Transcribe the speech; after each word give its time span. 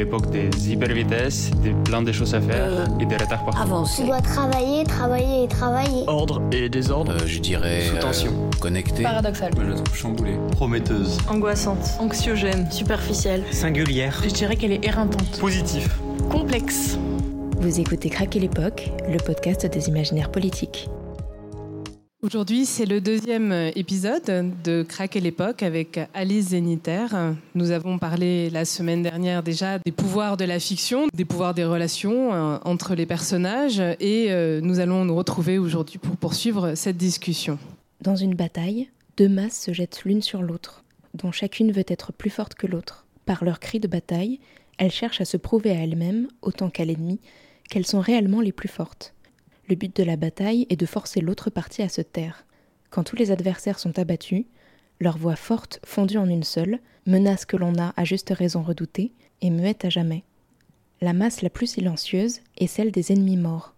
l'époque 0.00 0.30
des 0.30 0.48
hypervitesses, 0.70 1.50
des 1.62 1.72
plein 1.84 2.02
de 2.02 2.10
choses 2.12 2.34
à 2.34 2.40
faire 2.40 2.64
Euh, 2.70 2.86
et 3.00 3.06
des 3.06 3.16
retards 3.16 3.44
partout. 3.44 3.62
Avancer. 3.62 4.02
Tu 4.02 4.08
dois 4.08 4.20
travailler, 4.22 4.84
travailler 4.84 5.44
et 5.44 5.48
travailler. 5.48 6.04
Ordre 6.06 6.40
et 6.52 6.68
désordre. 6.68 7.12
Euh, 7.12 7.26
je 7.26 7.38
dirais. 7.38 7.82
Sous 7.82 7.96
tension. 7.98 8.32
connecté. 8.60 9.02
Paradoxal. 9.02 9.50
Moi, 9.54 9.64
je 9.66 9.70
la 9.70 9.76
trouve 9.76 9.94
chamboulée. 9.96 10.36
Prometteuse. 10.52 11.18
Angoissante. 11.28 11.84
Anxiogène. 11.98 12.70
Superficielle. 12.70 13.42
Singulière. 13.50 14.20
Je 14.24 14.30
dirais 14.30 14.56
qu'elle 14.56 14.72
est 14.72 14.84
éreintante. 14.84 15.38
Positif. 15.38 15.88
Complexe. 16.30 16.98
Vous 17.58 17.78
écoutez 17.78 18.08
Craquer 18.08 18.40
l'époque, 18.40 18.90
le 19.06 19.18
podcast 19.18 19.66
des 19.66 19.88
imaginaires 19.88 20.30
politiques. 20.30 20.88
Aujourd'hui, 22.22 22.66
c'est 22.66 22.84
le 22.84 23.00
deuxième 23.00 23.50
épisode 23.74 24.52
de 24.62 24.82
Craquer 24.82 25.20
l'époque 25.20 25.62
avec 25.62 25.98
Alice 26.12 26.48
Zéniter. 26.48 27.06
Nous 27.54 27.70
avons 27.70 27.98
parlé 27.98 28.50
la 28.50 28.66
semaine 28.66 29.02
dernière 29.02 29.42
déjà 29.42 29.78
des 29.78 29.90
pouvoirs 29.90 30.36
de 30.36 30.44
la 30.44 30.60
fiction, 30.60 31.06
des 31.14 31.24
pouvoirs 31.24 31.54
des 31.54 31.64
relations 31.64 32.34
euh, 32.34 32.58
entre 32.66 32.94
les 32.94 33.06
personnages 33.06 33.80
et 33.80 34.26
euh, 34.28 34.60
nous 34.60 34.80
allons 34.80 35.06
nous 35.06 35.16
retrouver 35.16 35.56
aujourd'hui 35.56 35.96
pour 35.96 36.14
poursuivre 36.18 36.74
cette 36.74 36.98
discussion. 36.98 37.58
Dans 38.02 38.16
une 38.16 38.34
bataille, 38.34 38.90
deux 39.16 39.30
masses 39.30 39.58
se 39.58 39.72
jettent 39.72 40.02
l'une 40.04 40.20
sur 40.20 40.42
l'autre, 40.42 40.84
dont 41.14 41.32
chacune 41.32 41.72
veut 41.72 41.86
être 41.88 42.12
plus 42.12 42.28
forte 42.28 42.52
que 42.52 42.66
l'autre. 42.66 43.06
Par 43.24 43.46
leurs 43.46 43.60
cris 43.60 43.80
de 43.80 43.88
bataille, 43.88 44.40
elles 44.76 44.90
cherchent 44.90 45.22
à 45.22 45.24
se 45.24 45.38
prouver 45.38 45.70
à 45.70 45.84
elles-mêmes, 45.84 46.28
autant 46.42 46.68
qu'à 46.68 46.84
l'ennemi, 46.84 47.18
qu'elles 47.70 47.86
sont 47.86 48.00
réellement 48.00 48.42
les 48.42 48.52
plus 48.52 48.68
fortes. 48.68 49.14
Le 49.70 49.76
but 49.76 49.96
de 49.96 50.02
la 50.02 50.16
bataille 50.16 50.66
est 50.68 50.74
de 50.76 50.84
forcer 50.84 51.20
l'autre 51.20 51.48
partie 51.48 51.82
à 51.82 51.88
se 51.88 52.00
taire. 52.00 52.44
Quand 52.90 53.04
tous 53.04 53.14
les 53.14 53.30
adversaires 53.30 53.78
sont 53.78 54.00
abattus, 54.00 54.46
leur 54.98 55.16
voix 55.16 55.36
forte, 55.36 55.78
fondue 55.86 56.18
en 56.18 56.28
une 56.28 56.42
seule, 56.42 56.80
menace 57.06 57.44
que 57.44 57.56
l'on 57.56 57.78
a 57.78 57.94
à 57.96 58.02
juste 58.02 58.30
raison 58.30 58.64
redoutée 58.64 59.12
et 59.42 59.50
muette 59.50 59.84
à 59.84 59.88
jamais. 59.88 60.24
La 61.00 61.12
masse 61.12 61.40
la 61.42 61.50
plus 61.50 61.68
silencieuse 61.68 62.40
est 62.58 62.66
celle 62.66 62.90
des 62.90 63.12
ennemis 63.12 63.36
morts. 63.36 63.76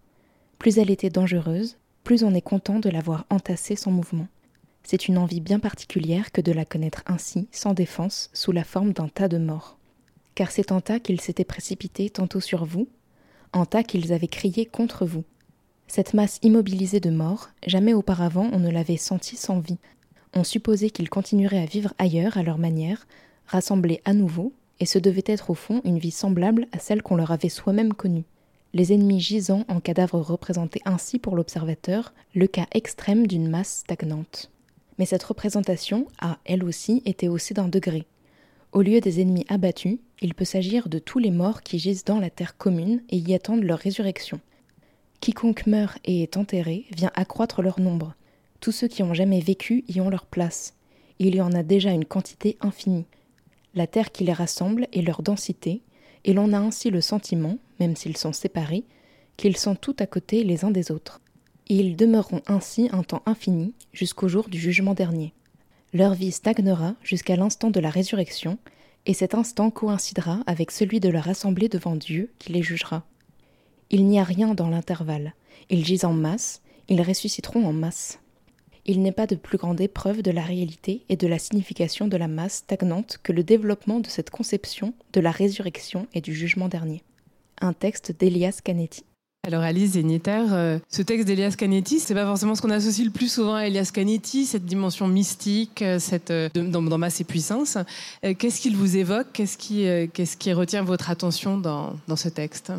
Plus 0.58 0.78
elle 0.78 0.90
était 0.90 1.10
dangereuse, 1.10 1.76
plus 2.04 2.24
on 2.24 2.34
est 2.34 2.40
content 2.40 2.78
de 2.78 2.88
la 2.88 3.02
voir 3.02 3.26
entassée 3.28 3.76
sans 3.76 3.90
mouvement. 3.90 4.28
C'est 4.84 5.08
une 5.08 5.18
envie 5.18 5.42
bien 5.42 5.58
particulière 5.58 6.32
que 6.32 6.40
de 6.40 6.52
la 6.52 6.64
connaître 6.64 7.02
ainsi, 7.04 7.48
sans 7.52 7.74
défense, 7.74 8.30
sous 8.32 8.52
la 8.52 8.64
forme 8.64 8.94
d'un 8.94 9.08
tas 9.08 9.28
de 9.28 9.36
morts. 9.36 9.76
Car 10.36 10.52
c'est 10.52 10.72
en 10.72 10.80
tas 10.80 11.00
qu'ils 11.00 11.20
s'étaient 11.20 11.44
précipités 11.44 12.08
tantôt 12.08 12.40
sur 12.40 12.64
vous, 12.64 12.88
en 13.52 13.66
tas 13.66 13.82
qu'ils 13.82 14.14
avaient 14.14 14.26
crié 14.26 14.64
contre 14.64 15.04
vous. 15.04 15.24
Cette 15.94 16.14
masse 16.14 16.38
immobilisée 16.40 17.00
de 17.00 17.10
morts, 17.10 17.50
jamais 17.66 17.92
auparavant 17.92 18.48
on 18.54 18.58
ne 18.58 18.70
l'avait 18.70 18.96
sentie 18.96 19.36
sans 19.36 19.60
vie. 19.60 19.76
On 20.32 20.42
supposait 20.42 20.88
qu'ils 20.88 21.10
continueraient 21.10 21.60
à 21.60 21.66
vivre 21.66 21.92
ailleurs 21.98 22.38
à 22.38 22.42
leur 22.42 22.56
manière, 22.56 23.06
rassemblés 23.46 24.00
à 24.06 24.14
nouveau, 24.14 24.54
et 24.80 24.86
ce 24.86 24.98
devait 24.98 25.22
être 25.26 25.50
au 25.50 25.54
fond 25.54 25.82
une 25.84 25.98
vie 25.98 26.10
semblable 26.10 26.66
à 26.72 26.78
celle 26.78 27.02
qu'on 27.02 27.16
leur 27.16 27.30
avait 27.30 27.50
soi-même 27.50 27.92
connue. 27.92 28.24
Les 28.72 28.94
ennemis 28.94 29.20
gisant 29.20 29.66
en 29.68 29.80
cadavres 29.80 30.18
représentés 30.18 30.80
ainsi 30.86 31.18
pour 31.18 31.36
l'observateur 31.36 32.14
le 32.34 32.46
cas 32.46 32.68
extrême 32.72 33.26
d'une 33.26 33.50
masse 33.50 33.80
stagnante. 33.80 34.50
Mais 34.96 35.04
cette 35.04 35.24
représentation 35.24 36.06
a, 36.22 36.38
elle 36.46 36.64
aussi, 36.64 37.02
été 37.04 37.28
haussée 37.28 37.52
d'un 37.52 37.68
degré. 37.68 38.06
Au 38.72 38.80
lieu 38.80 39.02
des 39.02 39.20
ennemis 39.20 39.44
abattus, 39.50 39.98
il 40.22 40.32
peut 40.32 40.46
s'agir 40.46 40.88
de 40.88 40.98
tous 40.98 41.18
les 41.18 41.30
morts 41.30 41.60
qui 41.60 41.78
gisent 41.78 42.04
dans 42.04 42.18
la 42.18 42.30
terre 42.30 42.56
commune 42.56 43.02
et 43.10 43.18
y 43.18 43.34
attendent 43.34 43.64
leur 43.64 43.78
résurrection. 43.78 44.40
Quiconque 45.22 45.68
meurt 45.68 46.00
et 46.04 46.24
est 46.24 46.36
enterré 46.36 46.84
vient 46.90 47.12
accroître 47.14 47.62
leur 47.62 47.78
nombre. 47.78 48.16
Tous 48.58 48.72
ceux 48.72 48.88
qui 48.88 49.04
ont 49.04 49.14
jamais 49.14 49.38
vécu 49.38 49.84
y 49.86 50.00
ont 50.00 50.10
leur 50.10 50.26
place. 50.26 50.74
Il 51.20 51.36
y 51.36 51.40
en 51.40 51.52
a 51.52 51.62
déjà 51.62 51.92
une 51.92 52.04
quantité 52.04 52.58
infinie. 52.60 53.06
La 53.76 53.86
terre 53.86 54.10
qui 54.10 54.24
les 54.24 54.32
rassemble 54.32 54.88
est 54.92 55.00
leur 55.00 55.22
densité, 55.22 55.82
et 56.24 56.32
l'on 56.32 56.52
a 56.52 56.58
ainsi 56.58 56.90
le 56.90 57.00
sentiment, 57.00 57.58
même 57.78 57.94
s'ils 57.94 58.16
sont 58.16 58.32
séparés, 58.32 58.82
qu'ils 59.36 59.56
sont 59.56 59.76
tout 59.76 59.94
à 60.00 60.06
côté 60.06 60.42
les 60.42 60.64
uns 60.64 60.72
des 60.72 60.90
autres. 60.90 61.20
Ils 61.68 61.94
demeureront 61.94 62.42
ainsi 62.48 62.88
un 62.90 63.04
temps 63.04 63.22
infini 63.24 63.74
jusqu'au 63.92 64.26
jour 64.26 64.48
du 64.48 64.58
jugement 64.58 64.94
dernier. 64.94 65.34
Leur 65.92 66.14
vie 66.14 66.32
stagnera 66.32 66.96
jusqu'à 67.04 67.36
l'instant 67.36 67.70
de 67.70 67.78
la 67.78 67.90
résurrection, 67.90 68.58
et 69.06 69.14
cet 69.14 69.36
instant 69.36 69.70
coïncidera 69.70 70.40
avec 70.46 70.72
celui 70.72 70.98
de 70.98 71.08
leur 71.08 71.28
assemblée 71.28 71.68
devant 71.68 71.94
Dieu 71.94 72.32
qui 72.40 72.52
les 72.52 72.64
jugera. 72.64 73.04
Il 73.94 74.06
n'y 74.06 74.18
a 74.18 74.24
rien 74.24 74.54
dans 74.54 74.70
l'intervalle. 74.70 75.34
Ils 75.68 75.84
gisent 75.84 76.06
en 76.06 76.14
masse, 76.14 76.62
ils 76.88 77.02
ressusciteront 77.02 77.66
en 77.66 77.74
masse. 77.74 78.20
Il 78.86 79.02
n'est 79.02 79.12
pas 79.12 79.26
de 79.26 79.36
plus 79.36 79.58
grande 79.58 79.82
épreuve 79.82 80.22
de 80.22 80.30
la 80.30 80.40
réalité 80.40 81.04
et 81.10 81.16
de 81.16 81.26
la 81.26 81.38
signification 81.38 82.08
de 82.08 82.16
la 82.16 82.26
masse 82.26 82.64
stagnante 82.64 83.18
que 83.22 83.32
le 83.32 83.44
développement 83.44 84.00
de 84.00 84.08
cette 84.08 84.30
conception 84.30 84.94
de 85.12 85.20
la 85.20 85.30
résurrection 85.30 86.06
et 86.14 86.22
du 86.22 86.34
jugement 86.34 86.68
dernier. 86.68 87.02
Un 87.60 87.74
texte 87.74 88.18
d'Elias 88.18 88.60
Canetti. 88.64 89.04
Alors 89.46 89.62
Alice 89.62 89.92
Zéniter, 89.92 90.46
euh, 90.52 90.78
ce 90.88 91.02
texte 91.02 91.26
d'Elias 91.26 91.54
Canetti, 91.58 92.00
c'est 92.00 92.14
pas 92.14 92.24
forcément 92.24 92.54
ce 92.54 92.62
qu'on 92.62 92.70
associe 92.70 93.04
le 93.04 93.12
plus 93.12 93.30
souvent 93.30 93.56
à 93.56 93.66
Elias 93.66 93.90
Canetti, 93.92 94.46
cette 94.46 94.64
dimension 94.64 95.06
mystique, 95.06 95.82
euh, 95.82 95.98
cette 95.98 96.30
euh, 96.30 96.48
dans, 96.54 96.80
Masse 96.96 97.20
et 97.20 97.24
Puissance. 97.24 97.76
Qu'est-ce 98.22 98.60
qu'il 98.60 98.74
vous 98.74 98.96
évoque? 98.96 99.26
Qu'est-ce 99.34 99.58
qui, 99.58 100.52
retient 100.52 100.82
votre 100.82 101.10
attention 101.10 101.58
dans 101.58 102.16
ce 102.16 102.30
texte? 102.30 102.72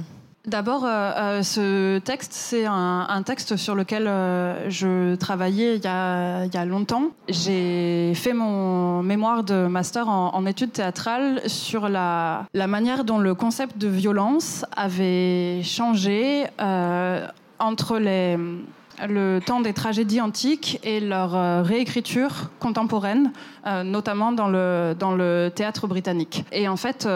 D'abord, 0.46 0.84
euh, 0.84 0.90
euh, 0.90 1.42
ce 1.42 2.00
texte, 2.00 2.34
c'est 2.34 2.66
un, 2.66 3.24
texte 3.26 3.56
sur 3.56 3.76
lequel 3.76 4.08
euh, 4.08 4.70
je 4.70 5.16
travaillais 5.16 5.78
il 5.78 5.84
y 5.84 5.88
a, 5.88 6.66
longtemps. 6.66 7.12
J'ai 7.30 8.12
fait 8.14 8.34
mon 8.34 9.02
mémoire 9.04 9.46
de 9.46 9.68
master 9.68 10.10
en, 10.10 10.46
études 10.46 10.74
théâtrales 10.74 11.42
sur 11.48 11.88
la, 11.88 12.48
manière 12.54 13.06
dont 13.06 13.20
le 13.20 13.34
concept 13.36 13.78
de 13.78 13.88
violence 13.88 14.66
avait 14.76 15.62
changé 15.64 16.46
entre 17.60 18.00
le 18.00 19.40
temps 19.40 19.62
des 19.62 19.74
tragédies 19.74 20.20
antiques 20.20 20.78
et 20.84 21.00
leur 21.00 21.64
réécriture 21.64 22.52
contemporaine, 22.60 23.32
notamment 23.86 24.34
dans 24.34 24.50
le, 24.50 24.94
dans 25.00 25.16
le 25.16 25.50
théâtre 25.56 25.88
britannique. 25.88 26.44
Et 26.52 26.68
en 26.68 26.76
fait, 26.76 27.08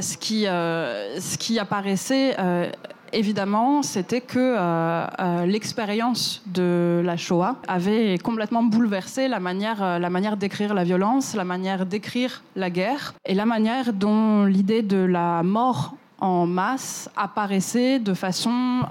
ce 0.00 0.16
qui, 0.16 0.46
euh, 0.46 1.18
ce 1.20 1.36
qui 1.38 1.58
apparaissait 1.58 2.38
euh, 2.38 2.70
évidemment, 3.12 3.82
c'était 3.82 4.20
que 4.20 4.38
euh, 4.38 5.46
l'expérience 5.46 6.42
de 6.46 7.02
la 7.04 7.16
Shoah 7.16 7.56
avait 7.66 8.18
complètement 8.18 8.62
bouleversé 8.62 9.28
la 9.28 9.40
manière, 9.40 10.36
d'écrire 10.36 10.74
la 10.74 10.84
violence, 10.84 11.34
la 11.34 11.44
manière 11.44 11.86
d'écrire 11.86 12.42
la 12.54 12.70
guerre 12.70 13.14
et 13.24 13.34
la 13.34 13.46
manière 13.46 13.92
dont 13.92 14.44
l'idée 14.44 14.82
de 14.82 14.98
la 14.98 15.42
mort 15.42 15.96
en 16.20 16.46
masse 16.46 17.08
apparaissait 17.16 18.00
de 18.00 18.12
façon, 18.12 18.82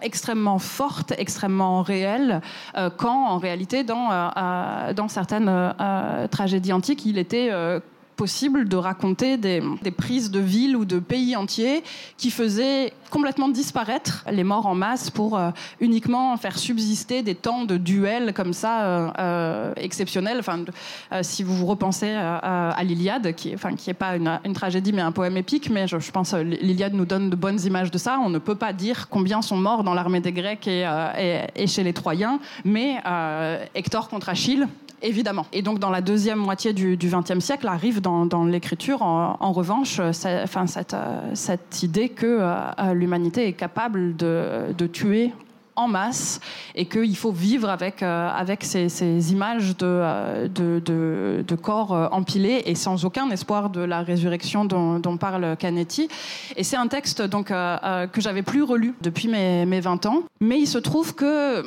extrêmement 0.00 0.58
forte, 0.58 1.12
extrêmement 1.18 1.82
réelle, 1.82 2.40
quand 2.96 3.26
en 3.26 3.36
réalité 3.36 3.84
dans, 3.84 4.08
certaines 5.08 5.74
tragédies 6.30 6.72
antiques, 6.72 7.04
il 7.04 7.18
était 7.18 7.50
possible 8.16 8.68
de 8.68 8.76
raconter 8.76 9.36
des, 9.36 9.62
prises 9.96 10.30
de 10.30 10.40
villes 10.40 10.76
ou 10.76 10.84
de 10.84 10.98
pays 10.98 11.36
entiers 11.36 11.82
qui 12.16 12.30
faisaient 12.30 12.92
complètement 13.10 13.48
disparaître 13.48 14.24
les 14.30 14.44
morts 14.44 14.66
en 14.66 14.74
masse 14.74 15.10
pour 15.10 15.38
euh, 15.38 15.50
uniquement 15.80 16.36
faire 16.36 16.58
subsister 16.58 17.22
des 17.22 17.34
temps 17.34 17.64
de 17.64 17.76
duels 17.76 18.32
comme 18.34 18.52
ça 18.52 18.84
euh, 18.84 19.10
euh, 19.18 19.72
exceptionnels. 19.76 20.38
Enfin, 20.40 20.64
si 21.22 21.42
vous 21.42 21.54
vous 21.54 21.66
repensez 21.66 22.10
à 22.10 22.82
l'Iliade, 22.82 23.34
qui, 23.34 23.54
enfin, 23.54 23.70
pas 23.98 24.16
une, 24.16 24.52
tragédie 24.54 24.92
mais 24.92 25.02
un 25.02 25.12
poème 25.12 25.36
épique, 25.36 25.70
mais 25.70 25.86
je, 25.86 25.98
je 25.98 26.10
pense 26.10 26.34
l'Iliade 26.34 26.94
nous 26.94 27.04
donne 27.04 27.30
de 27.30 27.36
bonnes 27.36 27.60
images 27.64 27.90
de 27.90 27.98
ça. 27.98 28.18
On 28.24 28.30
ne 28.30 28.38
peut 28.38 28.54
pas 28.54 28.72
dire 28.72 29.08
combien 29.08 29.42
sont 29.42 29.56
morts 29.56 29.84
dans 29.84 29.94
l'armée 29.94 30.20
des 30.20 30.32
Grecs 30.32 30.66
et, 30.66 30.84
et, 31.54 31.66
chez 31.66 31.82
les 31.82 31.92
Troyens, 31.92 32.38
mais 32.64 32.96
Hector 33.74 34.08
contre 34.08 34.28
Achille, 34.28 34.66
évidemment. 35.04 35.46
Et 35.52 35.62
donc, 35.62 35.78
dans 35.78 35.90
la 35.90 36.00
deuxième 36.00 36.38
moitié 36.38 36.72
du 36.72 36.96
XXe 36.96 37.38
siècle, 37.38 37.68
arrive 37.68 38.00
dans, 38.00 38.44
l'écriture, 38.44 39.02
en, 39.02 39.52
revanche, 39.52 40.00
ça, 40.12 40.42
enfin, 40.42 40.66
cette, 40.66 40.94
euh, 40.94 41.30
cette, 41.34 41.82
idée 41.82 42.08
que 42.08 42.38
euh, 42.40 42.94
l'humanité 42.94 43.46
est 43.46 43.52
capable 43.52 44.16
de, 44.16 44.86
tuer 44.92 45.32
en 45.76 45.88
masse 45.88 46.40
et 46.74 46.86
qu'il 46.86 47.16
faut 47.16 47.32
vivre 47.32 47.68
avec, 47.68 48.02
euh, 48.02 48.30
ces, 48.60 49.32
images 49.32 49.76
de, 49.76 51.54
corps 51.62 51.92
euh, 51.92 52.08
empilés 52.10 52.62
et 52.66 52.74
sans 52.74 53.04
aucun 53.04 53.30
espoir 53.30 53.70
de 53.70 53.80
la 53.80 54.02
résurrection 54.02 54.64
dont, 54.64 55.16
parle 55.16 55.56
Canetti. 55.56 56.08
Et 56.56 56.64
c'est 56.64 56.76
un 56.76 56.88
texte 56.88 57.22
donc, 57.22 57.50
euh, 57.50 58.06
que 58.06 58.20
j'avais 58.20 58.42
plus 58.42 58.62
relu 58.62 58.94
depuis 59.00 59.28
mes 59.28 59.80
20 59.80 60.06
ans, 60.06 60.22
mais 60.40 60.58
il 60.58 60.66
se 60.66 60.78
trouve 60.78 61.14
que 61.14 61.64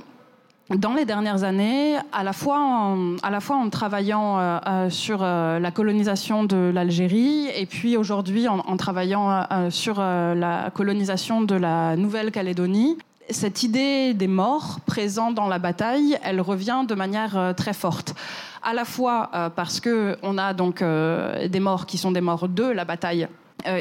dans 0.76 0.94
les 0.94 1.06
dernières 1.06 1.44
années, 1.44 1.96
à 2.12 2.24
la 2.24 2.34
fois 2.34 2.60
en, 2.60 3.70
travaillant 3.70 4.38
euh, 4.38 4.60
euh, 4.68 4.90
sur 4.90 5.20
euh, 5.22 5.60
la 5.60 5.72
colonisation 5.72 6.44
de 6.44 6.72
l'Algérie 6.74 7.48
et 7.56 7.66
puis 7.66 7.96
aujourd'hui 7.96 8.48
en, 8.48 8.78
travaillant 8.78 9.48
sur 9.70 10.00
la 10.00 10.70
colonisation 10.74 11.42
de 11.42 11.56
la 11.56 11.96
Nouvelle-Calédonie, 11.96 12.98
cette 13.30 13.64
idée 13.64 14.14
des 14.14 14.28
morts 14.28 14.80
présents 14.86 15.32
dans 15.32 15.48
la 15.48 15.60
bataille, 15.60 16.18
elle 16.24 16.42
revient 16.42 16.86
de 16.88 16.96
manière 16.96 17.54
très 17.56 17.74
forte. 17.74 18.14
À 18.62 18.74
la 18.74 18.86
fois 18.86 19.30
parce 19.56 19.80
que 19.80 20.18
on 20.22 20.38
a 20.38 20.54
donc 20.54 20.84
des 20.84 21.60
morts 21.60 21.86
qui 21.86 21.98
sont 21.98 22.12
des 22.12 22.22
morts 22.22 22.48
de 22.48 22.64
la 22.64 22.86
bataille 22.86 23.28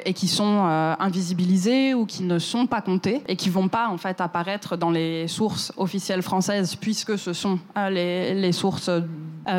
et 0.05 0.13
qui 0.13 0.29
sont 0.29 0.65
euh, 0.67 0.95
invisibilisés 0.99 1.95
ou 1.95 2.07
qui 2.07 2.23
ne 2.23 2.39
sont 2.39 2.67
pas 2.67 2.81
comptés 2.81 3.23
et 3.29 3.37
qui 3.37 3.51
vont 3.51 3.69
pas 3.69 3.89
en 3.89 3.99
fait 3.99 4.21
apparaître 4.21 4.77
dans 4.77 4.91
les 4.91 5.29
sources 5.29 5.73
officielles 5.77 6.23
françaises 6.23 6.77
puisque 6.77 7.19
ce 7.19 7.33
sont 7.33 7.59
euh, 7.77 7.91
les, 8.35 8.53
sources 8.53 8.91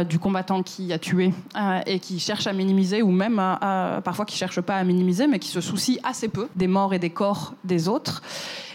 du 0.09 0.19
combattant 0.19 0.63
qui 0.63 0.91
a 0.91 0.99
tué 0.99 1.31
et 1.85 1.99
qui 1.99 2.19
cherchent 2.19 2.47
à 2.47 2.53
minimiser 2.53 3.01
ou 3.01 3.11
même 3.11 3.35
parfois 4.03 4.25
qui 4.25 4.35
cherchent 4.35 4.61
pas 4.61 4.75
à 4.75 4.83
minimiser 4.83 5.27
mais 5.27 5.39
qui 5.39 5.47
se 5.49 5.61
soucient 5.61 6.01
assez 6.03 6.27
peu 6.27 6.47
des 6.55 6.67
morts 6.67 6.93
et 6.93 6.99
des 6.99 7.09
corps 7.09 7.53
des 7.63 7.87
autres. 7.87 8.21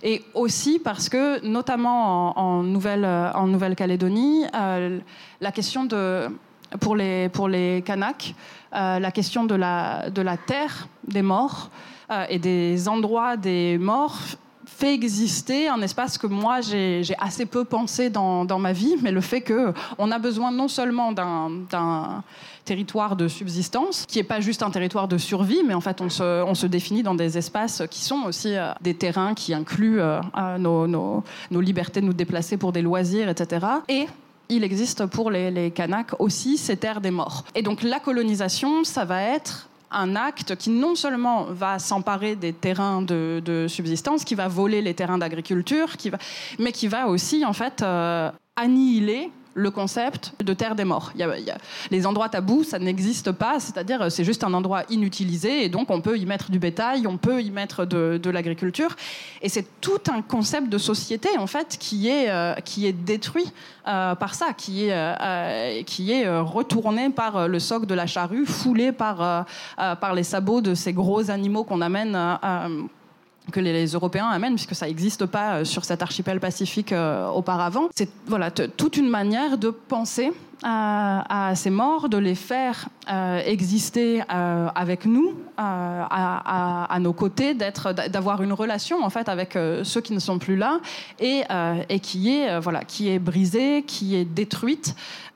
Et 0.02 0.22
aussi 0.34 0.78
parce 0.78 1.08
que 1.08 1.44
notamment 1.44 2.38
en 2.38 2.62
Nouvelle-Calédonie 2.62 4.44
la 4.52 5.52
question 5.52 5.84
de 5.84 6.28
pour 6.80 6.96
les 6.96 7.28
pour 7.28 7.48
les 7.48 7.82
Kanaks 7.84 8.34
euh, 8.74 8.98
la 8.98 9.10
question 9.10 9.44
de 9.44 9.54
la, 9.54 10.36
terre 10.46 10.88
des 11.06 11.22
morts 11.22 11.70
euh, 12.10 12.24
et 12.28 12.38
des 12.38 12.88
endroits 12.88 13.36
des 13.36 13.76
morts 13.78 14.18
fait 14.64 14.94
exister 14.94 15.68
un 15.68 15.82
espace 15.82 16.16
que 16.16 16.26
moi 16.26 16.60
j'ai 16.60 17.02
assez 17.18 17.46
peu 17.46 17.64
pensé 17.64 18.08
dans, 18.10 18.58
ma 18.58 18.72
vie, 18.72 18.96
mais 19.02 19.10
le 19.10 19.20
fait 19.20 19.42
qu'on 19.42 20.10
a 20.10 20.18
besoin 20.18 20.50
non 20.52 20.68
seulement 20.68 21.12
d'un 21.12 22.22
territoire 22.64 23.16
de 23.16 23.28
subsistance, 23.28 24.06
qui 24.06 24.18
n'est 24.18 24.24
pas 24.24 24.40
juste 24.40 24.62
un 24.62 24.70
territoire 24.70 25.08
de 25.08 25.18
survie, 25.18 25.62
mais 25.66 25.74
en 25.74 25.80
fait 25.80 26.00
on 26.00 26.08
se, 26.08 26.66
définit 26.66 27.02
dans 27.02 27.14
des 27.14 27.36
espaces 27.36 27.82
qui 27.90 28.00
sont 28.00 28.22
aussi 28.26 28.56
euh, 28.56 28.72
des 28.80 28.94
terrains 28.94 29.34
qui 29.34 29.52
incluent 29.52 30.00
nos, 30.58 31.22
libertés 31.50 32.00
de 32.00 32.06
nous 32.06 32.14
déplacer 32.14 32.56
pour 32.56 32.72
des 32.72 32.82
loisirs, 32.82 33.28
etc. 33.28 33.66
Et 33.88 34.06
il 34.56 34.64
existe 34.64 35.06
pour 35.06 35.30
les, 35.30 35.50
les 35.50 35.70
Kanaks 35.70 36.20
aussi 36.20 36.58
ces 36.58 36.76
terres 36.76 37.00
des 37.00 37.10
morts. 37.10 37.44
Et 37.54 37.62
donc 37.62 37.82
la 37.82 38.00
colonisation, 38.00 38.84
ça 38.84 39.04
va 39.04 39.22
être 39.22 39.68
un 39.92 40.16
acte 40.16 40.56
qui 40.56 40.70
non 40.70 40.94
seulement 40.94 41.44
va 41.50 41.78
s'emparer 41.78 42.36
des 42.36 42.52
terrains 42.52 43.02
de, 43.02 43.66
subsistance, 43.68 44.24
qui 44.24 44.34
va 44.34 44.48
voler 44.48 44.82
les 44.82 44.94
terrains 44.94 45.18
d'agriculture, 45.18 45.88
mais 46.58 46.72
qui 46.72 46.88
va 46.88 47.08
aussi 47.08 47.44
en 47.44 47.52
fait 47.52 47.82
euh, 47.82 48.30
annihiler 48.56 49.30
le 49.54 49.70
concept 49.70 50.32
de 50.42 50.54
terre 50.54 50.74
des 50.74 50.84
morts. 50.84 51.12
Y 51.16 51.22
a, 51.22 51.58
les 51.90 52.06
endroits 52.06 52.28
tabous, 52.28 52.64
ça 52.64 52.78
n'existe 52.78 53.32
pas, 53.32 53.60
c'est-à-dire 53.60 54.10
c'est 54.10 54.24
juste 54.24 54.44
un 54.44 54.54
endroit 54.54 54.84
inutilisé 54.88 55.64
et 55.64 55.68
donc 55.68 55.90
on 55.90 56.00
peut 56.00 56.18
y 56.18 56.26
mettre 56.26 56.50
du 56.50 56.58
bétail, 56.58 57.06
on 57.06 57.16
peut 57.16 57.42
y 57.42 57.50
mettre 57.50 57.84
de, 57.84 58.30
l'agriculture. 58.30 58.96
Et 59.42 59.48
c'est 59.48 59.66
tout 59.80 60.00
un 60.10 60.22
concept 60.22 60.68
de 60.68 60.78
société 60.78 61.28
en 61.38 61.46
fait 61.46 61.76
qui 61.78 62.08
est, 62.08 62.30
euh, 62.30 62.54
qui 62.64 62.86
est 62.86 62.92
détruit 62.92 63.52
euh, 63.86 64.14
par 64.14 64.34
ça, 64.34 64.52
qui 64.56 64.86
est, 64.86 64.92
euh, 64.92 65.82
qui 65.84 66.12
est 66.12 66.28
retourné 66.38 67.10
par 67.10 67.48
le 67.48 67.58
soc 67.58 67.86
de 67.86 67.94
la 67.94 68.06
charrue, 68.06 68.46
foulé 68.46 68.92
par, 68.92 69.46
par 69.76 70.14
les 70.14 70.22
sabots 70.22 70.60
de 70.60 70.74
ces 70.74 70.92
gros 70.92 71.30
animaux 71.30 71.64
qu'on 71.64 71.80
amène 71.80 72.16
que 73.50 73.60
les, 73.60 73.86
Européens 73.86 74.28
amènent, 74.28 74.54
puisque 74.54 74.74
ça 74.74 74.86
n'existe 74.86 75.26
pas 75.26 75.54
euh, 75.54 75.64
sur 75.64 75.84
cet 75.84 76.02
archipel 76.02 76.38
pacifique 76.38 76.92
euh, 76.92 77.28
auparavant. 77.28 77.88
C'est 77.94 78.08
voilà, 78.26 78.50
toute 78.50 78.96
une 78.96 79.08
manière 79.08 79.58
de 79.58 79.70
penser 79.70 80.32
à, 80.64 81.52
ces 81.56 81.70
morts, 81.70 82.08
de 82.08 82.18
les 82.18 82.36
faire 82.36 82.88
euh, 83.10 83.40
exister 83.44 84.22
avec 84.28 85.06
nous, 85.06 85.34
à, 85.56 86.98
nos 87.00 87.12
côtés, 87.12 87.54
d'avoir 87.54 88.42
une 88.42 88.52
relation 88.52 89.02
en 89.02 89.10
fait 89.10 89.28
avec 89.28 89.58
ceux 89.82 90.00
qui 90.00 90.12
ne 90.12 90.20
sont 90.20 90.38
plus 90.38 90.54
là, 90.54 90.78
et, 91.18 91.42
qui 92.00 92.30
est 92.30 92.60
voilà, 92.60 92.84
qui 92.84 93.08
est 93.08 93.18
brisée, 93.18 93.82
qui 93.84 94.14
est 94.14 94.24
détruite. 94.24 94.94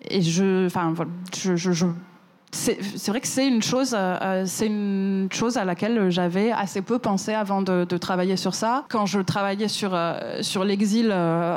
Et 0.09 0.23
je, 0.23 0.67
enfin, 0.67 0.95
je 1.35 1.87
c'est 2.53 3.09
vrai 3.09 3.21
que 3.21 3.27
c'est 3.27 3.47
une 3.47 3.63
chose, 3.63 3.95
euh, 3.95 4.17
euh, 4.23 4.45
c'est 4.47 4.67
une 4.67 5.29
chose 5.31 5.57
à 5.57 5.65
laquelle 5.65 6.11
j'avais 6.11 6.53
assez 6.53 6.81
peu 6.81 6.99
pensé 6.99 7.35
avant 7.35 7.63
de, 7.63 7.85
travailler 7.97 8.37
sur 8.37 8.55
ça. 8.55 8.85
Quand 8.89 9.07
je 9.07 9.21
travaillais 9.21 9.69
sur 9.69 9.95
euh, 9.95 10.43
sur 10.43 10.65
l'exil 10.65 11.15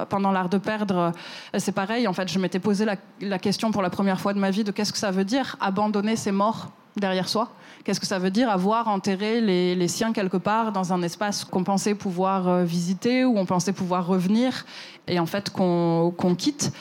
pendant 0.09 0.31
l'art 0.31 0.49
de 0.49 0.57
perdre, 0.57 1.11
c'est 1.57 1.71
pareil. 1.71 2.07
En 2.07 2.13
fait, 2.13 2.27
je 2.27 2.39
m'étais 2.39 2.59
posé 2.59 2.85
la, 2.85 3.39
question 3.39 3.71
pour 3.71 3.81
la 3.81 3.89
première 3.89 4.19
fois 4.19 4.33
de 4.33 4.39
ma 4.39 4.51
vie 4.51 4.63
de 4.63 4.71
qu'est-ce 4.71 4.91
que 4.91 4.97
ça 4.97 5.11
veut 5.11 5.25
dire 5.25 5.55
abandonner 5.59 6.15
ses 6.15 6.31
morts 6.31 6.69
derrière 6.97 7.29
soi? 7.29 7.49
Qu'est-ce 7.83 7.99
que 7.99 8.07
ça 8.07 8.19
veut 8.19 8.31
dire 8.31 8.49
avoir 8.49 8.87
enterré 8.87 9.41
les, 9.41 9.87
siens 9.87 10.11
quelque 10.11 10.37
part 10.37 10.71
dans 10.71 10.91
un 10.91 11.01
espace 11.01 11.45
qu'on 11.45 11.63
pensait 11.63 11.95
pouvoir 11.95 12.63
visiter 12.63 13.25
ou 13.25 13.37
on 13.37 13.45
pensait 13.45 13.73
pouvoir 13.73 14.05
revenir 14.05 14.65
et 15.07 15.19
en 15.19 15.25
fait 15.25 15.49
qu'on 15.49 16.35
quitte? 16.37 16.71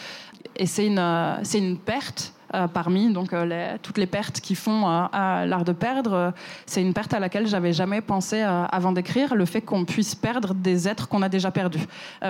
Et 0.56 0.66
c'est 0.66 0.86
une 0.86 1.38
c'est 1.42 1.58
une 1.58 1.78
perte 1.78 2.32
parmi 2.72 3.12
donc 3.12 3.32
euh, 3.32 3.76
toutes 3.82 3.98
les 3.98 4.06
pertes 4.06 4.40
qui 4.40 4.54
font 4.54 4.88
euh, 4.88 5.44
l'art 5.46 5.64
de 5.64 5.72
perdre. 5.72 6.32
c'est 6.66 6.82
une 6.82 6.94
perte 6.94 7.14
à 7.14 7.20
laquelle 7.20 7.46
j'avais 7.46 7.72
jamais 7.72 8.00
pensé 8.00 8.42
avant 8.42 8.92
d'écrire, 8.92 9.34
le 9.34 9.44
fait 9.44 9.60
qu'on 9.60 9.84
puisse 9.84 10.14
perdre 10.14 10.54
des 10.54 10.88
êtres 10.88 11.08
qu'on 11.08 11.22
a 11.22 11.28
déjà 11.28 11.50
perdus 11.50 11.86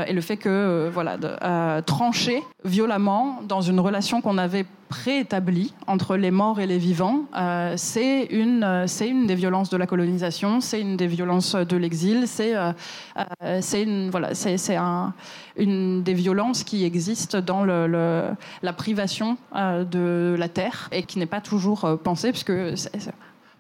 et 0.06 0.12
le 0.12 0.20
fait 0.20 0.37
que 0.37 0.91
voilà 0.93 1.17
de, 1.17 1.81
trancher 1.82 2.43
violemment 2.65 3.41
dans 3.43 3.61
une 3.61 3.81
relation 3.81 4.20
qu'on 4.20 4.38
avait 4.38 4.67
préétabli 4.88 5.75
entre 5.87 6.17
les 6.17 6.31
morts 6.31 6.61
et 6.61 6.67
les 6.67 6.79
vivants. 6.79 7.25
Euh, 7.37 7.75
c'est 7.76 8.25
une, 8.25 8.64
euh, 8.64 8.87
une 9.00 9.26
des 9.26 9.35
violences 9.35 9.70
de 9.70 9.76
la 9.76 9.87
colonisation, 9.87 10.61
c'est 10.61 10.81
une 10.81 10.96
des 10.96 11.06
violences 11.06 11.55
de 11.55 11.76
l'exil, 11.76 12.26
c'est, 12.26 12.56
euh, 12.56 12.73
c'est 13.61 13.82
une, 13.82 14.11
voilà, 14.11 14.31
un, 14.70 15.14
une 15.56 16.02
des 16.02 16.14
violences 16.14 16.64
qui 16.64 16.85
existent 16.85 17.40
dans 17.40 17.64
le, 17.64 18.35
la 18.62 18.73
privation 18.73 19.37
de 19.55 20.37
la 20.38 20.49
terre 20.49 20.88
et 20.93 21.02
qui 21.02 21.19
n'est 21.19 21.26
pas 21.26 21.41
toujours 21.41 21.99
pensée, 22.02 22.31
puisque 22.31 22.76
c'est, 22.76 23.12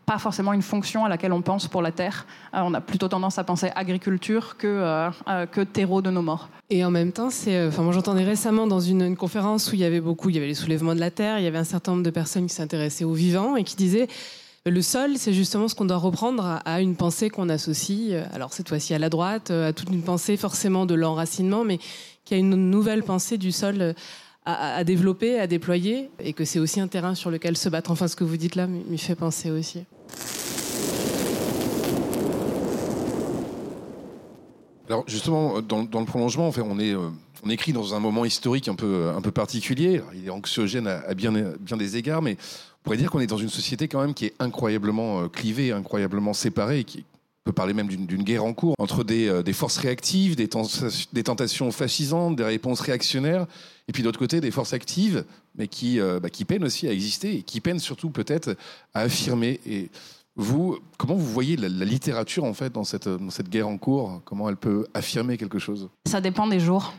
pas 0.08 0.18
forcément 0.18 0.54
une 0.54 0.62
fonction 0.62 1.04
à 1.04 1.10
laquelle 1.10 1.34
on 1.34 1.42
pense 1.42 1.68
pour 1.68 1.82
la 1.82 1.92
terre. 1.92 2.24
Euh, 2.54 2.60
on 2.64 2.72
a 2.72 2.80
plutôt 2.80 3.08
tendance 3.08 3.38
à 3.38 3.44
penser 3.44 3.70
agriculture 3.74 4.56
que, 4.56 4.66
euh, 4.66 5.10
euh, 5.28 5.44
que 5.44 5.60
terreau 5.60 6.00
de 6.00 6.10
nos 6.10 6.22
morts. 6.22 6.48
Et 6.70 6.82
en 6.82 6.90
même 6.90 7.12
temps, 7.12 7.28
c'est, 7.28 7.66
enfin, 7.66 7.82
moi 7.82 7.92
j'entendais 7.92 8.24
récemment 8.24 8.66
dans 8.66 8.80
une, 8.80 9.16
conférence 9.16 9.70
où 9.70 9.74
il 9.74 9.80
y 9.80 9.84
avait 9.84 10.00
beaucoup, 10.00 10.30
il 10.30 10.36
y 10.36 10.38
avait 10.38 10.46
les 10.46 10.54
soulèvements 10.54 10.94
de 10.94 11.00
la 11.00 11.10
terre, 11.10 11.38
il 11.38 11.44
y 11.44 11.46
avait 11.46 11.58
un 11.58 11.64
certain 11.64 11.92
nombre 11.92 12.04
de 12.04 12.10
personnes 12.10 12.46
qui 12.46 12.54
s'intéressaient 12.54 13.04
aux 13.04 13.12
vivants 13.12 13.56
et 13.56 13.64
qui 13.64 13.76
disaient 13.76 14.08
le 14.64 14.80
sol, 14.80 15.12
c'est 15.16 15.34
justement 15.34 15.68
ce 15.68 15.74
qu'on 15.74 15.84
doit 15.84 15.98
reprendre 15.98 16.60
à 16.64 16.80
une 16.80 16.96
pensée 16.96 17.28
qu'on 17.28 17.50
associe, 17.50 18.14
alors 18.32 18.54
cette 18.54 18.68
fois-ci 18.70 18.94
à 18.94 18.98
la 18.98 19.10
droite, 19.10 19.50
à 19.50 19.74
toute 19.74 19.90
une 19.90 20.02
pensée 20.02 20.38
forcément 20.38 20.86
de 20.86 20.94
l'enracinement, 20.94 21.64
mais 21.64 21.78
qui 22.24 22.32
a 22.32 22.38
une 22.38 22.70
nouvelle 22.70 23.02
pensée 23.02 23.36
du 23.36 23.52
sol 23.52 23.94
à, 24.50 24.82
développer, 24.82 25.38
à 25.38 25.46
déployer, 25.46 26.08
et 26.18 26.32
que 26.32 26.46
c'est 26.46 26.58
aussi 26.58 26.80
un 26.80 26.88
terrain 26.88 27.14
sur 27.14 27.30
lequel 27.30 27.56
se 27.56 27.68
battre. 27.68 27.90
Enfin, 27.90 28.08
ce 28.08 28.16
que 28.16 28.24
vous 28.24 28.38
dites 28.38 28.56
là 28.56 28.66
m'y 28.66 28.96
fait 28.96 29.14
penser 29.14 29.50
aussi. 29.50 29.84
Alors 34.88 35.04
justement, 35.06 35.60
dans, 35.60 35.82
le 35.82 36.06
prolongement, 36.06 36.50
on, 36.56 36.78
est, 36.78 36.94
euh, 36.94 37.10
on 37.44 37.50
écrit 37.50 37.74
dans 37.74 37.94
un 37.94 38.00
moment 38.00 38.24
historique 38.24 38.68
un 38.68 38.74
peu, 38.74 39.10
un 39.14 39.20
peu 39.20 39.30
particulier. 39.30 40.00
il 40.14 40.26
est 40.26 40.30
anxiogène 40.30 40.86
à, 40.86 41.12
bien, 41.12 41.30
bien 41.60 41.76
des 41.76 41.98
égards, 41.98 42.22
mais 42.22 42.38
on 42.40 42.84
pourrait 42.84 42.96
dire 42.96 43.10
qu'on 43.10 43.20
est 43.20 43.26
dans 43.26 43.36
une 43.36 43.50
société 43.50 43.86
quand 43.86 44.00
même 44.00 44.14
qui 44.14 44.24
est 44.24 44.34
incroyablement 44.38 45.20
euh, 45.20 45.28
clivée, 45.28 45.72
incroyablement 45.72 46.32
séparée, 46.32 46.84
qui, 46.84 47.04
peut 47.48 47.54
parler 47.54 47.72
même 47.72 47.88
d'une 47.88 48.22
guerre 48.24 48.44
en 48.44 48.52
cours 48.52 48.74
entre 48.78 49.04
des, 49.04 49.26
euh, 49.26 49.52
forces 49.54 49.78
réactives, 49.78 50.36
des, 50.36 50.48
tentations 50.48 51.70
fascisantes, 51.70 52.36
des 52.36 52.44
réponses 52.44 52.80
réactionnaires, 52.80 53.46
et 53.88 53.92
puis 53.92 54.02
d'autre 54.02 54.18
côté 54.18 54.42
des 54.42 54.50
forces 54.50 54.74
actives, 54.74 55.24
mais 55.56 55.66
qui, 55.66 55.98
euh, 55.98 56.20
bah, 56.20 56.28
qui 56.28 56.44
peinent 56.44 56.64
aussi 56.64 56.86
à 56.86 56.92
exister 56.92 57.36
et 57.36 57.42
qui 57.42 57.62
peinent 57.62 57.78
surtout 57.78 58.10
peut-être 58.10 58.54
à 58.92 59.00
affirmer. 59.00 59.60
Et 59.64 59.88
vous, 60.36 60.78
comment 60.98 61.14
vous 61.14 61.32
voyez 61.32 61.56
la, 61.56 61.68
littérature 61.86 62.44
en 62.44 62.52
fait 62.52 62.70
dans 62.74 62.84
cette 62.84 63.48
guerre 63.48 63.68
en 63.68 63.78
cours? 63.78 64.20
Comment 64.26 64.50
elle 64.50 64.58
peut 64.58 64.86
affirmer 64.92 65.38
quelque 65.38 65.58
chose? 65.58 65.88
Ça 66.04 66.20
dépend 66.20 66.48
des 66.48 66.60
jours. 66.60 66.92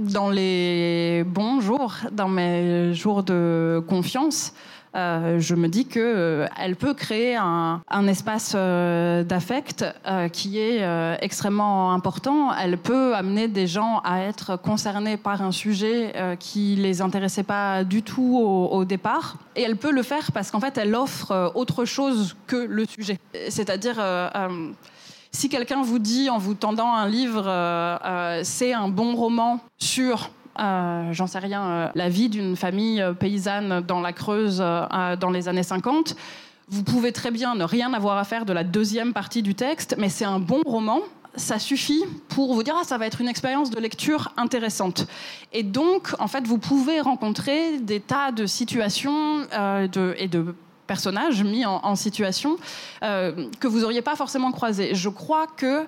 Dans 0.00 0.30
les 0.30 1.22
bons 1.24 1.60
jours, 1.60 1.94
dans 2.10 2.28
mes 2.28 2.92
jours 2.92 3.22
de 3.22 3.80
confiance, 3.86 4.52
euh, 4.96 5.38
je 5.40 5.54
me 5.54 5.68
dis 5.68 5.86
que 5.86 6.00
euh, 6.00 6.46
elle 6.58 6.74
peut 6.74 6.94
créer 6.94 7.36
un, 7.36 7.82
espace 8.08 8.54
euh, 8.54 9.24
d'affect 9.24 9.84
qui 10.32 10.58
est 10.58 10.82
extrêmement 11.20 11.92
important. 11.92 12.52
Elle 12.54 12.78
peut 12.78 13.14
amener 13.14 13.48
des 13.48 13.66
gens 13.66 14.00
à 14.04 14.20
être 14.20 14.56
concernés 14.56 15.16
par 15.16 15.42
un 15.42 15.52
sujet 15.52 16.14
qui 16.38 16.76
les 16.76 17.02
intéressait 17.02 17.42
pas 17.42 17.84
du 17.84 18.02
tout 18.02 18.38
au, 18.38 18.84
départ. 18.84 19.36
Et 19.56 19.62
elle 19.62 19.76
peut 19.76 19.90
le 19.90 20.02
faire 20.02 20.32
parce 20.32 20.50
qu'en 20.50 20.60
fait, 20.60 20.78
elle 20.78 20.94
offre 20.94 21.52
autre 21.54 21.84
chose 21.84 22.36
que 22.46 22.56
le 22.56 22.84
sujet. 22.86 23.18
C'est-à-dire 23.48 23.96
si 25.32 25.48
quelqu'un 25.48 25.82
vous 25.82 25.98
dit 25.98 26.30
en 26.30 26.38
vous 26.38 26.54
tendant 26.54 26.92
un 26.92 27.08
livre, 27.08 27.44
c'est 28.42 28.72
un 28.72 28.88
bon 28.88 29.14
roman 29.16 29.60
sur 29.78 30.30
euh, 30.58 31.12
j'en 31.12 31.26
sais 31.26 31.38
rien, 31.38 31.62
euh, 31.62 31.88
la 31.94 32.08
vie 32.08 32.28
d'une 32.28 32.56
famille 32.56 33.00
euh, 33.00 33.12
paysanne 33.12 33.80
dans 33.80 34.00
la 34.00 34.12
Creuse 34.12 34.58
dans 34.58 35.30
les 35.30 35.48
années 35.48 35.62
50. 35.62 36.16
Vous 36.68 36.82
pouvez 36.82 37.12
très 37.12 37.30
bien 37.30 37.54
ne 37.54 37.64
rien 37.64 37.92
avoir 37.92 38.18
à 38.18 38.24
faire 38.24 38.44
de 38.44 38.52
la 38.52 38.64
deuxième 38.64 39.12
partie 39.12 39.42
du 39.42 39.54
texte, 39.54 39.94
mais 39.98 40.08
c'est 40.08 40.24
un 40.24 40.38
bon 40.38 40.62
roman. 40.64 41.00
Ça 41.36 41.58
suffit 41.58 42.02
pour 42.28 42.54
vous 42.54 42.62
dire 42.62 42.74
ah 42.80 42.84
ça 42.84 42.96
va 42.98 43.06
être 43.06 43.20
une 43.20 43.28
expérience 43.28 43.70
de 43.70 43.78
lecture 43.78 44.32
intéressante. 44.36 45.06
Et 45.52 45.62
donc 45.62 46.14
en 46.18 46.28
fait 46.28 46.46
vous 46.46 46.58
pouvez 46.58 47.00
rencontrer 47.00 47.78
des 47.78 48.00
tas 48.00 48.32
de 48.32 48.46
situations 48.46 49.42
et 49.42 50.28
de 50.28 50.54
personnages 50.86 51.44
mis 51.44 51.66
en, 51.66 51.94
situation 51.94 52.56
que 53.02 53.66
vous 53.66 53.84
auriez 53.84 54.02
pas 54.02 54.16
forcément 54.16 54.50
croisé. 54.50 54.94
Je 54.94 55.10
crois 55.10 55.46
que 55.46 55.86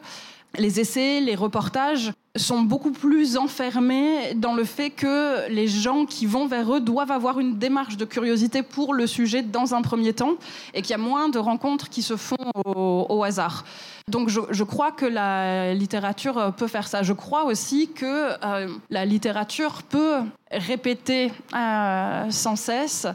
les 0.59 0.81
essais, 0.81 1.21
les 1.21 1.35
reportages 1.35 2.13
sont 2.39 2.63
beaucoup 2.63 2.91
plus 2.91 3.37
enfermés 3.37 4.35
dans 4.35 4.55
le 4.55 4.65
fait 4.65 4.91
que 4.91 5.49
les 5.51 5.69
gens 5.69 6.07
qui 6.07 6.27
vont 6.27 6.47
vers 6.47 6.75
eux 6.75 6.81
doivent 6.81 7.11
avoir 7.11 7.41
une 7.41 7.59
démarche 7.59 7.97
de 7.97 8.05
curiosité 8.05 8.63
pour 8.63 8.95
le 8.95 9.07
sujet 9.07 9.43
dans 9.43 9.75
un 9.75 9.83
premier 9.83 10.13
temps 10.13 10.35
et 10.75 10.83
qu'il 10.83 10.91
y 10.91 10.95
a 10.95 10.99
moins 10.99 11.29
de 11.29 11.39
rencontres 11.39 11.89
qui 11.89 12.03
se 12.03 12.17
font 12.17 12.37
au, 12.65 13.23
hasard. 13.25 13.65
Donc 14.09 14.29
je, 14.29 14.63
crois 14.63 14.93
que 14.93 15.05
la 15.05 15.75
littérature 15.75 16.53
peut 16.57 16.69
faire 16.69 16.89
ça. 16.89 17.03
Je 17.03 17.13
crois 17.13 17.45
aussi 17.45 17.89
que 17.89 18.33
euh, 18.45 18.69
la 18.91 19.05
littérature 19.05 19.83
peut 19.83 20.19
répéter 20.51 21.33
euh, 21.55 22.31
sans 22.31 22.57
cesse 22.57 23.07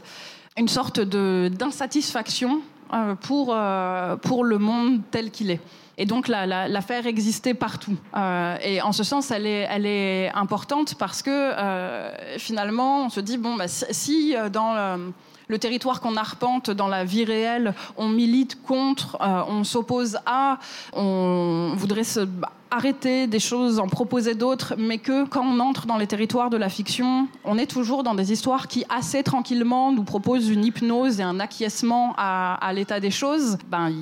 une 0.56 0.68
sorte 0.68 1.00
d'insatisfaction 1.00 2.60
euh, 2.92 3.14
pour, 3.16 3.56
pour 4.22 4.44
le 4.44 4.58
monde 4.58 5.00
tel 5.10 5.30
qu'il 5.30 5.50
est 5.50 5.60
et 5.98 6.06
donc 6.06 6.28
la, 6.28 6.46
la, 6.46 6.80
faire 6.80 7.06
exister 7.06 7.54
partout. 7.54 7.96
Euh, 8.16 8.56
et 8.62 8.82
en 8.82 8.92
ce 8.92 9.04
sens, 9.04 9.30
elle 9.30 9.46
est, 9.46 10.30
importante 10.34 10.94
parce 10.96 11.22
que 11.22 11.30
euh, 11.30 12.38
finalement, 12.38 13.04
on 13.04 13.08
se 13.08 13.20
dit 13.20 13.38
bon, 13.38 13.56
bah, 13.56 13.68
si 13.68 14.34
dans 14.52 14.74
le, 15.48 15.58
territoire 15.58 16.00
qu'on 16.00 16.16
arpente 16.16 16.70
dans 16.70 16.88
la 16.88 17.04
vie 17.04 17.24
réelle, 17.24 17.74
on 17.96 18.08
milite 18.08 18.60
contre, 18.62 19.16
euh, 19.20 19.42
on 19.48 19.62
s'oppose 19.62 20.18
à, 20.26 20.58
on 20.94 21.74
voudrait 21.76 22.02
bah, 22.26 22.50
arrêter 22.70 23.28
des 23.28 23.38
choses, 23.38 23.78
en 23.78 23.86
proposer 23.86 24.34
d'autres, 24.34 24.74
mais 24.76 24.98
que 24.98 25.24
quand 25.26 25.44
on 25.44 25.60
entre 25.60 25.86
dans 25.86 25.96
les 25.96 26.08
territoires 26.08 26.50
de 26.50 26.56
la 26.56 26.68
fiction, 26.68 27.28
on 27.44 27.56
est 27.56 27.70
toujours 27.70 28.02
dans 28.02 28.14
des 28.14 28.32
histoires 28.32 28.66
qui 28.66 28.84
assez 28.88 29.22
tranquillement 29.22 29.92
nous 29.92 30.02
proposent 30.02 30.48
une 30.48 30.64
hypnose 30.64 31.20
et 31.20 31.22
un 31.22 31.38
acquiescement 31.38 32.14
à, 32.16 32.54
à 32.54 32.72
l'état 32.72 32.98
des 32.98 33.12
choses. 33.12 33.58
Ben, 33.68 33.92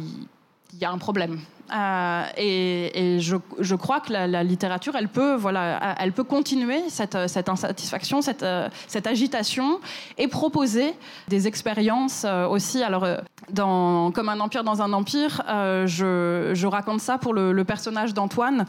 il 0.72 0.78
y 0.78 0.84
a 0.86 0.90
un 0.90 0.98
problème. 0.98 1.38
Euh, 1.74 2.24
et, 2.36 3.18
je, 3.20 3.74
crois 3.74 4.00
que 4.00 4.12
la, 4.12 4.42
littérature, 4.42 4.94
elle 4.96 5.08
peut, 5.08 5.34
voilà, 5.34 5.94
elle 5.98 6.12
peut 6.12 6.24
continuer 6.24 6.82
cette, 6.88 7.14
insatisfaction, 7.14 8.20
cette, 8.22 9.06
agitation, 9.06 9.80
et 10.18 10.28
proposer 10.28 10.94
des 11.28 11.46
expériences 11.46 12.24
euh, 12.24 12.46
aussi. 12.46 12.82
Alors, 12.82 13.06
dans, 13.50 14.10
comme 14.12 14.28
un 14.28 14.40
empire 14.40 14.64
dans 14.64 14.82
un 14.82 14.92
empire, 14.92 15.42
euh, 15.48 15.86
je, 15.86 16.66
raconte 16.66 17.00
ça 17.00 17.18
pour 17.18 17.34
le, 17.34 17.62
personnage 17.64 18.14
d'Antoine 18.14 18.66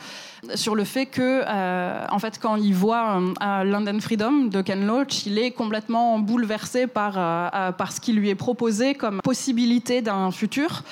sur 0.56 0.76
le 0.76 0.84
fait 0.84 1.06
que, 1.06 1.44
euh, 1.48 2.06
en 2.10 2.20
fait, 2.20 2.40
quand 2.40 2.56
il 2.58 2.74
voit 2.74 3.20
euh, 3.42 3.64
London 3.64 4.00
Freedom 4.00 4.46
de 4.46 4.62
Ken 4.62 4.86
Loach, 4.86 5.26
il 5.26 5.40
est 5.40 5.52
complètement 5.52 6.20
bouleversé 6.20 6.88
par 6.88 7.14
ce 7.14 8.02
qui 8.02 8.14
lui 8.14 8.30
est 8.30 8.36
proposé 8.36 8.94
comme 8.94 9.22
possibilité 9.22 10.02
d'un 10.02 10.32
futur 10.32 10.84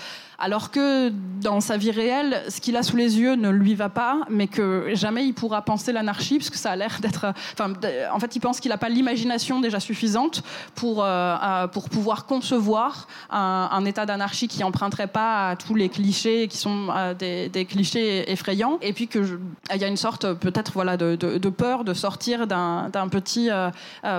alors 0.41 0.71
que 0.71 1.09
dans 1.41 1.61
sa 1.61 1.77
vie 1.77 1.91
réelle, 1.91 2.43
ce 2.49 2.59
qu'il 2.59 2.75
a 2.75 2.83
sous 2.83 2.97
les 2.97 3.19
yeux 3.19 3.35
ne 3.35 3.49
lui 3.49 3.75
va 3.75 3.89
pas, 3.89 4.21
mais 4.29 4.47
que 4.47 4.89
jamais 4.93 5.25
il 5.25 5.33
pourra 5.33 5.61
penser 5.61 5.91
l'anarchie, 5.91 6.37
parce 6.39 6.49
que 6.49 6.57
ça 6.57 6.71
a 6.71 6.75
l'air 6.75 6.97
d'être. 6.99 7.33
Enfin, 7.53 7.73
en 8.11 8.19
fait, 8.19 8.35
il 8.35 8.39
pense 8.39 8.59
qu'il 8.59 8.69
n'a 8.69 8.77
pas 8.77 8.89
l'imagination 8.89 9.59
déjà 9.59 9.79
suffisante 9.79 10.43
pour 10.75 11.03
euh, 11.03 11.67
pour 11.67 11.89
pouvoir 11.89 12.25
concevoir 12.25 13.07
un, 13.29 13.85
état 13.85 14.05
d'anarchie 14.05 14.47
qui 14.47 14.63
emprunterait 14.63 15.07
pas 15.07 15.49
à 15.49 15.55
tous 15.55 15.75
les 15.75 15.89
clichés 15.89 16.47
qui 16.47 16.57
sont 16.57 16.87
euh, 16.89 17.13
des, 17.13 17.65
clichés 17.65 18.31
effrayants, 18.31 18.79
et 18.81 18.93
puis 18.93 19.07
que 19.07 19.39
il 19.73 19.81
y 19.81 19.83
a 19.83 19.87
une 19.87 19.97
sorte 19.97 20.33
peut-être 20.33 20.71
voilà 20.73 20.97
de, 20.97 21.49
peur 21.49 21.83
de 21.83 21.93
sortir 21.93 22.47
d'un 22.47 23.07
petit 23.11 23.49
euh, 23.51 23.69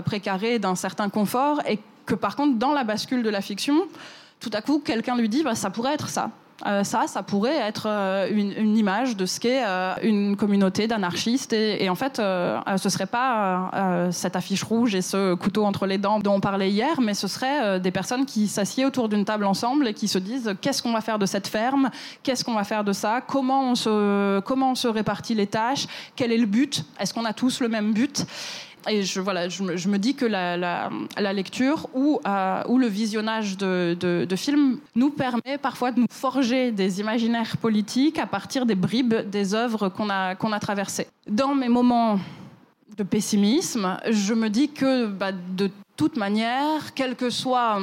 précaré, 0.02 0.58
d'un 0.58 0.76
certain 0.76 1.08
confort, 1.08 1.60
et 1.68 1.80
que 2.06 2.14
par 2.14 2.36
contre 2.36 2.58
dans 2.58 2.72
la 2.72 2.84
bascule 2.84 3.22
de 3.22 3.30
la 3.30 3.40
fiction 3.40 3.86
tout 4.42 4.50
à 4.52 4.60
coup, 4.60 4.82
quelqu'un 4.84 5.16
lui 5.16 5.28
dit 5.28 5.42
bah, 5.42 5.54
ça 5.54 5.70
pourrait 5.70 5.94
être 5.94 6.08
ça. 6.08 6.30
Euh, 6.66 6.84
ça, 6.84 7.06
ça 7.08 7.24
pourrait 7.24 7.56
être 7.56 7.86
euh, 7.88 8.28
une, 8.30 8.76
image 8.76 9.16
de 9.16 9.26
ce 9.26 9.40
qu'est 9.40 9.64
euh, 9.64 9.94
une 10.02 10.36
communauté 10.36 10.86
d'anarchistes. 10.86 11.52
Et, 11.52 11.82
et, 11.82 11.88
en 11.88 11.94
fait, 11.94 12.16
ce 12.18 12.88
serait 12.88 13.06
pas 13.06 14.08
cette 14.10 14.36
affiche 14.36 14.62
rouge 14.62 14.94
et 14.94 15.02
ce 15.02 15.34
couteau 15.34 15.64
entre 15.64 15.86
les 15.86 15.98
dents 15.98 16.18
dont 16.20 16.34
on 16.34 16.40
parlait 16.40 16.70
hier, 16.70 17.00
mais 17.00 17.14
ce 17.14 17.26
serait 17.26 17.80
des 17.80 17.90
personnes 17.90 18.26
qui 18.26 18.48
s'assiedent 18.48 18.86
autour 18.86 19.08
d'une 19.08 19.24
table 19.24 19.44
ensemble 19.44 19.88
et 19.88 19.94
qui 19.94 20.08
se 20.08 20.18
disent 20.18 20.54
qu'est-ce 20.60 20.82
qu'on 20.82 20.92
va 20.92 21.00
faire 21.00 21.18
de 21.18 21.26
cette 21.26 21.46
ferme, 21.46 21.90
qu'est-ce 22.22 22.44
qu'on 22.44 22.54
va 22.54 22.64
faire 22.64 22.84
de 22.84 22.92
ça, 22.92 23.20
comment 23.26 23.70
on 23.70 23.74
se, 23.74 24.40
comment 24.40 24.72
on 24.72 24.74
se 24.74 24.88
répartit 24.88 25.34
les 25.34 25.46
tâches, 25.46 25.86
quel 26.16 26.32
est 26.32 26.38
le 26.38 26.46
but, 26.46 26.84
est-ce 26.98 27.12
qu'on 27.12 27.24
a 27.24 27.32
tous 27.32 27.60
le 27.60 27.68
même 27.68 27.92
but? 27.92 28.24
Et 28.88 29.02
je, 29.02 29.20
voilà, 29.20 29.48
je, 29.48 29.62
me, 29.62 29.96
dis 29.98 30.14
que 30.14 30.24
la, 30.24 30.90
lecture 31.32 31.88
ou, 31.94 32.20
euh, 32.26 32.62
ou 32.68 32.78
le 32.78 32.86
visionnage 32.86 33.56
de, 33.56 34.26
films 34.36 34.78
nous 34.96 35.10
permet 35.10 35.58
parfois 35.60 35.92
de 35.92 36.00
nous 36.00 36.06
forger 36.10 36.72
des 36.72 37.00
imaginaires 37.00 37.56
politiques 37.56 38.18
à 38.18 38.26
partir 38.26 38.66
des 38.66 38.74
bribes 38.74 39.14
des 39.14 39.54
œuvres 39.54 39.88
qu'on 39.88 40.10
a, 40.10 40.34
qu'on 40.34 40.52
a 40.52 40.58
traversées. 40.58 41.06
Dans 41.28 41.54
mes 41.54 41.68
moments 41.68 42.18
de 42.96 43.02
pessimisme, 43.02 43.98
je 44.10 44.34
me 44.34 44.48
dis 44.48 44.68
que 44.68 45.06
bah, 45.06 45.32
de 45.32 45.70
toute 45.96 46.16
manière, 46.16 46.94
quel 46.94 47.14
que 47.16 47.30
soit 47.30 47.78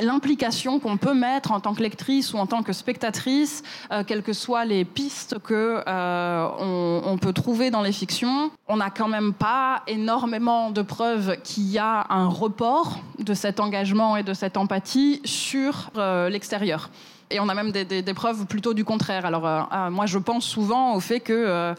l'implication 0.00 0.78
qu'on 0.78 0.96
peut 0.96 1.14
mettre 1.14 1.52
en 1.52 1.60
tant 1.60 1.74
que 1.74 1.82
lectrice 1.82 2.32
ou 2.32 2.38
en 2.38 2.46
tant 2.46 2.62
que 2.62 2.72
spectatrice, 2.72 3.62
euh, 3.90 4.04
quelles 4.04 4.22
que 4.22 4.32
soient 4.32 4.64
les 4.64 4.84
pistes 4.84 5.38
que 5.38 5.82
euh, 5.86 6.48
on, 6.58 7.18
peut 7.18 7.32
trouver 7.32 7.70
dans 7.70 7.82
les 7.82 7.92
fictions, 7.92 8.50
on 8.68 8.78
n'a 8.78 8.90
quand 8.90 9.08
même 9.08 9.32
pas 9.32 9.82
énormément 9.86 10.70
de 10.70 10.82
preuves 10.82 11.36
qu'il 11.44 11.68
y 11.70 11.78
a 11.78 12.06
un 12.10 12.26
report 12.26 12.98
de 13.18 13.34
cet 13.34 13.60
engagement 13.60 14.16
et 14.16 14.22
de 14.22 14.34
cette 14.34 14.56
empathie 14.56 15.20
sur 15.24 15.90
euh, 15.96 16.28
l'extérieur 16.28 16.90
et 17.32 17.40
on 17.40 17.48
a 17.48 17.54
même 17.54 17.72
des, 17.72 18.14
preuves 18.14 18.46
plutôt 18.46 18.74
du 18.74 18.84
contraire. 18.84 19.24
Alors 19.24 19.46
euh, 19.46 19.62
euh, 19.72 19.90
moi, 19.90 20.06
je 20.06 20.18
pense 20.18 20.44
souvent 20.44 20.94
au 20.94 21.00
fait 21.00 21.20
que 21.20 21.32
euh, 21.32 21.74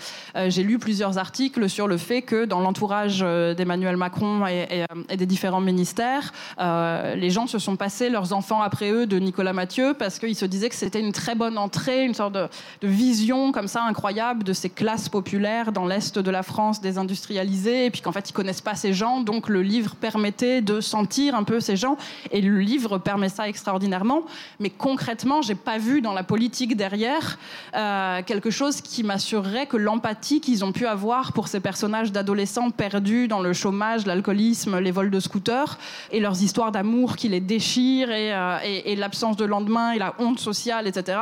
j'ai 0.48 0.64
lu 0.64 0.80
plusieurs 0.80 1.18
articles 1.18 1.70
sur 1.70 1.88
le 1.88 1.98
fait 1.98 2.22
que 2.22 2.46
dans 2.46 2.60
l'entourage 2.60 3.20
d'Emmanuel 3.20 3.98
Macron 3.98 4.46
et, 4.48 4.86
des 5.16 5.26
différents 5.26 5.62
ministères, 5.62 6.34
les 6.60 7.30
gens 7.30 7.48
se 7.48 7.60
sont 7.60 7.76
passés 7.76 8.10
leurs 8.10 8.34
enfants 8.34 8.62
après 8.62 8.92
eux 8.92 9.06
de 9.06 9.20
Nicolas 9.20 9.54
Mathieu 9.54 9.94
parce 9.98 10.20
qu'ils 10.20 10.36
se 10.36 10.46
disaient 10.46 10.70
que 10.70 10.76
c'était 10.76 11.00
une 11.00 11.12
très 11.12 11.36
bonne 11.36 11.58
entrée, 11.58 12.04
une 12.06 12.14
sorte 12.14 12.34
de, 12.34 12.48
vision 12.82 13.52
comme 13.52 13.68
ça 13.68 13.84
incroyable 13.84 14.44
de 14.44 14.54
ces 14.54 14.70
classes 14.70 15.10
populaires 15.10 15.72
dans 15.72 15.86
l'est 15.86 16.18
de 16.18 16.32
la 16.32 16.44
France 16.44 16.82
désindustrialisée, 16.82 17.86
et 17.86 17.92
puis 17.92 18.02
qu'en 18.02 18.12
fait 18.12 18.30
ils 18.30 18.34
connaissent 18.34 18.62
pas 18.62 18.76
ces 18.76 18.94
gens, 18.94 19.22
donc 19.22 19.50
le 19.50 19.62
livre 19.62 19.96
permettait 19.96 20.62
de 20.62 20.82
sentir 20.82 21.36
un 21.36 21.44
peu 21.44 21.60
ces 21.60 21.76
gens, 21.76 21.98
et 22.32 22.42
le 22.42 22.60
livre 22.60 22.98
permet 22.98 23.30
ça 23.30 23.48
extraordinairement, 23.48 24.24
mais 24.60 24.70
concrètement 24.70 25.43
j'ai 25.44 25.56
pas 25.56 25.78
vu 25.78 26.02
dans 26.02 26.14
la 26.14 26.24
politique 26.24 26.76
derrière 26.76 27.38
euh, 27.76 28.22
quelque 28.26 28.50
chose 28.50 28.82
qui 28.82 29.04
m'assurerait 29.04 29.68
que 29.68 29.78
l'empathie 29.78 30.42
qu'ils 30.42 30.66
ont 30.66 30.72
pu 30.72 30.88
avoir 30.88 31.34
pour 31.34 31.48
ces 31.48 31.60
personnages 31.60 32.12
d'adolescents 32.12 32.72
perdus 32.72 33.28
dans 33.28 33.42
le 33.42 33.54
chômage, 33.54 34.06
l'alcoolisme, 34.06 34.80
les 34.80 34.92
vols 34.92 35.12
de 35.12 35.20
scooters 35.20 35.78
et 36.12 36.20
leurs 36.20 36.42
histoires 36.42 36.72
d'amour 36.72 37.16
qui 37.16 37.30
les 37.30 37.40
déchirent 37.40 38.12
et, 38.12 38.34
euh, 38.34 38.96
l'absence 38.98 39.38
de 39.38 39.46
lendemain 39.46 39.92
et 39.92 40.00
la 40.00 40.16
honte 40.20 40.40
sociale, 40.40 40.88
etc. 40.88 41.20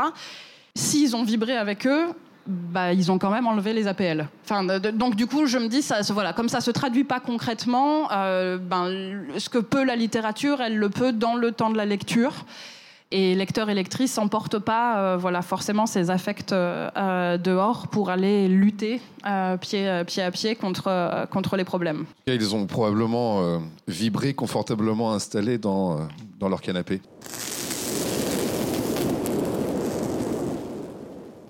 S'ils 0.75 1.15
ont 1.15 1.23
vibré 1.23 1.57
avec 1.57 1.85
eux, 1.87 2.07
bah, 2.47 2.93
ils 2.93 3.11
ont 3.11 3.17
quand 3.17 3.29
même 3.29 3.47
enlevé 3.47 3.73
les 3.73 3.87
APL. 3.87 4.27
Enfin, 4.43 4.63
donc 4.63 5.15
du 5.15 5.27
coup, 5.27 5.45
je 5.45 5.57
me 5.57 5.67
dis, 5.67 5.81
ça, 5.81 6.01
voilà, 6.09 6.33
comme 6.33 6.49
ça 6.49 6.61
se 6.61 6.71
traduit 6.71 7.03
pas 7.03 7.19
concrètement, 7.19 8.11
euh, 8.11 8.57
ben, 8.57 9.25
ce 9.37 9.49
que 9.49 9.59
peut 9.59 9.83
la 9.83 9.95
littérature, 9.95 10.61
elle 10.61 10.77
le 10.77 10.89
peut 10.89 11.11
dans 11.11 11.35
le 11.35 11.51
temps 11.51 11.69
de 11.69 11.77
la 11.77 11.85
lecture 11.85 12.45
et 13.11 13.35
lecteurs 13.35 13.69
et 13.69 13.73
lectrices 13.73 14.17
n'emportent 14.17 14.59
pas 14.59 14.99
euh, 14.99 15.17
voilà, 15.17 15.41
forcément 15.41 15.85
ces 15.85 16.09
affects 16.09 16.53
euh, 16.53 17.37
dehors 17.37 17.87
pour 17.87 18.09
aller 18.09 18.47
lutter 18.47 19.01
euh, 19.25 19.57
pied, 19.57 20.03
pied 20.07 20.23
à 20.23 20.31
pied 20.31 20.55
contre, 20.55 21.27
contre 21.29 21.57
les 21.57 21.63
problèmes. 21.63 22.05
Ils 22.27 22.55
ont 22.55 22.65
probablement 22.65 23.61
vibré 23.87 24.33
confortablement 24.33 25.13
installés 25.13 25.57
dans, 25.57 26.07
dans 26.39 26.49
leur 26.49 26.61
canapé. 26.61 27.01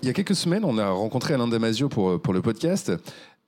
Il 0.02 0.08
y 0.08 0.10
a 0.10 0.14
quelques 0.14 0.34
semaines, 0.34 0.64
on 0.64 0.78
a 0.78 0.90
rencontré 0.90 1.34
Alain 1.34 1.46
Damasio 1.46 1.88
pour, 1.88 2.20
pour 2.20 2.34
le 2.34 2.42
podcast 2.42 2.90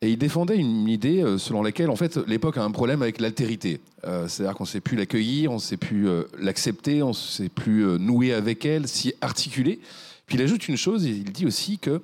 et 0.05 0.11
il 0.11 0.19
défendait 0.19 0.59
une 0.59 0.87
idée 0.87 1.23
euh, 1.23 1.39
selon 1.39 1.63
laquelle, 1.63 1.89
en 1.89 1.97
fait, 1.97 2.19
l'époque 2.27 2.59
a 2.59 2.63
un 2.63 2.71
problème 2.71 3.01
avec 3.01 3.21
l'altérité. 3.21 3.81
Euh, 4.07 4.29
C'est-à-dire 4.29 4.55
qu'on 4.55 4.65
ne 4.65 4.69
sait 4.69 4.81
plus 4.81 4.99
l'accueillir, 4.99 5.51
on 5.51 5.55
ne 5.55 5.61
sait 5.61 5.79
plus 5.79 6.09
euh, 6.09 6.25
l'accepter, 6.39 7.03
on 7.03 7.09
ne 7.09 7.15
sait 7.15 7.49
plus 7.49 7.87
euh, 7.87 7.97
nouer 7.97 8.35
avec 8.35 8.67
elle, 8.67 8.87
s'y 8.87 9.15
articuler. 9.23 9.81
Puis 10.27 10.37
il 10.37 10.43
ajoute 10.43 10.69
une 10.69 10.77
chose, 10.77 11.05
il 11.05 11.25
dit 11.33 11.47
aussi 11.47 11.79
que 11.79 12.03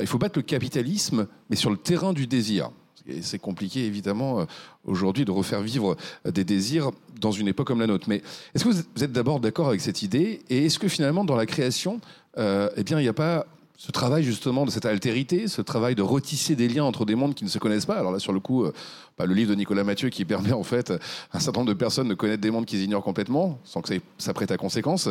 il 0.00 0.06
faut 0.06 0.18
battre 0.18 0.38
le 0.38 0.42
capitalisme, 0.42 1.26
mais 1.50 1.56
sur 1.56 1.70
le 1.70 1.76
terrain 1.76 2.12
du 2.12 2.26
désir. 2.26 2.70
Et 3.08 3.22
c'est 3.22 3.38
compliqué, 3.38 3.84
évidemment, 3.84 4.46
aujourd'hui 4.84 5.24
de 5.24 5.32
refaire 5.32 5.60
vivre 5.60 5.96
des 6.24 6.44
désirs 6.44 6.92
dans 7.20 7.32
une 7.32 7.48
époque 7.48 7.66
comme 7.66 7.80
la 7.80 7.88
nôtre. 7.88 8.08
Mais 8.08 8.22
est-ce 8.54 8.64
que 8.64 8.68
vous 8.68 9.02
êtes 9.02 9.10
d'abord 9.10 9.40
d'accord 9.40 9.68
avec 9.68 9.80
cette 9.80 10.02
idée? 10.02 10.42
Et 10.50 10.66
est-ce 10.66 10.78
que 10.78 10.86
finalement, 10.86 11.24
dans 11.24 11.34
la 11.34 11.46
création, 11.46 12.00
eh 12.36 12.84
bien, 12.84 13.00
il 13.00 13.02
n'y 13.02 13.08
a 13.08 13.12
pas 13.14 13.46
ce 13.80 13.92
travail 13.92 14.24
justement 14.24 14.66
de 14.66 14.72
cette 14.72 14.86
altérité, 14.86 15.46
ce 15.46 15.62
travail 15.62 15.94
de 15.94 16.02
retisser 16.02 16.56
des 16.56 16.66
liens 16.66 16.82
entre 16.82 17.04
des 17.04 17.14
mondes 17.14 17.36
qui 17.36 17.44
ne 17.44 17.48
se 17.48 17.60
connaissent 17.60 17.86
pas. 17.86 17.94
Alors 17.94 18.10
là, 18.10 18.18
sur 18.18 18.32
le 18.32 18.40
coup, 18.40 18.64
euh, 18.64 18.72
bah, 19.16 19.24
le 19.24 19.34
livre 19.34 19.50
de 19.50 19.54
Nicolas 19.54 19.84
Mathieu 19.84 20.08
qui 20.08 20.24
permet 20.24 20.52
en 20.52 20.64
fait 20.64 20.90
à 20.90 20.98
un 21.34 21.38
certain 21.38 21.60
nombre 21.60 21.72
de 21.72 21.78
personnes 21.78 22.08
de 22.08 22.14
connaître 22.14 22.40
des 22.40 22.50
mondes 22.50 22.66
qu'ils 22.66 22.82
ignorent 22.82 23.04
complètement, 23.04 23.60
sans 23.62 23.80
que 23.80 23.94
ça, 24.18 24.34
prête 24.34 24.50
à 24.50 24.56
conséquence, 24.56 25.08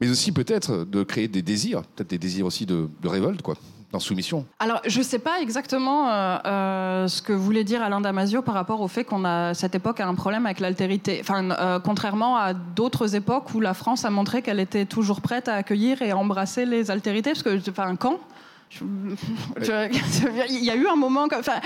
mais 0.00 0.08
aussi 0.08 0.32
peut-être 0.32 0.84
de 0.84 1.02
créer 1.02 1.28
des 1.28 1.42
désirs, 1.42 1.82
peut-être 1.94 2.08
des 2.08 2.18
désirs 2.18 2.46
aussi 2.46 2.64
de 2.64 2.88
révolte, 3.04 3.42
quoi 3.42 3.56
soumission 3.98 4.46
Alors, 4.58 4.80
je 4.86 4.98
ne 4.98 5.04
sais 5.04 5.18
pas 5.18 5.40
exactement 5.40 6.08
euh, 6.08 6.38
euh, 6.44 7.08
ce 7.08 7.22
que 7.22 7.32
voulait 7.32 7.64
dire 7.64 7.82
Alain 7.82 8.00
Damasio 8.00 8.42
par 8.42 8.54
rapport 8.54 8.80
au 8.80 8.88
fait 8.88 9.04
qu'on 9.04 9.24
a, 9.24 9.54
cette 9.54 9.74
époque, 9.74 10.00
a 10.00 10.06
un 10.06 10.14
problème 10.14 10.46
avec 10.46 10.60
l'altérité. 10.60 11.18
Enfin, 11.20 11.50
euh, 11.50 11.80
contrairement 11.80 12.36
à 12.36 12.52
d'autres 12.52 13.14
époques 13.14 13.54
où 13.54 13.60
la 13.60 13.74
France 13.74 14.04
a 14.04 14.10
montré 14.10 14.42
qu'elle 14.42 14.60
était 14.60 14.86
toujours 14.86 15.20
prête 15.20 15.48
à 15.48 15.54
accueillir 15.54 16.02
et 16.02 16.10
à 16.10 16.16
embrasser 16.16 16.66
les 16.66 16.90
altérités, 16.90 17.32
parce 17.32 17.42
que, 17.42 17.70
enfin, 17.70 17.96
quand? 17.96 18.18
Il 18.80 20.64
y 20.64 20.70
a 20.70 20.76
eu 20.76 20.88
un 20.88 20.96
moment, 20.96 21.28
enfin, 21.32 21.60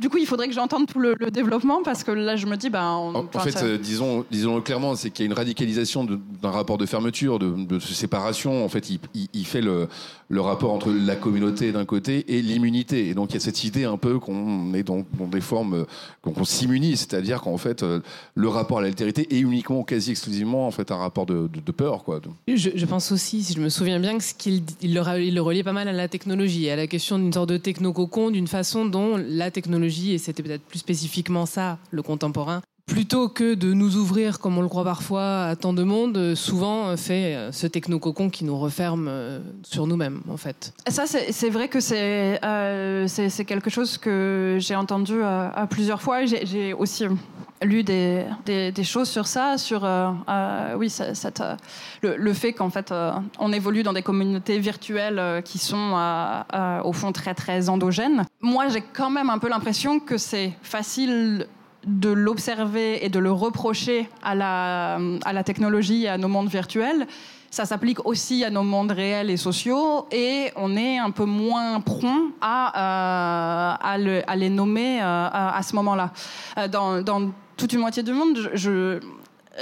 du 0.00 0.08
coup, 0.08 0.18
il 0.18 0.26
faudrait 0.26 0.48
que 0.48 0.54
j'entende 0.54 0.86
tout 0.86 0.98
le, 0.98 1.14
développement 1.30 1.82
parce 1.82 2.04
que 2.04 2.10
là, 2.10 2.36
je 2.36 2.46
me 2.46 2.56
dis, 2.56 2.70
ben. 2.70 2.84
en, 2.84 3.26
fait, 3.40 3.62
euh, 3.62 3.78
disons, 3.78 4.24
disons 4.30 4.60
clairement, 4.60 4.94
c'est 4.96 5.10
qu'il 5.10 5.24
y 5.24 5.28
a 5.28 5.30
une 5.30 5.36
radicalisation 5.36 6.04
d'un 6.04 6.50
rapport 6.50 6.78
de 6.78 6.86
fermeture, 6.86 7.38
de, 7.38 7.50
de, 7.50 7.78
séparation. 7.78 8.64
En 8.64 8.68
fait, 8.68 8.90
il, 8.90 9.00
il, 9.32 9.46
fait 9.46 9.60
le, 9.60 9.88
le, 10.28 10.40
rapport 10.40 10.72
entre 10.72 10.90
la 10.90 11.16
communauté 11.16 11.72
d'un 11.72 11.84
côté 11.84 12.24
et 12.36 12.42
l'immunité. 12.42 13.08
Et 13.08 13.14
donc, 13.14 13.30
il 13.30 13.34
y 13.34 13.36
a 13.36 13.40
cette 13.40 13.64
idée 13.64 13.84
un 13.84 13.96
peu 13.96 14.18
qu'on 14.18 14.72
est 14.74 14.82
dans, 14.82 15.04
dans, 15.18 15.26
des 15.26 15.40
formes 15.40 15.86
qu'on 16.22 16.44
s'immunise, 16.44 17.00
c'est-à-dire 17.00 17.40
qu'en 17.40 17.56
fait, 17.56 17.82
euh, 17.82 18.00
le 18.34 18.48
rapport 18.48 18.78
à 18.78 18.82
l'altérité 18.82 19.26
est 19.34 19.40
uniquement, 19.40 19.82
quasi 19.84 20.10
exclusivement, 20.10 20.66
en 20.66 20.70
fait, 20.70 20.90
un 20.90 20.96
rapport 20.96 21.26
de, 21.26 21.48
peur, 21.76 22.04
quoi. 22.04 22.20
Je, 22.48 22.86
pense 22.86 23.12
aussi, 23.12 23.42
si 23.42 23.52
je 23.54 23.60
me 23.60 23.68
souviens 23.68 24.00
bien, 24.00 24.18
qu'il 24.38 24.62
il 24.80 24.94
le, 24.94 25.22
il 25.22 25.34
le 25.34 25.42
reliait 25.42 25.62
pas 25.62 25.72
mal 25.72 25.88
à 25.88 25.92
la 25.92 26.08
technologie, 26.08 26.68
à 26.70 26.76
la 26.76 26.86
question 26.86 27.18
d'une 27.18 27.32
sorte 27.32 27.48
de 27.48 27.56
technococon, 27.56 28.30
d'une 28.30 28.48
façon 28.48 28.86
dont 28.86 29.16
la 29.16 29.50
technologie, 29.50 30.12
et 30.12 30.18
c'était 30.18 30.42
peut-être 30.42 30.62
plus 30.62 30.78
spécifiquement 30.78 31.46
ça, 31.46 31.78
le 31.90 32.02
contemporain, 32.02 32.62
plutôt 32.88 33.28
que 33.28 33.54
de 33.54 33.74
nous 33.74 33.96
ouvrir, 33.96 34.40
comme 34.40 34.58
on 34.58 34.62
le 34.62 34.68
croit 34.68 34.82
parfois, 34.82 35.44
à 35.44 35.56
tant 35.56 35.72
de 35.72 35.84
monde, 35.84 36.34
souvent 36.34 36.96
fait 36.96 37.36
euh, 37.36 37.52
ce 37.52 37.66
technococon 37.66 38.30
qui 38.30 38.44
nous 38.44 38.58
referme 38.58 39.06
euh, 39.08 39.40
sur 39.62 39.86
nous-mêmes, 39.86 40.22
en 40.28 40.36
fait. 40.36 40.72
Ça, 40.88 41.04
c'est 41.06 41.50
vrai 41.50 41.68
que 41.68 41.80
c'est 41.80 42.40
euh, 42.42 43.06
quelque 43.46 43.70
chose 43.70 43.98
que 43.98 44.56
j'ai 44.58 44.74
entendu 44.74 45.22
à 45.22 45.66
plusieurs 45.70 46.00
fois. 46.00 46.24
J'ai 46.24 46.72
aussi 46.72 47.04
lu 47.62 47.82
des, 47.82 48.24
des, 48.46 48.84
choses 48.84 49.08
sur 49.08 49.26
ça, 49.26 49.58
sur 49.58 49.86
oui, 50.76 50.88
cette, 50.88 51.42
le, 52.02 52.16
le, 52.16 52.32
fait 52.32 52.52
qu'en 52.52 52.70
fait 52.70 52.94
on 53.38 53.52
évolue 53.52 53.82
dans 53.82 53.92
des 53.92 54.02
communautés 54.02 54.58
virtuelles 54.58 55.42
qui 55.44 55.58
sont 55.58 55.94
au 56.84 56.92
fond 56.92 57.12
très 57.12 57.34
très 57.34 57.68
endogènes. 57.68 58.24
Moi, 58.40 58.68
j'ai 58.68 58.80
quand 58.80 59.10
même 59.10 59.28
un 59.28 59.38
peu 59.38 59.48
l'impression 59.48 60.00
que 60.00 60.16
c'est 60.16 60.52
facile 60.62 61.46
de 61.88 62.10
l'observer 62.10 63.04
et 63.04 63.08
de 63.08 63.18
le 63.18 63.32
reprocher 63.32 64.08
à 64.22 64.34
la, 64.34 64.98
à 65.24 65.32
la 65.32 65.42
technologie 65.42 66.04
et 66.04 66.08
à 66.08 66.18
nos 66.18 66.28
mondes 66.28 66.48
virtuels, 66.48 67.06
ça 67.50 67.64
s'applique 67.64 68.04
aussi 68.06 68.44
à 68.44 68.50
nos 68.50 68.62
mondes 68.62 68.92
réels 68.92 69.30
et 69.30 69.36
sociaux 69.36 70.06
et 70.12 70.50
on 70.56 70.76
est 70.76 70.98
un 70.98 71.10
peu 71.10 71.24
moins 71.24 71.80
prompt 71.80 72.32
à, 72.40 73.78
euh, 73.96 74.22
à, 74.26 74.36
les 74.36 74.50
nommer 74.50 75.00
euh, 75.00 75.28
à, 75.32 75.60
ce 75.62 75.74
moment-là. 75.76 76.12
Euh, 76.58 76.68
dans, 76.68 77.02
dans, 77.02 77.30
toute 77.56 77.72
une 77.72 77.80
moitié 77.80 78.04
du 78.04 78.12
monde, 78.12 78.50
je, 78.54 79.00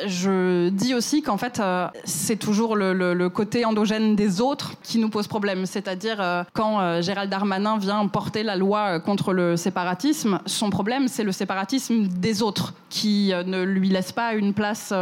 je 0.05 0.69
dis 0.69 0.95
aussi 0.95 1.23
qu'en 1.23 1.37
fait, 1.37 1.61
euh, 1.61 1.88
c'est 2.05 2.37
toujours 2.37 2.76
le, 2.76 3.29
côté 3.29 3.65
endogène 3.65 4.15
des 4.15 4.41
autres 4.41 4.75
qui 4.83 4.99
nous 4.99 5.09
pose 5.09 5.26
problème. 5.26 5.67
C'est-à-dire, 5.67 6.21
euh, 6.21 6.43
quand 6.53 6.81
euh, 6.81 7.03
Gérald 7.03 7.31
Darmanin 7.31 7.79
vient 7.79 8.07
porter 8.07 8.43
la 8.43 8.57
loi 8.57 9.00
contre 9.00 9.33
le 9.33 9.57
séparatisme, 9.57 10.41
son 10.47 10.71
problème, 10.71 11.09
c'est 11.09 11.25
le 11.25 11.33
séparatisme 11.33 12.07
des 12.07 12.43
autres 12.43 12.75
qui 12.88 13.33
ne 13.47 13.62
lui 13.62 13.88
laisse 13.88 14.12
pas 14.12 14.35
une 14.35 14.55
place 14.55 14.93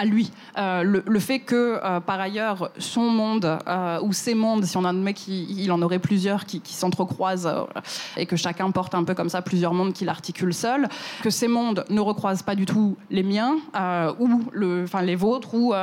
à 0.00 0.06
lui. 0.06 0.32
Euh, 0.56 0.82
le, 0.82 1.20
fait 1.20 1.40
que, 1.40 1.78
euh, 1.84 2.00
par 2.00 2.18
ailleurs, 2.18 2.70
son 2.78 3.10
monde, 3.10 3.58
euh, 3.68 4.00
ou 4.00 4.14
ses 4.14 4.32
mondes, 4.32 4.64
si 4.64 4.78
on 4.78 4.84
admet 4.86 5.12
qu'il 5.12 5.70
en 5.70 5.82
aurait 5.82 5.98
plusieurs 5.98 6.46
qui, 6.46 6.62
s'entrecroisent, 6.64 7.52
et 8.16 8.24
que 8.24 8.36
chacun 8.36 8.70
porte 8.70 8.94
un 8.94 9.04
peu 9.04 9.14
comme 9.14 9.28
ça 9.28 9.42
plusieurs 9.42 9.74
mondes 9.74 9.92
qu'il 9.92 10.08
articule 10.08 10.54
seul, 10.54 10.88
que 11.22 11.28
ces 11.28 11.48
mondes 11.48 11.84
ne 11.90 12.00
recroisent 12.00 12.42
pas 12.42 12.54
du 12.54 12.64
tout 12.64 12.96
les 13.10 13.22
miens, 13.22 13.56
ou 14.18 14.40
les 15.02 15.16
vôtres, 15.16 15.54
ou, 15.54 15.74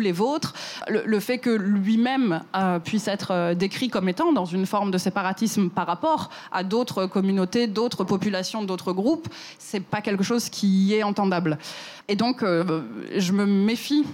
les 0.00 0.12
vôtres, 0.12 0.54
le, 0.88 1.20
fait 1.20 1.38
que 1.38 1.50
lui-même 1.50 2.42
puisse 2.82 3.06
être 3.06 3.54
décrit 3.54 3.88
comme 3.88 4.08
étant 4.08 4.32
dans 4.32 4.44
une 4.44 4.66
forme 4.66 4.90
de 4.90 4.98
séparatisme 4.98 5.70
par 5.70 5.86
rapport 5.86 6.30
à 6.50 6.64
d'autres 6.64 7.06
communautés, 7.06 7.68
d'autres 7.68 8.02
populations, 8.02 8.64
d'autres 8.64 8.92
groupes, 8.92 9.28
c'est 9.58 9.84
pas 9.84 10.00
quelque 10.00 10.24
chose 10.24 10.48
qui 10.48 10.94
est 10.94 11.04
entendable. 11.04 11.58
Et 12.08 12.16
donc, 12.16 12.42
je 12.42 13.32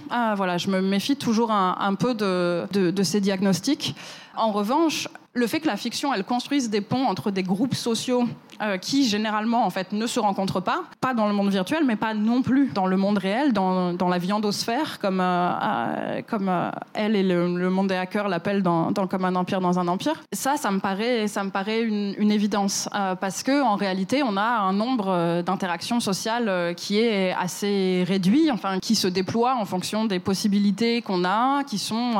ah, 0.09 0.33
voilà, 0.35 0.57
je 0.57 0.69
me 0.69 0.81
méfie 0.81 1.15
toujours 1.15 1.51
un, 1.51 1.95
peu 1.95 2.13
de 2.13 3.03
ces 3.03 3.21
diagnostics. 3.21 3.95
En 4.35 4.51
revanche, 4.51 5.07
le 5.35 5.47
fait 5.47 5.59
que 5.59 5.67
la 5.67 5.77
fiction, 5.77 6.13
elle 6.13 6.23
construise 6.23 6.69
des 6.69 6.81
ponts 6.81 7.07
entre 7.07 7.31
des 7.31 7.41
groupes 7.41 7.73
sociaux 7.73 8.27
euh, 8.61 8.77
qui 8.77 9.07
généralement 9.07 9.65
en 9.65 9.71
fait 9.71 9.91
ne 9.91 10.05
se 10.05 10.19
rencontrent 10.19 10.61
pas, 10.61 10.83
pas 11.01 11.15
dans 11.15 11.27
le 11.27 11.33
monde 11.33 11.49
virtuel, 11.49 11.83
mais 11.85 11.95
pas 11.95 12.13
non 12.13 12.43
plus 12.43 12.69
dans 12.69 12.85
le 12.85 12.97
monde 12.97 13.17
réel, 13.17 13.51
dans, 13.51 13.93
dans 13.93 14.09
la 14.09 14.19
viandosphère, 14.19 14.99
comme, 14.99 15.19
euh, 15.19 15.51
euh, 15.63 16.21
comme 16.27 16.51
elle 16.93 17.15
et 17.15 17.23
le, 17.23 17.69
monde 17.71 17.87
des 17.87 17.95
hackers 17.95 18.27
l'appellent 18.27 18.61
dans, 18.61 18.93
Comme 19.09 19.25
un 19.25 19.35
empire 19.35 19.59
dans 19.59 19.79
un 19.79 19.87
empire. 19.87 20.21
Ça, 20.31 20.55
ça 20.57 20.69
me 20.69 20.79
paraît, 20.79 21.27
ça 21.27 21.43
me 21.43 21.49
paraît 21.49 21.81
une, 21.81 22.13
une 22.17 22.31
évidence, 22.31 22.87
parce 22.91 23.41
que 23.41 23.63
en 23.63 23.75
réalité, 23.75 24.21
on 24.23 24.37
a 24.37 24.59
un 24.59 24.73
nombre 24.73 25.41
d'interactions 25.41 25.99
sociales 25.99 26.75
qui 26.75 26.99
est 26.99 27.33
assez 27.33 28.03
réduit, 28.07 28.51
enfin 28.51 28.79
qui 28.79 28.95
se 28.95 29.07
déploie 29.07 29.55
en 29.55 29.65
fonction 29.65 30.05
des 30.05 30.19
possibilités 30.19 31.01
qu'on 31.01 31.25
a, 31.25 31.63
qui 31.63 31.79
sont, 31.79 32.13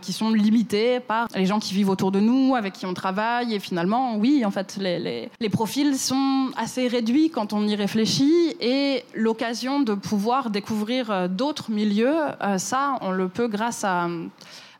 qui 0.00 0.12
sont 0.12 0.30
limitées 0.30 1.00
par 1.00 1.26
les 1.34 1.46
gens 1.46 1.58
qui 1.58 1.74
vivent 1.74 1.90
autour 1.90 2.12
de 2.12 2.20
nous, 2.20 2.51
avec 2.54 2.74
qui 2.74 2.86
on 2.86 2.94
travaille, 2.94 3.54
et 3.54 3.58
finalement, 3.60 4.16
oui, 4.16 4.44
en 4.44 4.50
fait, 4.50 4.78
les, 4.78 5.48
profils 5.50 5.96
sont 5.96 6.50
assez 6.56 6.88
réduits 6.88 7.30
quand 7.30 7.52
on 7.52 7.66
y 7.66 7.74
réfléchit, 7.74 8.56
et 8.60 9.04
l'occasion 9.14 9.80
de 9.80 9.94
pouvoir 9.94 10.50
découvrir 10.50 11.10
euh, 11.10 11.28
d'autres 11.28 11.70
milieux, 11.70 12.16
euh, 12.42 12.58
ça, 12.58 12.96
on 13.00 13.10
le 13.10 13.28
peut 13.28 13.48
grâce 13.48 13.84
à 13.84 14.08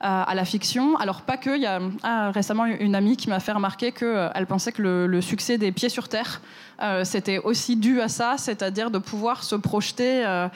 à, 0.03 0.35
la 0.35 0.45
fiction. 0.45 0.97
Alors 0.97 1.23
pas 1.23 1.37
que, 1.37 1.57
il 1.57 1.63
y 1.63 1.67
a 1.67 1.81
ah, 2.03 2.31
récemment 2.33 2.67
une 2.67 2.95
amie 2.95 3.17
qui 3.17 3.29
m'a 3.29 3.41
fait 3.41 3.53
remarquer 3.53 3.93
qu'elle 3.93 4.09
euh, 4.09 4.47
pensait 4.47 4.73
que 4.73 4.83
le, 4.83 5.21
succès 5.21 5.59
des 5.59 5.73
Pieds 5.73 5.89
sur 5.89 6.09
Terre, 6.09 6.41
euh, 6.83 7.05
c'était 7.05 7.39
aussi 7.39 7.77
dû 7.77 8.01
à 8.01 8.09
ça, 8.09 8.35
c'est-à-dire 8.37 8.91
de 8.91 8.99
pouvoir 8.99 9.45
se 9.45 9.55
projeter 9.55 10.25
euh, 10.27 10.49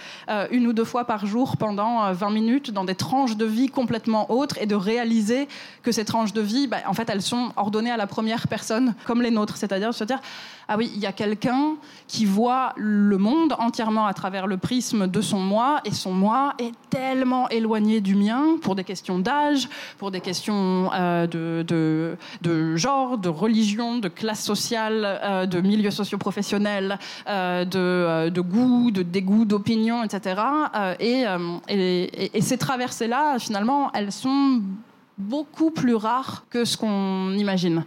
une 0.50 0.66
ou 0.66 0.72
deux 0.72 0.84
fois 0.84 1.04
par 1.04 1.26
jour 1.26 1.56
pendant 1.56 2.12
20 2.12 2.30
minutes 2.30 2.70
dans 2.70 2.84
des 2.84 2.94
tranches 2.94 3.36
de 3.36 3.44
vie 3.44 3.68
complètement 3.68 4.30
autres 4.30 4.56
et 4.60 4.66
de 4.66 4.74
réaliser 4.74 5.48
que 5.82 5.92
ces 5.92 6.04
tranches 6.04 6.32
de 6.32 6.40
vie, 6.40 6.66
bah, 6.66 6.78
en 6.86 6.94
fait, 6.94 7.08
elles 7.08 7.22
sont 7.22 7.52
ordonnées 7.56 7.90
à 7.90 7.96
la 7.96 8.06
première 8.06 8.48
personne, 8.48 8.94
comme 9.04 9.22
les 9.22 9.30
nôtres, 9.30 9.56
c'est-à-dire 9.56 9.94
se 9.94 10.04
dire 10.04 10.20
ah 10.68 10.76
oui, 10.76 10.90
il 10.94 11.00
y 11.00 11.06
a 11.06 11.12
quelqu'un 11.12 11.76
qui 12.08 12.24
voit 12.24 12.72
le 12.76 13.18
monde 13.18 13.54
entièrement 13.60 14.06
à 14.06 14.14
travers 14.14 14.48
le 14.48 14.56
prisme 14.56 15.06
de 15.06 15.20
son 15.20 15.38
moi, 15.38 15.80
et 15.84 15.92
son 15.92 16.12
moi 16.12 16.54
est 16.58 16.72
tellement 16.90 17.48
éloigné 17.50 18.00
du 18.00 18.16
mien 18.16 18.56
pour 18.60 18.74
des 18.74 18.82
questions 18.82 19.20
d'âge, 19.20 19.68
pour 19.98 20.10
des 20.10 20.20
questions 20.20 20.90
euh, 20.92 21.28
de, 21.28 22.16
de, 22.42 22.76
genre, 22.76 23.16
de 23.16 23.28
religion, 23.28 23.98
de 23.98 24.08
classe 24.08 24.42
sociale, 24.42 25.20
euh, 25.22 25.46
de 25.46 25.60
milieu 25.60 25.92
socio-professionnel, 26.16 26.98
euh, 27.28 27.64
de, 27.64 28.30
de, 28.30 28.40
goût, 28.40 28.90
de 28.90 29.02
dégoût, 29.02 29.44
d'opinion, 29.44 30.02
etc. 30.02 30.40
et, 31.00 31.24
et, 31.68 32.36
et 32.36 32.40
ces 32.40 32.58
traversées-là, 32.58 33.38
finalement, 33.38 33.90
elles 33.92 34.12
sont 34.12 34.62
beaucoup 35.18 35.70
plus 35.70 35.94
rare 35.94 36.44
que 36.50 36.64
ce 36.64 36.76
qu'on 36.76 37.32
imagine. 37.32 37.84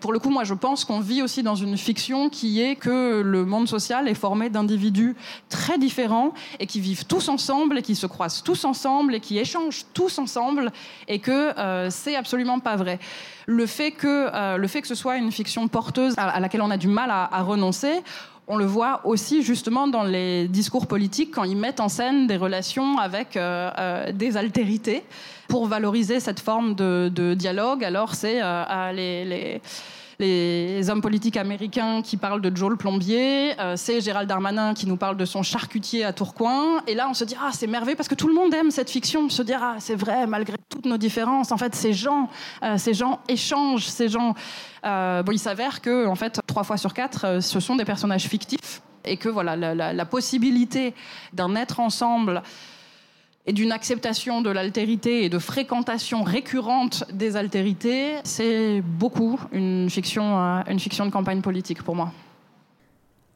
pour 0.00 0.12
le 0.12 0.18
coup, 0.18 0.30
moi, 0.30 0.42
je 0.42 0.54
pense 0.54 0.84
qu'on 0.84 0.98
vit 0.98 1.22
aussi 1.22 1.42
dans 1.44 1.54
une 1.54 1.76
fiction 1.76 2.28
qui 2.28 2.60
est 2.60 2.74
que 2.74 3.20
le 3.20 3.44
monde 3.44 3.68
social 3.68 4.08
est 4.08 4.14
formé 4.14 4.50
d'individus 4.50 5.14
très 5.48 5.78
différents 5.78 6.32
et 6.58 6.66
qui 6.66 6.80
vivent 6.80 7.06
tous 7.06 7.28
ensemble 7.28 7.78
et 7.78 7.82
qui 7.82 7.94
se 7.94 8.06
croisent 8.06 8.42
tous 8.42 8.64
ensemble 8.64 9.14
et 9.14 9.20
qui 9.20 9.38
échangent 9.38 9.86
tous 9.94 10.18
ensemble 10.18 10.72
et 11.06 11.20
que 11.20 11.56
euh, 11.58 11.88
c'est 11.90 12.16
absolument 12.16 12.58
pas 12.58 12.74
vrai. 12.74 12.98
Le 13.46 13.66
fait 13.66 13.92
que 13.92 14.28
euh, 14.34 14.56
le 14.56 14.66
fait 14.66 14.82
que 14.82 14.88
ce 14.88 14.96
soit 14.96 15.18
une 15.18 15.30
fiction 15.30 15.68
porteuse 15.68 16.14
à, 16.16 16.40
laquelle 16.40 16.62
on 16.62 16.70
a 16.70 16.76
du 16.76 16.88
mal 16.88 17.10
à, 17.10 17.42
renoncer 17.42 18.02
on 18.48 18.56
le 18.56 18.64
voit 18.64 19.00
aussi 19.04 19.42
justement 19.42 19.88
dans 19.88 20.04
les 20.04 20.46
discours 20.46 20.86
politiques 20.86 21.32
quand 21.34 21.42
ils 21.42 21.56
mettent 21.56 21.80
en 21.80 21.88
scène 21.88 22.28
des 22.28 22.36
relations 22.36 22.98
avec 22.98 23.36
euh, 23.36 24.12
des 24.12 24.36
altérités 24.36 25.02
pour 25.48 25.66
valoriser 25.66 26.20
cette 26.20 26.40
forme 26.40 26.74
de, 26.74 27.34
dialogue. 27.34 27.84
Alors, 27.84 28.14
c'est 28.14 28.40
euh, 28.42 29.60
les, 30.18 30.90
hommes 30.90 31.02
politiques 31.02 31.36
américains 31.36 32.02
qui 32.02 32.16
parlent 32.16 32.40
de 32.40 32.54
Joe 32.56 32.70
le 32.70 32.76
plombier, 32.76 33.58
euh, 33.60 33.74
c'est 33.76 34.00
Gérald 34.00 34.28
Darmanin 34.28 34.74
qui 34.74 34.86
nous 34.86 34.96
parle 34.96 35.16
de 35.16 35.24
son 35.24 35.42
charcutier 35.42 36.04
à 36.04 36.12
Tourcoing. 36.12 36.80
Et 36.86 36.94
là, 36.94 37.08
on 37.10 37.14
se 37.14 37.24
dit 37.24 37.36
ah 37.40 37.50
c'est 37.52 37.66
merveilleux 37.66 37.96
parce 37.96 38.08
que 38.08 38.14
tout 38.14 38.28
le 38.28 38.34
monde 38.34 38.54
aime 38.54 38.70
cette 38.70 38.90
fiction. 38.90 39.28
Se 39.28 39.42
dire 39.42 39.60
ah 39.62 39.76
c'est 39.78 39.94
vrai 39.94 40.26
malgré 40.26 40.56
toutes 40.68 40.86
nos 40.86 40.96
différences. 40.96 41.52
En 41.52 41.58
fait, 41.58 41.74
ces 41.74 41.92
gens, 41.92 42.30
euh, 42.62 42.78
ces 42.78 42.94
gens 42.94 43.20
échangent, 43.28 43.86
ces 43.86 44.08
gens. 44.08 44.34
Bon, 44.84 45.32
il 45.32 45.38
s'avère 45.38 45.80
que 45.80 46.06
en 46.06 46.14
fait 46.14 46.40
trois 46.46 46.62
fois 46.62 46.76
sur 46.76 46.94
quatre, 46.94 47.42
ce 47.42 47.58
sont 47.58 47.74
des 47.74 47.84
personnages 47.84 48.28
fictifs 48.28 48.80
et 49.04 49.16
que 49.16 49.28
voilà 49.28 49.56
la, 49.56 49.92
la 49.92 50.04
possibilité 50.04 50.94
d'un 51.32 51.56
être 51.56 51.80
ensemble 51.80 52.42
et 53.46 53.52
d'une 53.52 53.72
acceptation 53.72 54.42
de 54.42 54.50
l'altérité 54.50 55.24
et 55.24 55.28
de 55.28 55.38
fréquentation 55.38 56.24
récurrente 56.24 57.04
des 57.12 57.36
altérités, 57.36 58.14
c'est 58.24 58.80
beaucoup 58.80 59.40
une 59.52 59.88
fiction, 59.88 60.38
euh, 60.38 60.62
une 60.68 60.80
fiction 60.80 61.06
de 61.06 61.10
campagne 61.10 61.42
politique 61.42 61.82
pour 61.82 61.94
moi. 61.94 62.12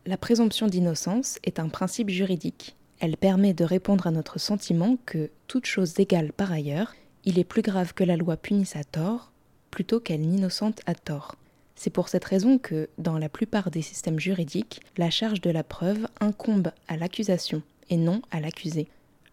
La 0.07 0.16
présomption 0.16 0.66
d'innocence 0.66 1.38
est 1.44 1.61
un 1.61 1.68
principe 1.68 2.11
juridique. 2.11 2.75
Elle 2.99 3.16
permet 3.16 3.55
de 3.55 3.64
répondre 3.64 4.07
à 4.07 4.11
notre 4.11 4.40
sentiment 4.40 4.96
que, 5.07 5.31
toute 5.46 5.66
chose 5.66 5.99
égale 5.99 6.33
par 6.33 6.51
ailleurs, 6.51 6.94
il 7.25 7.38
est 7.38 7.44
plus 7.44 7.62
grave 7.62 7.94
que 7.94 8.05
la 8.05 8.16
loi 8.16 8.37
punisse 8.37 8.77
à 8.77 8.85
tort 8.85 9.31
plutôt 9.70 10.01
qu'elle 10.01 10.23
n'innocente 10.23 10.81
à 10.87 10.94
tort. 10.94 11.37
C'est 11.77 11.90
pour 11.90 12.09
cette 12.09 12.25
raison 12.25 12.59
que, 12.59 12.88
dans 12.99 13.18
la 13.18 13.29
plupart 13.29 13.70
des 13.70 13.83
systèmes 13.83 14.18
juridiques, 14.18 14.81
la 14.99 15.11
charge 15.11 15.40
de 15.40 15.51
la 15.51 15.62
preuve 15.62 16.09
incombe 16.20 16.73
à 16.88 16.96
l'accusation 16.96 17.62
et 17.88 17.96
non 17.96 18.20
à 18.31 18.40
l'accusé. 18.40 18.88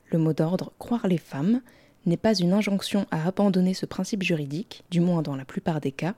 Le 0.10 0.20
mot 0.20 0.34
d'ordre 0.34 0.72
croire 0.80 1.08
les 1.08 1.18
femmes 1.18 1.62
n'est 2.06 2.18
pas 2.18 2.34
une 2.34 2.54
injonction 2.54 3.06
à 3.12 3.28
abandonner 3.28 3.74
ce 3.74 3.86
principe 3.86 4.24
juridique, 4.24 4.84
du 4.90 5.02
moins 5.02 5.22
dans 5.22 5.36
la 5.36 5.46
plupart 5.46 5.82
des 5.82 5.92
cas, 5.92 6.16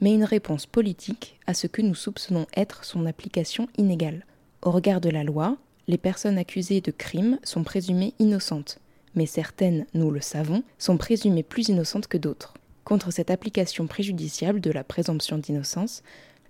mais 0.00 0.12
une 0.12 0.24
réponse 0.24 0.66
politique 0.66 1.38
à 1.46 1.54
ce 1.54 1.66
que 1.66 1.82
nous 1.82 1.94
soupçonnons 1.94 2.46
être 2.56 2.84
son 2.84 3.06
application 3.06 3.68
inégale. 3.76 4.24
Au 4.62 4.70
regard 4.70 5.00
de 5.00 5.10
la 5.10 5.24
loi, 5.24 5.56
les 5.88 5.98
personnes 5.98 6.38
accusées 6.38 6.80
de 6.80 6.90
crimes 6.90 7.38
sont 7.44 7.64
présumées 7.64 8.14
innocentes, 8.18 8.78
mais 9.14 9.26
certaines, 9.26 9.86
nous 9.94 10.10
le 10.10 10.20
savons, 10.20 10.62
sont 10.78 10.96
présumées 10.96 11.42
plus 11.42 11.68
innocentes 11.68 12.08
que 12.08 12.18
d'autres. 12.18 12.54
Contre 12.84 13.12
cette 13.12 13.30
application 13.30 13.86
préjudiciable 13.86 14.60
de 14.60 14.70
la 14.70 14.84
présomption 14.84 15.38
d'innocence, 15.38 16.02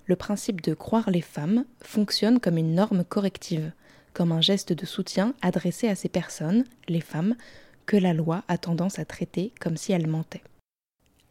le 0.06 0.16
principe 0.16 0.60
de 0.62 0.74
croire 0.74 1.10
les 1.10 1.20
femmes 1.20 1.64
fonctionne 1.82 2.40
comme 2.40 2.56
une 2.56 2.74
norme 2.74 3.04
corrective 3.04 3.72
comme 4.12 4.32
un 4.32 4.40
geste 4.40 4.72
de 4.72 4.86
soutien 4.86 5.34
adressé 5.42 5.88
à 5.88 5.94
ces 5.94 6.08
personnes, 6.08 6.64
les 6.88 7.00
femmes, 7.00 7.36
que 7.86 7.96
la 7.96 8.12
loi 8.12 8.44
a 8.48 8.58
tendance 8.58 8.98
à 8.98 9.04
traiter 9.04 9.52
comme 9.60 9.76
si 9.76 9.92
elles 9.92 10.06
mentaient. 10.06 10.42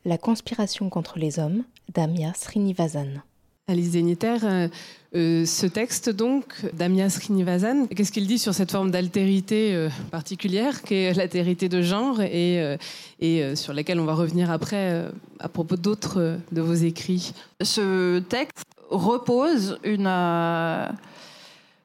La 0.05 0.17
conspiration 0.17 0.89
contre 0.89 1.19
les 1.19 1.39
hommes 1.39 1.63
d'Amia 1.93 2.33
Srinivasan. 2.33 3.21
Alice 3.69 3.91
Zéniter, 3.91 4.37
euh, 4.43 4.67
euh, 5.15 5.45
ce 5.45 5.67
texte 5.67 6.09
donc 6.09 6.65
d'Amia 6.73 7.07
Srinivasan, 7.09 7.85
qu'est-ce 7.85 8.11
qu'il 8.11 8.25
dit 8.25 8.39
sur 8.39 8.55
cette 8.55 8.71
forme 8.71 8.89
d'altérité 8.89 9.75
euh, 9.75 9.89
particulière 10.09 10.81
qu'est 10.81 11.13
l'altérité 11.13 11.69
de 11.69 11.83
genre 11.83 12.19
et, 12.19 12.77
et 13.19 13.55
sur 13.55 13.73
laquelle 13.73 13.99
on 13.99 14.05
va 14.05 14.15
revenir 14.15 14.49
après 14.49 15.05
à 15.39 15.49
propos 15.49 15.77
d'autres 15.77 16.39
de 16.51 16.61
vos 16.61 16.73
écrits? 16.73 17.31
Ce 17.61 18.19
texte 18.19 18.65
repose 18.89 19.77
une 19.83 20.07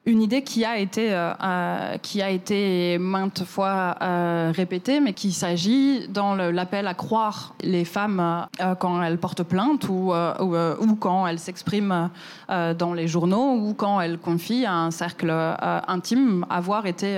une 0.07 0.21
idée 0.21 0.43
qui 0.43 0.63
a 0.63 0.77
été, 0.77 1.13
euh, 1.13 1.33
euh, 1.43 1.97
qui 1.97 2.21
a 2.21 2.29
été 2.29 2.97
maintes 2.99 3.43
fois 3.43 3.95
euh, 4.01 4.51
répétée, 4.55 4.99
mais 4.99 5.13
qu'il 5.13 5.33
s'agit 5.33 6.07
dans 6.07 6.35
l'appel 6.35 6.87
à 6.87 6.93
croire 6.93 7.55
les 7.61 7.85
femmes 7.85 8.47
quand 8.79 9.01
elles 9.01 9.17
portent 9.17 9.43
plainte 9.43 9.89
ou, 9.89 10.13
ou, 10.13 10.95
quand 10.95 11.25
elles 11.27 11.39
s'expriment 11.39 12.09
dans 12.49 12.93
les 12.93 13.07
journaux 13.07 13.55
ou 13.55 13.73
quand 13.73 13.99
elles 13.99 14.19
confient 14.19 14.65
à 14.65 14.73
un 14.73 14.91
cercle 14.91 15.31
intime 15.87 16.45
avoir 16.49 16.85
été 16.85 17.17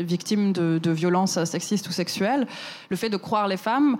victime 0.00 0.52
de, 0.52 0.90
violences 0.90 1.42
sexistes 1.44 1.88
ou 1.88 1.92
sexuelles. 1.92 2.46
Le 2.90 2.96
fait 2.96 3.10
de 3.10 3.16
croire 3.16 3.48
les 3.48 3.56
femmes, 3.56 3.96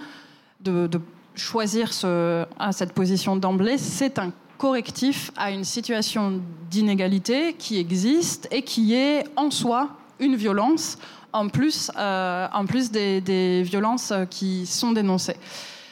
de, 0.60 0.88
choisir 1.34 1.92
ce, 1.92 2.44
cette 2.72 2.92
position 2.92 3.36
d'emblée, 3.36 3.78
c'est 3.78 4.18
un 4.18 4.32
correctif 4.58 5.30
à 5.36 5.50
une 5.50 5.64
situation 5.64 6.40
d'inégalité 6.70 7.54
qui 7.54 7.78
existe 7.78 8.48
et 8.50 8.62
qui 8.62 8.94
est 8.94 9.24
en 9.36 9.50
soi 9.50 9.90
une 10.20 10.34
violence, 10.34 10.98
en 11.32 11.48
plus, 11.48 11.90
euh, 11.96 12.48
des, 12.92 13.62
violences 13.62 14.12
qui 14.30 14.66
sont 14.66 14.92
dénoncées. 14.92 15.36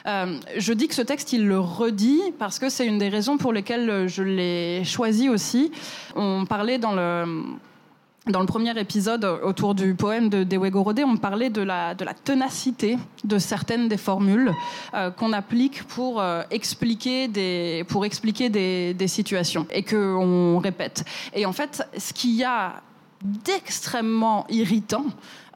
Euh, 0.06 0.38
je 0.56 0.72
dis 0.72 0.88
que 0.88 0.94
ce 0.94 1.02
texte, 1.02 1.32
il 1.32 1.46
le 1.46 1.58
redit 1.58 2.20
parce 2.38 2.58
que 2.58 2.68
c'est 2.68 2.86
une 2.86 2.98
des 2.98 3.08
raisons 3.08 3.38
pour 3.38 3.52
lesquelles 3.52 4.08
je 4.08 4.22
l'ai 4.22 4.84
choisi 4.84 5.28
aussi. 5.28 5.72
On 6.14 6.44
parlait 6.44 6.78
dans 6.78 6.92
le 6.92 7.24
dans 8.26 8.40
le 8.40 8.46
premier 8.46 8.78
épisode, 8.78 9.24
autour 9.24 9.74
du 9.74 9.94
poème 9.94 10.28
de 10.28 10.42
Dewey 10.42 10.70
on 10.74 11.16
parlait 11.16 11.50
de 11.50 11.62
la, 11.62 11.94
de 11.94 12.04
la 12.04 12.12
ténacité 12.14 12.98
de 13.24 13.38
certaines 13.38 13.88
des 13.88 13.96
formules 13.96 14.52
euh, 14.94 15.10
qu'on 15.10 15.32
applique 15.32 15.84
pour 15.84 16.20
euh, 16.20 16.42
expliquer, 16.50 17.28
des, 17.28 17.84
pour 17.88 18.04
expliquer 18.04 18.48
des, 18.48 18.94
des 18.94 19.08
situations 19.08 19.66
et 19.70 19.82
qu'on 19.82 20.58
répète. 20.58 21.04
Et 21.34 21.46
en 21.46 21.52
fait, 21.52 21.86
ce 21.96 22.12
qu'il 22.12 22.34
y 22.34 22.44
a 22.44 22.82
d'extrêmement 23.22 24.46
irritant, 24.50 25.06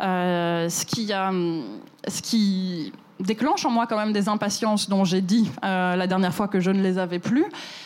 euh, 0.00 0.68
ce 0.68 0.86
qui, 0.86 1.12
a, 1.12 1.32
ce 2.06 2.22
qui 2.22 2.92
déclenche 3.20 3.64
en 3.64 3.70
moi 3.70 3.86
quand 3.86 3.96
même 3.96 4.12
des 4.12 4.28
impatiences 4.28 4.88
dont 4.88 5.04
j'ai 5.04 5.20
dit 5.20 5.50
euh, 5.64 5.96
la 5.96 6.06
dernière 6.06 6.34
fois 6.34 6.48
que 6.48 6.60
je 6.60 6.70
ne 6.70 6.82
les 6.82 6.98
avais 6.98 7.18
plus, 7.18 7.44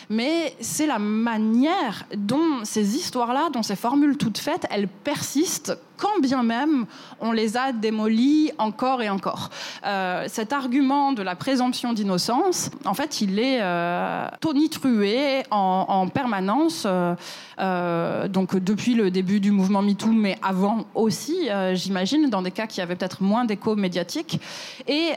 mais 0.08 0.54
c'est 0.60 0.86
la 0.86 0.98
manière 0.98 2.06
dont 2.16 2.64
ces 2.64 2.96
histoires-là, 2.96 3.50
dont 3.52 3.62
ces 3.62 3.76
formules 3.76 4.16
toutes 4.16 4.38
faites, 4.38 4.66
elles 4.70 4.88
persistent 4.88 5.76
quand 5.96 6.20
bien 6.20 6.42
même 6.42 6.86
on 7.20 7.32
les 7.32 7.56
a 7.56 7.72
démolies 7.72 8.52
encore 8.58 9.02
et 9.02 9.08
encore. 9.08 9.50
Euh, 9.84 10.24
cet 10.28 10.52
argument 10.52 11.12
de 11.12 11.22
la 11.22 11.36
présomption 11.36 11.92
d'innocence, 11.92 12.70
en 12.84 12.94
fait, 12.94 13.20
il 13.20 13.38
est 13.38 13.58
euh, 13.60 14.26
tonitrué 14.40 15.42
en, 15.50 15.86
en 15.88 16.08
permanence, 16.08 16.86
euh, 16.86 18.28
donc 18.28 18.56
depuis 18.56 18.94
le 18.94 19.10
début 19.10 19.40
du 19.40 19.50
mouvement 19.50 19.82
MeToo, 19.82 20.12
mais 20.12 20.38
avant 20.42 20.84
aussi, 20.94 21.48
j'imagine, 21.74 22.30
dans 22.30 22.42
des 22.42 22.50
cas 22.50 22.66
qui 22.66 22.80
avaient 22.80 22.96
peut-être 22.96 23.22
moins 23.22 23.44
d'écho 23.44 23.76
médiatique. 23.76 24.40
Et 24.86 25.12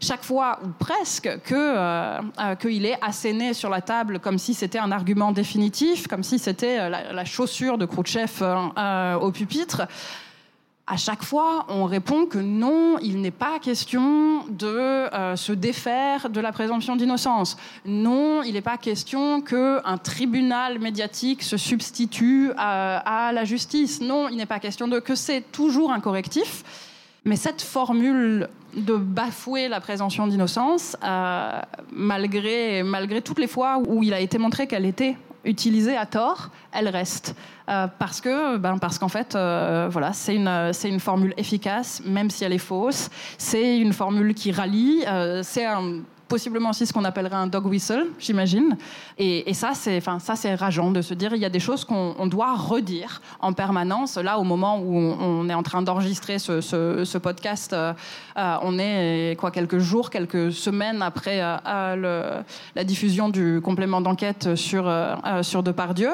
chaque 0.00 0.24
fois, 0.24 0.58
ou 0.64 0.68
presque, 0.78 1.28
que 1.44 2.54
qu'il 2.56 2.86
est 2.86 2.98
asséné 3.02 3.54
sur 3.54 3.70
la 3.70 3.80
table 3.80 4.20
comme 4.20 4.38
si 4.38 4.54
c'était 4.54 4.78
un 4.78 4.92
argument 4.92 5.32
définitif, 5.32 6.06
comme 6.06 6.22
si 6.22 6.38
c'était 6.38 6.88
la, 6.88 7.12
la, 7.12 7.24
chaussure 7.24 7.78
de 7.78 7.86
Khrouchtchev 7.86 8.44
au 9.20 9.30
pupitre 9.32 9.86
à 10.88 10.96
chaque 10.96 11.24
fois, 11.24 11.66
on 11.68 11.84
répond 11.84 12.26
que 12.26 12.38
non, 12.38 12.98
il 13.00 13.20
n'est 13.20 13.32
pas 13.32 13.58
question 13.58 14.44
de 14.48 14.68
euh, 14.68 15.34
se 15.34 15.50
défaire 15.50 16.30
de 16.30 16.40
la 16.40 16.52
présomption 16.52 16.94
d'innocence. 16.94 17.56
Non, 17.84 18.44
il 18.44 18.52
n'est 18.52 18.60
pas 18.60 18.76
question 18.76 19.40
qu'un 19.40 19.98
tribunal 19.98 20.78
médiatique 20.78 21.42
se 21.42 21.56
substitue 21.56 22.52
à, 22.56 23.26
à, 23.26 23.32
la 23.32 23.44
justice. 23.44 24.00
Non, 24.00 24.28
il 24.28 24.36
n'est 24.36 24.46
pas 24.46 24.60
question 24.60 24.86
de 24.86 25.00
que 25.00 25.16
c'est 25.16 25.40
toujours 25.50 25.90
un 25.90 25.98
correctif. 25.98 26.62
Mais 27.26 27.34
cette 27.34 27.60
formule 27.60 28.48
de 28.76 28.94
bafouer 28.94 29.66
la 29.66 29.80
présomption 29.80 30.28
d'innocence, 30.28 30.96
euh, 31.02 31.60
malgré, 31.90 32.84
malgré 32.84 33.20
toutes 33.20 33.40
les 33.40 33.48
fois 33.48 33.82
où 33.84 34.04
il 34.04 34.14
a 34.14 34.20
été 34.20 34.38
montré 34.38 34.68
qu'elle 34.68 34.86
était 34.86 35.16
utilisée 35.44 35.96
à 35.96 36.06
tort, 36.06 36.50
elle 36.72 36.88
reste. 36.88 37.34
Euh, 37.68 37.88
parce 37.98 38.20
que, 38.20 38.58
ben, 38.58 38.78
parce 38.78 39.00
qu'en 39.00 39.08
fait, 39.08 39.34
euh, 39.34 39.88
voilà, 39.90 40.12
c'est 40.12 40.36
une, 40.36 40.70
c'est 40.72 40.88
une 40.88 41.00
formule 41.00 41.34
efficace, 41.36 42.00
même 42.04 42.30
si 42.30 42.44
elle 42.44 42.52
est 42.52 42.58
fausse. 42.58 43.10
C'est 43.38 43.76
une 43.76 43.92
formule 43.92 44.32
qui 44.32 44.52
rallie. 44.52 45.02
C'est 45.42 45.64
un 45.64 46.02
possiblement 46.28 46.70
aussi 46.70 46.86
ce 46.86 46.92
qu'on 46.92 47.04
appellerait 47.04 47.36
un 47.36 47.46
dog 47.46 47.66
whistle, 47.66 48.06
j'imagine. 48.18 48.76
Et, 49.18 49.54
ça, 49.54 49.72
c'est, 49.74 49.96
enfin, 49.98 50.18
rageant 50.56 50.90
de 50.90 51.02
se 51.02 51.14
dire 51.14 51.34
il 51.34 51.40
y 51.40 51.44
a 51.44 51.50
des 51.50 51.60
choses 51.60 51.84
qu'on 51.84 52.26
doit 52.26 52.54
redire 52.54 53.20
en 53.40 53.52
permanence. 53.52 54.16
Là, 54.16 54.38
au 54.38 54.44
moment 54.44 54.78
où 54.78 54.96
on, 54.96 55.48
est 55.48 55.54
en 55.54 55.62
train 55.62 55.82
d'enregistrer 55.82 56.38
ce, 56.38 57.18
podcast, 57.18 57.72
euh, 57.72 57.92
euh, 58.36 58.56
on 58.62 58.78
est 58.78 59.36
quoi 59.38 59.50
quelques 59.50 59.78
jours, 59.78 60.10
quelques 60.10 60.52
semaines 60.52 61.00
après 61.00 61.40
euh, 61.40 62.42
la 62.74 62.84
diffusion 62.84 63.28
du 63.28 63.60
complément 63.62 64.00
d'enquête 64.00 64.54
sur 64.54 64.86
euh, 64.86 65.42
sur 65.42 65.62
Depardieu, 65.62 66.10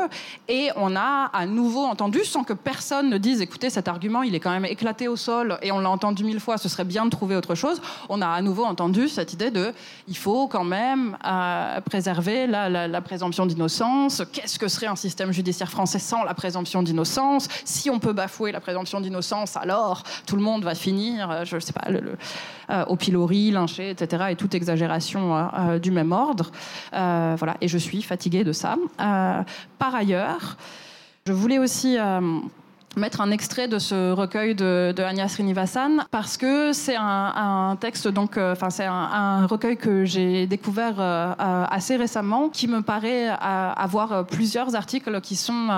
et 0.48 0.68
on 0.76 0.94
a 0.94 1.30
à 1.32 1.46
nouveau 1.46 1.84
entendu, 1.84 2.24
sans 2.24 2.44
que 2.44 2.52
personne 2.52 3.10
ne 3.10 3.18
dise 3.18 3.40
écoutez, 3.40 3.70
cet 3.70 3.88
argument, 3.88 4.22
il 4.22 4.34
est 4.34 4.40
quand 4.40 4.50
même 4.50 4.64
éclaté 4.64 5.08
au 5.08 5.16
sol, 5.16 5.58
et 5.62 5.72
on 5.72 5.80
l'a 5.80 5.90
entendu 5.90 6.24
mille 6.24 6.40
fois, 6.40 6.58
ce 6.58 6.68
serait 6.68 6.84
bien 6.84 7.04
de 7.04 7.10
trouver 7.10 7.36
autre 7.36 7.54
chose. 7.54 7.80
On 8.08 8.22
a 8.22 8.28
à 8.28 8.40
nouveau 8.40 8.64
entendu 8.64 9.08
cette 9.08 9.32
idée 9.32 9.50
de 9.50 9.72
il 10.08 10.16
faut 10.16 10.48
quand 10.48 10.64
même 10.64 11.16
euh, 11.24 11.80
préserver 11.80 12.46
la, 12.46 13.00
présomption 13.00 13.46
d'innocence. 13.46 14.22
Qu'est-ce 14.32 14.58
que 14.58 14.68
serait 14.68 14.86
un 14.86 14.96
système 14.96 15.32
judiciaire 15.32 15.70
français 15.70 15.98
sans 15.98 16.24
la 16.24 16.34
présomption 16.34 16.82
d'innocence? 16.82 17.48
Si 17.64 17.90
on 17.90 17.98
peut 17.98 18.12
bafouer 18.12 18.52
la 18.52 18.60
présomption 18.60 19.00
d'innocence, 19.00 19.56
alors 19.56 20.02
tout 20.26 20.36
le 20.36 20.42
monde 20.42 20.64
va 20.64 20.74
finir, 20.74 21.30
euh, 21.30 21.44
je 21.44 21.56
ne 21.56 21.60
sais 21.60 21.72
pas, 21.72 21.88
euh, 21.88 22.84
au 22.86 22.96
pilori, 22.96 23.50
lynché, 23.50 23.90
etc. 23.90 24.24
Et 24.30 24.36
toute 24.36 24.54
exagération 24.54 25.50
du 25.80 25.90
même 25.90 26.12
ordre. 26.12 26.50
Voilà. 26.92 27.56
Et 27.60 27.68
je 27.68 27.78
suis 27.78 28.02
fatiguée 28.02 28.44
de 28.44 28.52
ça. 28.52 28.76
Par 28.96 29.94
ailleurs, 29.94 30.56
je 31.26 31.32
voulais 31.32 31.58
aussi 31.58 31.96
mettre 32.96 33.20
un 33.20 33.30
extrait 33.30 33.68
de 33.68 33.78
ce 33.78 34.12
recueil 34.12 34.54
de, 34.54 34.92
de 34.94 35.02
Anya 35.02 35.28
Srinivasan 35.28 36.04
parce 36.10 36.36
que 36.36 36.72
c'est 36.72 36.96
un, 36.96 37.32
un, 37.70 37.76
texte 37.76 38.08
donc 38.08 38.36
euh, 38.36 38.52
enfin 38.52 38.70
c'est 38.70 38.84
un, 38.84 39.46
recueil 39.46 39.76
que 39.76 40.04
j'ai 40.04 40.46
découvert 40.46 40.94
euh, 40.98 41.32
euh, 41.40 41.64
assez 41.70 41.96
récemment 41.96 42.48
qui 42.48 42.68
me 42.68 42.82
paraît 42.82 43.28
avoir 43.28 44.26
plusieurs 44.26 44.74
articles 44.74 45.20
qui 45.20 45.36
sont 45.36 45.68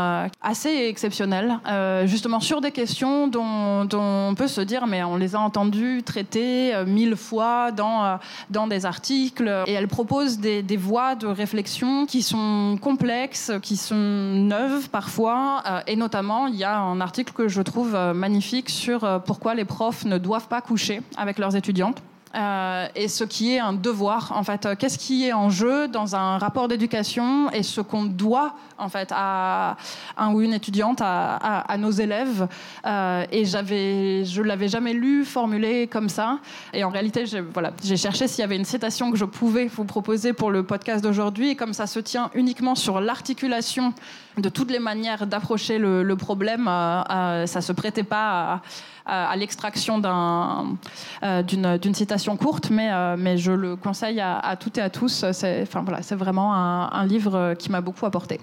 assez 0.43 0.87
exceptionnels 0.89 1.59
justement 2.05 2.41
sur 2.41 2.61
des 2.61 2.73
questions 2.73 3.29
dont, 3.29 3.89
on 3.93 4.35
peut 4.37 4.49
se 4.49 4.61
dire 4.61 4.87
mais 4.87 5.03
on 5.05 5.17
les 5.17 5.35
a 5.35 5.41
entendus 5.41 6.03
traiter 6.05 6.73
mille 6.87 7.17
fois 7.17 7.71
dans 7.71 8.19
dans 8.51 8.67
des 8.67 8.87
articles. 8.87 9.51
Et 9.67 9.73
elle 9.73 9.89
propose 9.89 10.39
des, 10.39 10.63
des 10.63 10.77
voies 10.77 11.15
de 11.15 11.27
réflexion 11.27 12.07
qui 12.07 12.23
sont 12.23 12.79
complexes 12.81 13.53
qui 13.63 13.77
sont 13.77 13.95
neuves 13.95 14.89
parfois 14.91 15.63
et 15.87 15.97
notamment 15.97 16.47
il 16.47 16.57
y 16.57 16.65
a 16.65 16.79
un 16.79 17.01
article 17.05 17.33
que 17.33 17.49
je 17.49 17.63
trouve 17.63 17.95
euh, 17.95 18.15
magnifique 18.15 18.71
sur 18.71 19.05
euh, 19.05 19.19
pourquoi 19.19 19.55
les 19.55 19.65
profs 19.65 20.05
ne 20.05 20.19
doivent 20.19 20.49
pas 20.49 20.61
coucher 20.61 21.03
avec 21.17 21.39
leurs 21.39 21.55
étudiantes. 21.55 22.03
Euh, 22.35 22.89
et 22.97 23.09
ce 23.09 23.23
qui 23.23 23.55
est 23.55 23.61
un 23.61 23.73
devoir 23.73 24.33
en 24.35 24.43
fait. 24.43 24.67
Euh, 24.67 24.75
qu'est-ce 24.77 24.99
qui 24.99 25.27
est 25.27 25.33
en 25.33 25.51
jeu 25.51 25.87
dans 25.87 26.17
un 26.17 26.39
rapport 26.39 26.67
d'éducation 26.67 27.51
et 27.51 27.63
ce 27.63 27.81
qu'on 27.81 28.05
doit 28.05 28.55
en 28.77 28.89
fait 28.89 29.11
à 29.15 29.77
un 30.17 30.33
ou 30.33 30.43
une 30.43 30.53
étudiante 30.53 31.01
à, 31.01 31.37
à, 31.37 31.73
à 31.73 31.77
nos 31.79 31.93
élèves 31.93 32.49
euh, 32.87 33.25
et 33.31 33.45
j'avais 33.45 34.25
je 34.25 34.43
l'avais 34.43 34.67
jamais 34.67 34.95
lu 34.95 35.25
formulé 35.25 35.87
comme 35.87 36.09
ça. 36.09 36.39
Et 36.73 36.83
en 36.83 36.91
réalité 36.91 37.25
j'ai 37.27 37.41
voilà 37.41 37.73
j'ai 37.85 37.97
cherché 37.97 38.27
s'il 38.27 38.41
y 38.41 38.45
avait 38.45 38.57
une 38.57 38.65
citation 38.65 39.13
que 39.13 39.17
je 39.17 39.25
pouvais 39.25 39.67
vous 39.67 39.85
proposer 39.85 40.33
pour 40.33 40.51
le 40.51 40.65
podcast 40.65 41.05
d'aujourd'hui. 41.05 41.51
Et 41.51 41.57
comme 41.57 41.73
ça 41.73 41.87
se 41.87 42.01
tient 42.01 42.31
uniquement 42.35 42.75
sur 42.75 43.01
l'articulation 43.01 43.95
de 44.39 44.49
toutes 44.49 44.73
les 44.73 44.81
manières 44.81 45.29
d'approcher 45.29 45.79
le, 45.79 46.03
le 46.03 46.17
problème 46.17 46.67
euh, 46.67 47.47
ça 47.47 47.61
se 47.61 47.73
prêtait 47.73 48.03
pas 48.03 48.55
à, 48.55 48.61
à 49.07 49.37
l'extraction 49.37 50.01
euh, 50.05 51.43
d'une 51.43 51.95
citation 51.95 52.37
courte 52.37 52.71
mais 52.71 52.91
euh, 52.91 53.37
je 53.37 53.53
le 53.53 53.77
conseille 53.77 54.21
à, 54.21 54.57
toutes 54.59 54.79
et 54.79 54.81
à 54.81 54.91
tous. 54.91 55.25
C'est 55.33 56.15
vraiment 56.15 56.55
un, 56.55 57.07
livre 57.07 57.55
qui 57.59 57.71
m'a 57.71 57.81
beaucoup 57.81 58.07
apporté. 58.07 58.41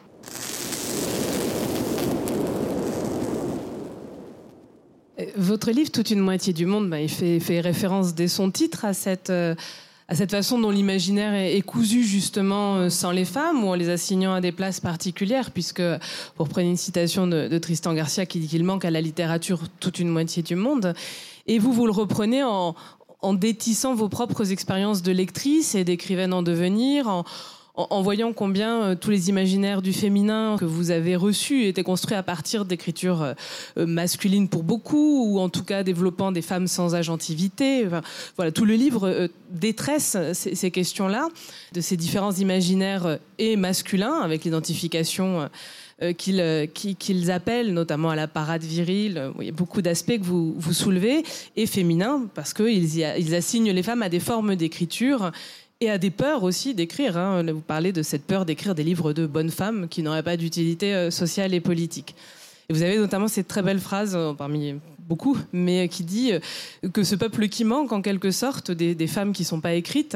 Votre 5.36 5.72
livre, 5.72 5.92
Toute 5.92 6.12
une 6.12 6.20
moitié 6.20 6.54
du 6.54 6.66
monde, 6.66 6.90
bah, 6.90 7.00
il 7.00 7.10
fait, 7.10 7.60
référence 7.60 8.16
dès 8.16 8.28
son 8.28 8.52
titre 8.52 8.86
à 8.86 8.94
cette, 8.94 9.30
euh, 9.30 9.56
à 10.12 10.14
cette 10.14 10.32
façon 10.32 10.60
dont 10.60 10.72
l'imaginaire 10.72 11.34
est, 11.34 11.62
cousu 11.62 12.04
justement 12.04 12.76
euh, 12.76 12.90
sans 12.90 13.12
les 13.12 13.24
femmes 13.24 13.64
ou 13.64 13.70
en 13.70 13.76
les 13.76 13.88
assignant 13.88 14.34
à 14.34 14.42
des 14.42 14.52
places 14.52 14.82
particulières, 14.82 15.52
puisque, 15.52 15.82
pour 16.36 16.50
prendre 16.50 16.68
une 16.68 16.76
citation 16.76 17.28
de, 17.28 17.58
Tristan 17.60 17.94
Garcia 17.94 18.26
qui 18.26 18.40
dit 18.40 18.50
qu'il 18.50 18.66
manque 18.66 18.84
à 18.84 18.92
la 18.92 19.00
littérature 19.00 19.62
toute 19.80 20.00
une 20.00 20.10
moitié 20.10 20.44
du 20.44 20.56
monde, 20.56 20.94
et 21.48 21.60
vous, 21.60 21.72
vous 21.72 21.86
le 21.86 21.94
reprenez 21.94 22.44
en, 22.44 22.76
détissant 23.36 23.96
vos 23.96 24.10
propres 24.10 24.52
expériences 24.52 25.02
de 25.02 25.14
lectrice 25.14 25.76
et 25.76 25.86
d'écrivaine 25.86 26.34
en 26.34 26.42
devenir, 26.42 27.08
en, 27.08 27.24
en, 27.90 28.02
voyant 28.02 28.34
combien 28.34 28.82
euh, 28.82 28.96
tous 28.96 29.10
les 29.10 29.30
imaginaires 29.30 29.82
du 29.82 29.94
féminin 29.94 30.58
que 30.60 30.66
vous 30.66 30.92
avez 30.92 31.16
reçus 31.16 31.66
étaient 31.66 31.84
construits 31.84 32.18
à 32.18 32.24
partir 32.24 32.66
d'écritures 32.66 33.22
euh, 33.24 33.86
masculines 33.86 34.50
pour 34.50 34.64
beaucoup, 34.64 35.26
ou 35.26 35.40
en 35.40 35.50
tout 35.50 35.64
cas 35.64 35.84
développant 35.84 36.32
des 36.32 36.42
femmes 36.42 36.68
sans 36.68 36.96
agentivité. 36.96 37.88
Voilà, 38.36 38.52
tout 38.52 38.66
le 38.66 38.76
livre 38.76 39.08
euh, 39.08 39.28
détresse 39.52 40.18
ces, 40.34 40.72
questions-là, 40.72 41.28
de 41.74 41.82
ces 41.82 41.98
différents 41.98 42.32
imaginaires 42.32 43.06
euh, 43.06 43.18
et 43.38 43.56
masculins, 43.56 44.20
avec 44.22 44.44
l'identification 44.44 45.50
euh, 46.02 46.14
qu'ils 46.14 46.40
euh, 46.40 46.66
qu'ils 46.66 47.30
appellent, 47.30 47.74
notamment 47.74 48.10
à 48.10 48.16
la 48.16 48.28
parade 48.28 48.64
virile. 48.64 49.32
Il 49.40 49.46
y 49.46 49.50
a 49.50 49.54
beaucoup 49.54 49.82
d'aspects 49.82 50.18
que 50.18 50.24
vous, 50.24 50.56
vous 50.58 50.74
soulevez, 50.74 51.24
et 51.56 51.68
féminins, 51.68 52.28
parce 52.34 52.54
qu'ils 52.54 52.98
ils 52.98 53.36
assignent 53.36 53.72
les 53.72 53.84
femmes 53.84 54.02
à 54.02 54.10
des 54.10 54.20
formes 54.20 54.56
d'écriture 54.56 55.32
et 55.82 55.90
à 55.90 55.98
des 55.98 56.12
peurs 56.12 56.44
aussi 56.44 56.74
d'écrire. 56.74 57.18
Hein. 57.18 57.44
Vous 57.52 57.60
parlez 57.60 57.92
de 57.92 58.04
cette 58.04 58.26
peur 58.26 58.46
d'écrire 58.46 58.76
des 58.76 58.84
livres 58.84 59.14
de 59.14 59.26
bonnes 59.26 59.50
femmes 59.50 59.88
qui 59.90 60.04
n'auraient 60.04 60.24
pas 60.24 60.38
d'utilité 60.38 60.94
euh, 60.94 61.12
sociale 61.12 61.54
et 61.54 61.60
politique. 61.60 62.16
Et 62.70 62.74
vous 62.74 62.84
avez 62.84 62.98
notamment 62.98 63.28
cette 63.28 63.48
très 63.48 63.64
belle 63.64 63.80
phrase, 63.80 64.16
euh, 64.16 64.34
parmi 64.34 64.76
beaucoup, 65.00 65.38
mais 65.52 65.90
qui 65.90 66.04
dit 66.04 66.34
euh, 66.34 66.90
que 66.90 67.04
ce 67.04 67.16
peuple 67.16 67.50
qui 67.50 67.66
manque, 67.66 67.92
en 67.92 68.04
quelque 68.04 68.30
sorte, 68.30 68.70
des, 68.72 69.08
femmes 69.08 69.34
qui 69.34 69.42
ne 69.42 69.48
sont 69.48 69.60
pas 69.60 69.74
écrites, 69.74 70.16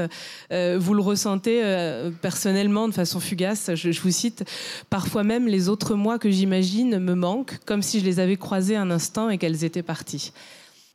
vous 0.51 0.93
le 0.93 1.01
ressentez 1.01 1.61
personnellement 2.21 2.87
de 2.87 2.93
façon 2.93 3.19
fugace. 3.19 3.71
Je, 3.73 3.91
je 3.91 4.01
vous 4.01 4.11
cite, 4.11 4.45
parfois 4.89 5.23
même 5.23 5.47
les 5.47 5.67
autres 5.67 5.95
mois 5.95 6.19
que 6.19 6.29
j'imagine 6.29 6.99
me 6.99 7.15
manquent, 7.15 7.57
comme 7.65 7.81
si 7.81 7.99
je 7.99 8.05
les 8.05 8.19
avais 8.19 8.37
croisées 8.37 8.75
un 8.75 8.91
instant 8.91 9.29
et 9.29 9.37
qu'elles 9.37 9.63
étaient 9.63 9.83
parties. 9.83 10.31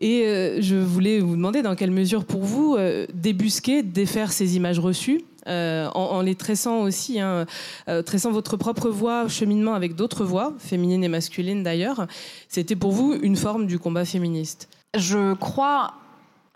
Et 0.01 0.25
euh, 0.25 0.61
je 0.61 0.77
voulais 0.77 1.21
vous 1.21 1.37
demander 1.37 1.61
dans 1.61 1.75
quelle 1.75 1.91
mesure 1.91 2.25
pour 2.25 2.43
vous 2.43 2.75
euh, 2.79 3.07
débusquer, 3.13 3.83
défaire 3.83 4.33
ces 4.33 4.57
images 4.57 4.79
reçues, 4.79 5.21
euh, 5.47 5.89
en, 5.95 6.23
les 6.23 6.35
tressant 6.35 6.81
aussi, 6.81 7.21
hein, 7.21 7.47
tressant 8.07 8.31
votre 8.31 8.57
propre 8.57 8.89
voix, 8.89 9.29
cheminement 9.29 9.75
avec 9.75 9.95
d'autres 9.95 10.25
voix, 10.25 10.55
féminines 10.59 11.05
et 11.05 11.09
masculines 11.09 11.63
d'ailleurs, 11.63 12.07
c'était 12.49 12.77
pour 12.77 12.93
vous 12.93 13.15
une 13.15 13.37
forme 13.37 13.67
du 13.67 13.79
combat 13.79 14.05
féministe? 14.05 14.69
Je 14.97 15.35
crois, 15.35 15.95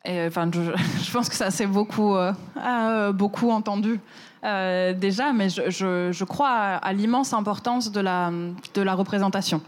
et, 0.05 0.27
enfin, 0.27 0.51
je, 0.53 1.11
pense 1.13 1.29
que 1.29 1.35
ça 1.35 1.51
s'est 1.51 1.67
beaucoup, 1.67 2.15
beaucoup 3.15 3.51
entendu. 3.51 4.01
Déjà, 4.43 5.33
mais 5.33 5.49
je, 5.49 6.25
crois 6.25 6.49
à, 6.49 6.93
l'immense 6.93 7.33
importance 7.33 7.91
de 7.91 8.01
la 8.01 8.95
représentation. 8.95 9.63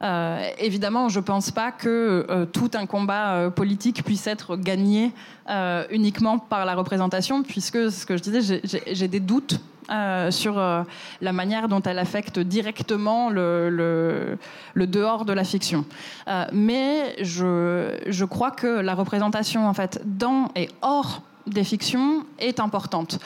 Euh, 0.00 0.48
évidemment, 0.58 1.08
je 1.08 1.18
ne 1.18 1.24
pense 1.24 1.50
pas 1.50 1.72
que 1.72 2.24
euh, 2.30 2.46
tout 2.46 2.70
un 2.74 2.86
combat 2.86 3.32
euh, 3.32 3.50
politique 3.50 4.04
puisse 4.04 4.28
être 4.28 4.56
gagné 4.56 5.12
euh, 5.50 5.84
uniquement 5.90 6.38
par 6.38 6.64
la 6.64 6.74
représentation, 6.74 7.42
puisque 7.42 7.90
ce 7.90 8.06
que 8.06 8.16
je 8.16 8.22
disais, 8.22 8.60
j'ai 8.86 9.08
des 9.08 9.18
doutes 9.18 9.58
euh, 9.90 10.30
sur 10.30 10.58
euh, 10.58 10.82
la 11.20 11.32
manière 11.32 11.66
dont 11.66 11.82
elle 11.82 11.98
affecte 11.98 12.38
directement 12.38 13.28
le, 13.28 13.70
le, 13.70 14.38
le 14.74 14.86
dehors 14.86 15.24
de 15.24 15.32
la 15.32 15.42
fiction. 15.42 15.84
Euh, 16.28 16.44
mais 16.52 17.16
je, 17.24 17.98
je 18.06 18.24
crois 18.24 18.52
que 18.52 18.66
la 18.66 18.94
représentation, 18.94 19.66
en 19.66 19.74
fait, 19.74 20.00
dans 20.04 20.50
et 20.54 20.68
hors 20.80 21.22
des 21.46 21.64
fictions 21.64 22.24
est 22.38 22.60
importante 22.60 23.18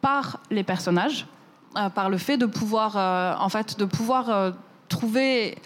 par 0.00 0.38
les 0.50 0.62
personnages, 0.62 1.26
euh, 1.76 1.88
par 1.88 2.10
le 2.10 2.18
fait 2.18 2.36
de 2.36 2.46
pouvoir, 2.46 2.96
euh, 2.96 3.34
en 3.40 3.48
fait, 3.48 3.76
de 3.76 3.86
pouvoir 3.86 4.52
trouver 4.88 5.56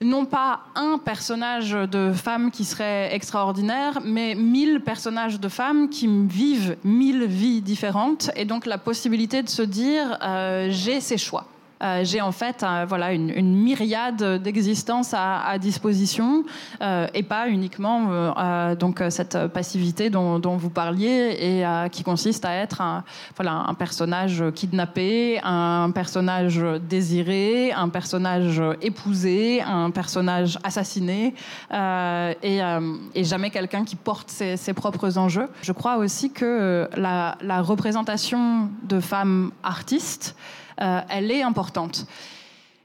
non 0.00 0.24
pas 0.24 0.60
un 0.74 0.98
personnage 0.98 1.72
de 1.72 2.12
femme 2.12 2.50
qui 2.50 2.64
serait 2.64 3.14
extraordinaire, 3.14 4.00
mais 4.04 4.34
mille 4.34 4.80
personnages 4.80 5.40
de 5.40 5.48
femmes 5.48 5.88
qui 5.88 6.08
vivent 6.08 6.76
mille 6.84 7.24
vies 7.24 7.60
différentes 7.60 8.30
et 8.36 8.44
donc 8.44 8.66
la 8.66 8.78
possibilité 8.78 9.42
de 9.42 9.48
se 9.48 9.62
dire 9.62 10.18
euh, 10.22 10.68
j'ai 10.70 11.00
ces 11.00 11.18
choix. 11.18 11.46
Euh, 11.82 12.04
j'ai 12.04 12.20
en 12.20 12.32
fait 12.32 12.62
euh, 12.62 12.86
voilà 12.88 13.12
une, 13.12 13.54
myriade 13.54 14.42
d'existences 14.42 15.12
à, 15.12 15.58
disposition 15.58 16.44
euh, 16.80 17.06
et 17.14 17.22
pas 17.22 17.48
uniquement 17.48 18.34
donc 18.74 19.02
cette 19.10 19.46
passivité 19.48 20.10
dont, 20.10 20.56
vous 20.56 20.70
parliez 20.70 21.36
et 21.40 21.64
qui 21.90 22.02
consiste 22.02 22.44
à 22.44 22.54
être 22.54 22.80
un, 22.80 23.04
voilà 23.36 23.52
un 23.68 23.74
personnage 23.74 24.44
kidnappé, 24.54 25.40
un 25.42 25.90
personnage 25.92 26.60
désiré, 26.88 27.72
un 27.72 27.88
personnage 27.88 28.62
épousé, 28.82 29.62
un 29.62 29.90
personnage 29.90 30.58
assassiné 30.64 31.34
et, 31.72 33.24
jamais 33.24 33.50
quelqu'un 33.50 33.84
qui 33.84 33.96
porte 33.96 34.30
ses, 34.30 34.72
propres 34.74 35.18
enjeux. 35.18 35.48
Je 35.62 35.72
crois 35.72 35.96
aussi 35.96 36.30
que 36.32 36.88
la 36.96 37.62
représentation 37.62 38.68
de 38.82 39.00
femmes 39.00 39.52
artistes 39.62 40.36
euh, 40.80 41.00
elle 41.08 41.30
est 41.30 41.42
importante. 41.42 42.06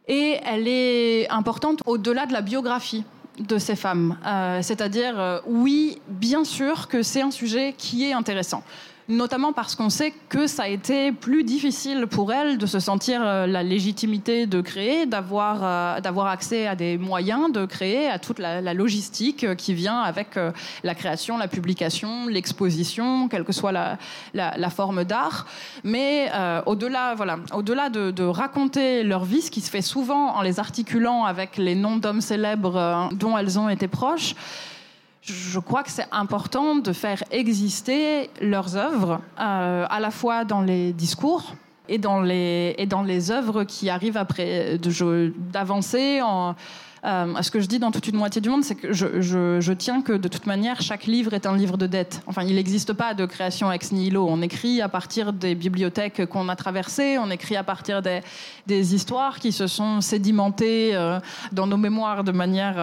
Et 0.07 0.39
elle 0.43 0.67
est 0.67 1.29
importante 1.29 1.81
au-delà 1.85 2.25
de 2.25 2.33
la 2.33 2.41
biographie 2.41 3.03
de 3.39 3.57
ces 3.57 3.75
femmes. 3.75 4.17
Euh, 4.25 4.61
C'est-à-dire, 4.61 5.19
euh, 5.19 5.39
oui, 5.45 6.01
bien 6.07 6.43
sûr 6.43 6.87
que 6.87 7.03
c'est 7.03 7.21
un 7.21 7.31
sujet 7.31 7.73
qui 7.77 8.05
est 8.05 8.13
intéressant. 8.13 8.63
Notamment 9.09 9.53
parce 9.53 9.75
qu'on 9.75 9.89
sait 9.89 10.13
que 10.29 10.45
ça 10.47 10.63
a 10.63 10.67
été 10.67 11.11
plus 11.11 11.43
difficile 11.43 12.05
pour 12.07 12.31
elle 12.31 12.57
de 12.59 12.65
se 12.67 12.79
sentir 12.79 13.21
euh, 13.23 13.47
la 13.47 13.63
légitimité 13.63 14.45
de 14.45 14.61
créer, 14.61 15.07
d'avoir 15.07 15.63
euh, 15.63 15.99
d'avoir 15.99 16.27
accès 16.27 16.67
à 16.67 16.75
des 16.75 16.97
moyens 16.97 17.51
de 17.51 17.65
créer, 17.65 18.07
à 18.07 18.19
toute 18.19 18.37
la, 18.37 18.61
la 18.61 18.73
logistique 18.75 19.43
euh, 19.43 19.55
qui 19.55 19.73
vient 19.73 19.99
avec 19.99 20.37
la 20.83 20.95
création, 20.95 21.37
la 21.37 21.47
publication, 21.47 22.27
l'exposition, 22.27 23.27
quelle 23.27 23.43
que 23.43 23.51
soit 23.51 23.71
la, 23.71 23.97
la, 24.33 24.55
la 24.57 24.69
forme 24.69 25.03
d'art. 25.03 25.47
Mais 25.83 26.29
euh, 26.33 26.61
au-delà, 26.67 27.15
voilà, 27.15 27.37
au-delà 27.53 27.89
de, 27.89 28.11
de 28.11 28.23
raconter 28.23 29.03
leur 29.03 29.25
vie, 29.25 29.41
ce 29.41 29.49
qui 29.49 29.61
se 29.61 29.71
fait 29.71 29.81
souvent 29.81 30.35
en 30.35 30.41
les 30.43 30.59
articulant 30.59 31.25
avec 31.25 31.57
les 31.57 31.73
noms 31.73 31.97
d'hommes 31.97 32.21
célèbres 32.21 33.09
dont 33.13 33.37
elles 33.37 33.57
ont 33.57 33.69
été 33.69 33.87
proches 33.87 34.35
je 35.21 35.59
crois 35.59 35.83
que 35.83 35.91
c'est 35.91 36.07
important 36.11 36.75
de 36.75 36.93
faire 36.93 37.23
exister 37.31 38.29
leurs 38.41 38.77
œuvres, 38.77 39.21
euh, 39.39 39.85
à 39.89 39.99
la 39.99 40.11
fois 40.11 40.45
dans 40.45 40.61
les 40.61 40.93
discours 40.93 41.53
et 41.87 41.97
dans 41.97 42.21
les, 42.21 43.31
œuvres 43.31 43.63
qui 43.63 43.89
arrivent 43.89 44.17
après, 44.17 44.79
d'avancer 45.51 46.21
euh, 47.05 47.41
ce 47.41 47.49
que 47.49 47.59
je 47.59 47.67
dis 47.67 47.79
dans 47.79 47.91
toute 47.91 48.07
une 48.07 48.17
moitié 48.17 48.41
du 48.41 48.49
monde, 48.49 48.63
c'est 48.63 48.75
que 48.75 48.91
je, 48.91 49.73
tiens 49.73 50.01
que 50.01 50.13
de 50.13 50.27
toute 50.27 50.45
manière, 50.45 50.81
chaque 50.81 51.05
livre 51.05 51.33
est 51.33 51.45
un 51.45 51.55
livre 51.55 51.77
de 51.77 51.87
dette. 51.87 52.21
Enfin, 52.27 52.43
il 52.43 52.55
n'existe 52.55 52.93
pas 52.93 53.13
de 53.13 53.25
création 53.25 53.71
ex 53.71 53.91
nihilo. 53.91 54.27
On 54.29 54.41
écrit 54.41 54.81
à 54.81 54.89
partir 54.89 55.33
des 55.33 55.55
bibliothèques 55.55 56.25
qu'on 56.25 56.49
a 56.49 56.55
traversées, 56.55 57.17
on 57.17 57.31
écrit 57.31 57.55
à 57.55 57.63
partir 57.63 58.01
des, 58.01 58.21
histoires 58.93 59.39
qui 59.39 59.51
se 59.51 59.67
sont 59.67 60.01
sédimentées 60.01 60.91
euh, 60.93 61.19
dans 61.51 61.67
nos 61.67 61.77
mémoires 61.77 62.23
de 62.23 62.31
manière 62.31 62.75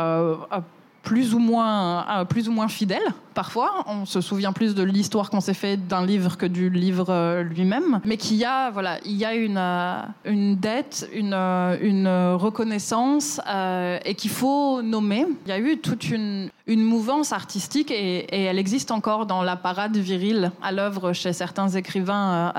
plus 1.06 1.34
ou 1.34 1.38
moins 1.38 2.04
euh, 2.10 2.24
plus 2.24 2.48
ou 2.48 2.52
moins 2.52 2.68
fidèle 2.68 3.14
parfois 3.36 3.84
on 3.86 4.06
se 4.06 4.22
souvient 4.22 4.52
plus 4.52 4.74
de 4.74 4.82
l'histoire 4.82 5.28
qu'on 5.28 5.42
s'est 5.42 5.54
fait 5.54 5.76
d'un 5.76 6.04
livre 6.04 6.38
que 6.38 6.46
du 6.46 6.70
livre 6.70 7.10
euh, 7.10 7.42
lui-même 7.42 8.00
mais 8.04 8.16
qu'il 8.16 8.38
y 8.38 8.46
a 8.46 8.70
voilà 8.70 8.98
il 9.04 9.12
y 9.12 9.26
a 9.26 9.34
une 9.34 9.58
euh, 9.58 10.00
une 10.24 10.56
dette 10.56 11.08
une 11.12 11.34
euh, 11.34 11.76
une 11.82 12.08
reconnaissance 12.34 13.40
et 14.04 14.14
qu'il 14.14 14.30
faut 14.30 14.80
nommer 14.80 15.26
il 15.44 15.50
y 15.50 15.52
a 15.52 15.58
eu 15.58 15.78
toute 15.78 16.08
une 16.10 16.48
une 16.66 16.82
mouvance 16.82 17.32
artistique 17.32 17.92
et, 17.92 18.26
elle 18.32 18.58
existe 18.58 18.90
encore 18.90 19.26
dans 19.26 19.42
la 19.42 19.54
parade 19.54 19.96
virile 19.96 20.50
à 20.62 20.72
l'œuvre 20.72 21.12
chez 21.12 21.32
certains 21.32 21.68
écrivains 21.68 22.52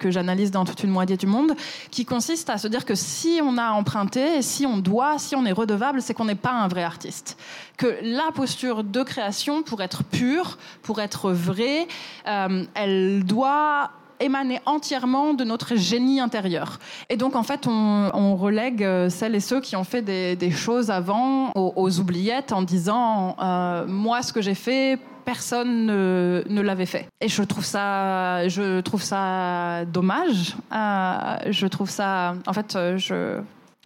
que 0.00 0.10
j'analyse 0.10 0.50
dans 0.50 0.64
toute 0.64 0.82
une 0.82 0.90
moitié 0.90 1.16
du 1.16 1.26
monde, 1.26 1.52
qui 1.90 2.04
consiste 2.04 2.50
à 2.50 2.58
se 2.58 2.66
dire 2.68 2.84
que 2.84 2.94
si 2.94 3.40
on 3.42 3.56
a 3.56 3.70
emprunté, 3.70 4.42
si 4.42 4.66
on 4.66 4.78
doit, 4.78 5.18
si 5.18 5.36
on 5.36 5.44
est 5.46 5.52
redevable, 5.52 6.02
c'est 6.02 6.14
qu'on 6.14 6.24
n'est 6.24 6.34
pas 6.34 6.52
un 6.52 6.68
vrai 6.68 6.82
artiste. 6.82 7.38
Que 7.76 7.98
la 8.02 8.32
posture 8.34 8.82
de 8.82 9.02
création, 9.02 9.62
pour 9.62 9.82
être 9.82 10.02
pure, 10.10 10.58
pour 10.82 11.00
être 11.00 11.32
vraie, 11.32 11.86
euh, 12.26 12.64
elle 12.74 13.24
doit 13.24 13.90
émaner 14.18 14.60
entièrement 14.64 15.34
de 15.34 15.44
notre 15.44 15.76
génie 15.76 16.20
intérieur. 16.20 16.78
Et 17.10 17.16
donc, 17.16 17.36
en 17.36 17.42
fait, 17.42 17.66
on, 17.66 18.36
relègue 18.36 18.82
euh, 18.82 19.10
celles 19.10 19.34
et 19.34 19.40
ceux 19.40 19.60
qui 19.60 19.76
ont 19.76 19.84
fait 19.84 20.02
des, 20.02 20.50
choses 20.50 20.90
avant 20.90 21.52
aux, 21.54 22.00
oubliettes 22.00 22.52
en 22.52 22.62
disant 22.62 23.36
euh, 23.40 23.84
Moi, 23.86 24.22
ce 24.22 24.32
que 24.32 24.40
j'ai 24.40 24.54
fait, 24.54 24.98
personne 25.24 25.86
ne, 25.86 26.60
l'avait 26.60 26.86
fait. 26.86 27.08
Et 27.20 27.28
je 27.28 27.42
trouve 27.42 27.64
ça, 27.64 28.48
je 28.48 28.80
trouve 28.80 29.02
ça 29.02 29.84
dommage. 29.84 30.56
Je 30.70 31.66
trouve 31.66 31.90
ça. 31.90 32.34
En 32.46 32.52
fait, 32.52 32.78
je. 32.96 33.40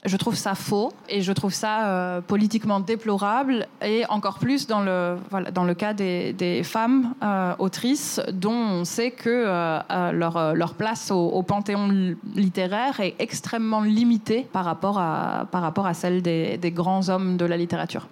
Je 0.07 0.17
trouve 0.17 0.35
ça 0.35 0.55
faux 0.55 0.93
et 1.11 1.21
je 1.21 1.31
trouve 1.31 1.53
ça 1.53 1.87
euh, 1.87 2.21
politiquement 2.23 2.81
déplorable 2.81 3.67
et 3.85 4.07
encore 4.09 4.39
plus 4.39 4.67
dans 4.67 4.81
le, 4.81 5.19
dans 5.53 5.65
le 5.65 5.75
cas 5.75 5.93
des, 5.93 6.33
des 6.33 6.63
femmes 6.63 7.13
euh, 7.23 7.53
autrices 7.59 8.19
dont 8.33 8.51
on 8.55 8.85
sait 8.87 9.11
que 9.11 9.29
euh, 9.29 10.13
leur, 10.13 10.55
leur 10.55 10.73
place 10.73 11.11
au, 11.11 11.43
panthéon 11.43 11.89
li- 11.89 12.17
littéraire 12.35 12.99
est 13.01 13.15
extrêmement 13.19 13.83
limitée 13.83 14.47
par 14.51 14.65
rapport 14.65 14.99
à, 14.99 15.47
par 15.53 15.61
rapport 15.61 15.87
à 15.87 15.93
celle 15.93 16.23
des, 16.23 16.57
des 16.57 16.71
grands 16.71 17.11
hommes 17.11 17.37
de 17.37 17.45
la 17.45 17.59
littérature. 17.59 18.09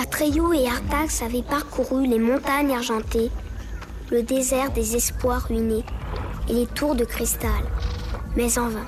Atreyu 0.00 0.54
et 0.54 0.68
Artax 0.68 1.20
avaient 1.22 1.42
parcouru 1.42 2.06
les 2.06 2.20
montagnes 2.20 2.72
argentées, 2.72 3.32
le 4.12 4.22
désert 4.22 4.70
des 4.70 4.94
espoirs 4.94 5.42
ruinés 5.48 5.84
et 6.48 6.52
les 6.52 6.66
tours 6.66 6.94
de 6.94 7.04
cristal, 7.04 7.50
mais 8.36 8.58
en 8.58 8.68
vain. 8.68 8.86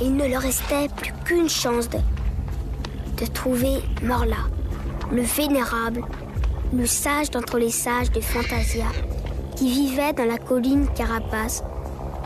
Il 0.00 0.16
ne 0.16 0.26
leur 0.26 0.42
restait 0.42 0.88
plus 0.96 1.12
qu'une 1.24 1.48
chance 1.48 1.88
de, 1.88 1.98
de 3.18 3.26
trouver 3.26 3.82
Morla, 4.02 4.48
le 5.12 5.22
vénérable, 5.22 6.02
le 6.72 6.86
sage 6.86 7.30
d'entre 7.30 7.58
les 7.58 7.70
sages 7.70 8.10
de 8.10 8.20
Fantasia, 8.20 8.86
qui 9.56 9.70
vivait 9.70 10.12
dans 10.12 10.26
la 10.26 10.38
colline 10.38 10.86
Carapace, 10.94 11.62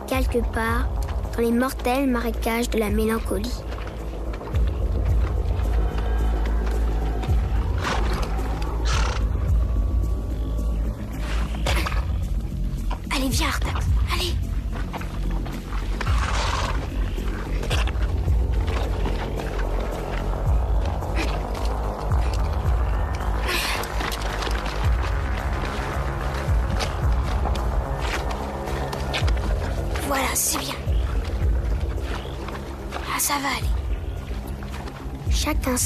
quelque 0.07 0.39
part 0.53 0.89
dans 1.37 1.43
les 1.43 1.53
mortels 1.53 2.09
marécages 2.09 2.71
de 2.71 2.79
la 2.79 2.91
mélancolie. 2.91 3.63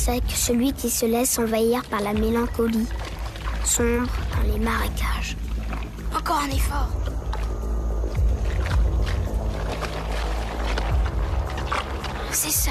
Que 0.08 0.32
celui 0.32 0.72
qui 0.72 0.88
se 0.88 1.04
laisse 1.04 1.38
envahir 1.38 1.84
par 1.90 2.00
la 2.00 2.14
mélancolie 2.14 2.86
sombre 3.62 4.08
dans 4.34 4.50
les 4.50 4.58
marécages. 4.58 5.36
Encore 6.16 6.38
un 6.38 6.48
effort. 6.48 6.88
C'est 12.30 12.50
ça. 12.50 12.70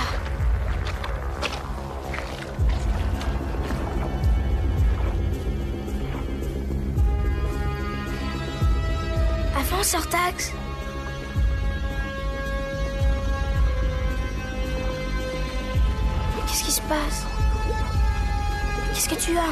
Avance, 9.56 9.93
Hortax. 9.93 10.54
Qu'est-ce 16.47 16.63
qui 16.63 16.71
se 16.71 16.82
passe? 16.82 17.27
Qu'est-ce 18.97 19.10
que 19.10 19.15
tu 19.15 19.38
as 19.38 19.43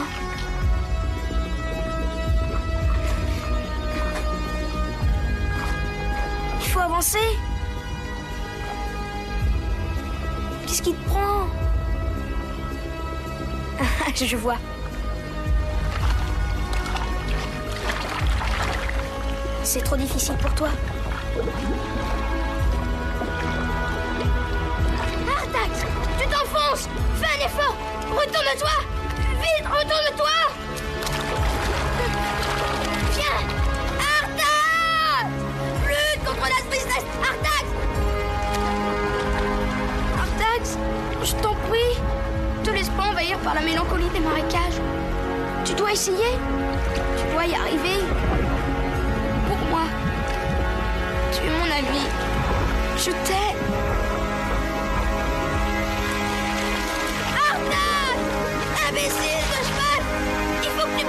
Il 6.60 6.68
faut 6.68 6.80
avancer. 6.80 7.20
Qu'est-ce 10.66 10.82
qui 10.82 10.94
te 10.96 11.08
prend 11.08 11.46
Je 14.16 14.36
vois. 14.36 14.58
C'est 19.62 19.84
trop 19.84 19.96
difficile 19.96 20.38
pour 20.38 20.56
toi. 20.56 20.70
Artax, 25.28 25.86
tu 26.20 26.28
t'enfonces 26.30 26.90
Fais 27.22 27.44
un 27.44 27.46
effort 27.46 27.78
Retourne-toi 28.10 28.95
Retourne-toi 29.66 30.38
Viens 33.14 33.42
Artax 34.22 35.30
Lutte 35.88 36.24
contre 36.26 36.44
la 36.44 36.62
business 36.70 37.04
Artax 37.22 37.66
Artax, 40.20 40.78
je 41.24 41.34
t'en 41.42 41.56
prie, 41.70 42.00
te 42.64 42.70
laisse 42.72 42.90
pas 42.90 43.04
envahir 43.10 43.38
par 43.40 43.56
la 43.56 43.62
mélancolie 43.62 44.10
des 44.10 44.20
marécages. 44.20 44.80
Tu 45.66 45.74
dois 45.74 45.92
essayer. 45.92 46.38
Tu 47.18 47.34
dois 47.34 47.46
y 47.46 47.56
arriver. 47.56 48.04
Pour 49.48 49.58
moi. 49.70 49.82
Tu 51.32 51.42
es 51.42 51.50
mon 51.50 51.66
ami. 51.66 52.06
Je 52.98 53.12
t'aime. 53.26 54.05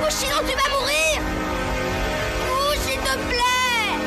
Sinon 0.09 0.39
tu 0.49 0.55
vas 0.55 0.69
mourir. 0.71 1.21
Bouge 2.47 2.79
s'il 2.79 3.01
te 3.01 3.15
plaît. 3.29 3.99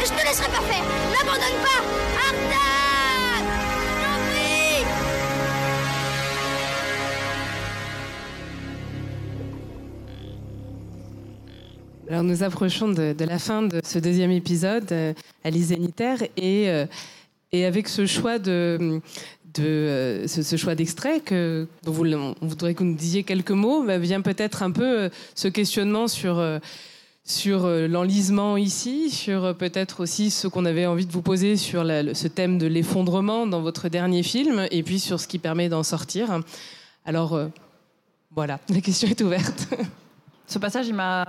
Je 0.00 0.08
te 0.08 0.26
laisserai 0.26 0.48
pas 0.48 0.60
faire. 0.62 0.84
N'abandonne 1.12 1.60
pas. 1.62 1.80
Artax 2.26 3.44
Je 3.86 3.94
t'en 4.02 4.18
prie. 4.28 4.84
Alors 12.10 12.24
nous 12.24 12.42
approchons 12.42 12.88
de, 12.88 13.14
la 13.24 13.38
fin 13.38 13.62
de 13.62 13.80
ce 13.84 14.00
deuxième 14.00 14.32
épisode, 14.32 14.90
euh, 14.90 15.14
Alice 15.44 15.66
Zénitaire, 15.66 16.22
et, 16.36 16.68
euh, 16.70 16.86
et 17.52 17.64
avec 17.64 17.86
ce 17.86 18.04
choix 18.04 18.40
de, 18.40 19.00
de 19.54 19.64
euh, 19.64 20.26
ce, 20.26 20.56
choix 20.56 20.74
d'extrait 20.74 21.20
que 21.20 21.66
dont 21.84 21.92
vous, 21.92 22.04
on 22.06 22.34
voudrait 22.42 22.74
que 22.74 22.80
vous 22.80 22.90
nous 22.90 22.96
disiez 22.96 23.22
quelques 23.22 23.50
mots, 23.50 23.82
bah, 23.82 23.98
vient 23.98 24.20
peut-être 24.20 24.62
un 24.62 24.70
peu 24.70 25.10
ce 25.34 25.48
questionnement 25.48 26.08
sur 26.08 26.42
sur 27.24 27.66
l'enlisement 27.66 28.56
ici, 28.56 29.10
sur 29.10 29.54
peut-être 29.54 30.00
aussi 30.00 30.30
ce 30.30 30.48
qu'on 30.48 30.64
avait 30.64 30.86
envie 30.86 31.04
de 31.04 31.12
vous 31.12 31.20
poser 31.20 31.56
sur 31.56 31.82
ce 31.82 32.26
thème 32.26 32.56
de 32.56 32.66
l'effondrement 32.66 33.46
dans 33.46 33.60
votre 33.60 33.90
dernier 33.90 34.22
film, 34.22 34.66
et 34.70 34.82
puis 34.82 34.98
sur 34.98 35.20
ce 35.20 35.28
qui 35.28 35.38
permet 35.38 35.68
d'en 35.68 35.82
sortir. 35.82 36.40
Alors 37.04 37.38
voilà, 38.34 38.60
la 38.70 38.80
question 38.80 39.08
est 39.08 39.20
ouverte. 39.20 39.68
Ce 40.46 40.58
passage, 40.58 40.88
il 40.88 40.94
m'a 40.94 41.26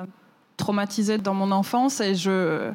traumatisée 0.60 1.18
dans 1.18 1.34
mon 1.34 1.52
enfance 1.52 2.02
et 2.02 2.16
je, 2.16 2.72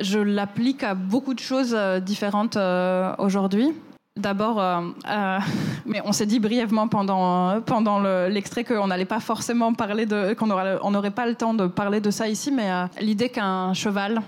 je 0.00 0.18
l'applique 0.18 0.82
à 0.82 0.94
beaucoup 0.94 1.34
de 1.34 1.40
choses 1.40 1.74
euh, 1.74 1.98
différentes 1.98 2.56
euh, 2.56 3.14
aujourd'hui. 3.18 3.72
D'abord, 4.16 4.60
euh, 4.60 4.80
euh, 5.08 5.38
mais 5.86 6.02
on 6.04 6.12
s'est 6.12 6.26
dit 6.26 6.40
brièvement 6.40 6.88
pendant, 6.88 7.60
pendant 7.60 8.00
l'extrait 8.28 8.64
le, 8.68 8.76
qu'on 8.76 8.88
n'allait 8.88 9.04
pas 9.04 9.20
forcément 9.20 9.72
parler 9.72 10.04
de, 10.04 10.34
qu'on 10.34 10.46
n'aurait 10.46 11.10
pas 11.12 11.26
le 11.26 11.36
temps 11.36 11.54
de 11.54 11.68
parler 11.68 12.00
de 12.00 12.10
ça 12.10 12.28
ici, 12.28 12.50
mais 12.50 12.70
euh, 12.70 12.86
l'idée 13.00 13.28
qu'un 13.28 13.72
cheval 13.72 14.20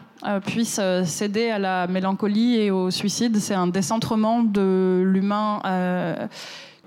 puisse 0.47 0.81
céder 1.05 1.51
à 1.51 1.59
la 1.59 1.89
mélancolie 1.89 2.55
et 2.61 2.71
au 2.71 2.93
suicide, 2.93 3.39
c'est 3.39 3.55
un 3.55 3.67
décentrement 3.67 4.45
de 4.45 5.03
l'humain 5.05 5.61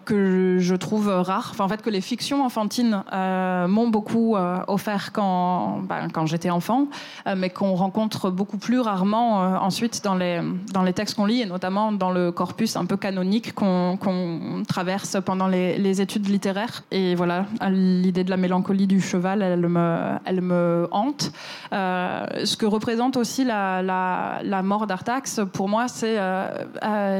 que 0.05 0.57
je 0.59 0.75
trouve 0.75 1.07
rare. 1.07 1.53
En 1.59 1.67
fait, 1.67 1.81
que 1.81 1.89
les 1.89 2.01
fictions 2.01 2.45
enfantines 2.45 3.03
euh, 3.11 3.67
m'ont 3.67 3.89
beaucoup 3.89 4.35
euh, 4.35 4.59
offert 4.67 5.11
quand, 5.11 5.79
ben, 5.81 6.07
quand 6.13 6.25
j'étais 6.25 6.49
enfant, 6.49 6.87
euh, 7.27 7.35
mais 7.37 7.49
qu'on 7.49 7.75
rencontre 7.75 8.29
beaucoup 8.29 8.57
plus 8.57 8.79
rarement 8.79 9.43
euh, 9.43 9.57
ensuite 9.57 10.03
dans 10.03 10.15
les, 10.15 10.41
dans 10.71 10.83
les 10.83 10.93
textes 10.93 11.15
qu'on 11.15 11.25
lit, 11.25 11.41
et 11.41 11.45
notamment 11.45 11.91
dans 11.91 12.11
le 12.11 12.31
corpus 12.31 12.75
un 12.75 12.85
peu 12.85 12.97
canonique 12.97 13.53
qu'on 13.53 13.97
qu 13.97 14.63
traverse 14.67 15.17
pendant 15.25 15.47
les, 15.47 15.77
les, 15.77 16.01
études 16.01 16.29
littéraires. 16.29 16.83
Et 16.91 17.15
voilà, 17.15 17.45
l'idée 17.69 18.23
de 18.23 18.29
la 18.29 18.37
mélancolie 18.37 18.87
du 18.87 19.01
cheval, 19.01 19.41
elle 19.41 19.67
me, 19.67 20.17
elle 20.25 20.41
me 20.41 20.87
hante. 20.91 21.31
Euh, 21.73 22.25
ce 22.43 22.55
que 22.55 22.65
représente 22.65 23.17
aussi 23.17 23.43
la, 23.43 23.81
la, 23.81 24.39
la 24.43 24.61
mort 24.61 24.87
d'Artax, 24.87 25.41
pour 25.51 25.67
moi, 25.67 25.87
c'est 25.87 26.15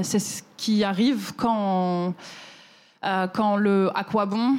c'est 0.04 0.20
ce 0.20 0.44
qui 0.58 0.84
arrive 0.84 1.34
quand 1.36 2.08
euh, 2.08 2.10
quand 3.34 3.56
le 3.56 3.91
à 3.95 4.03
quoi 4.03 4.26
bon 4.26 4.58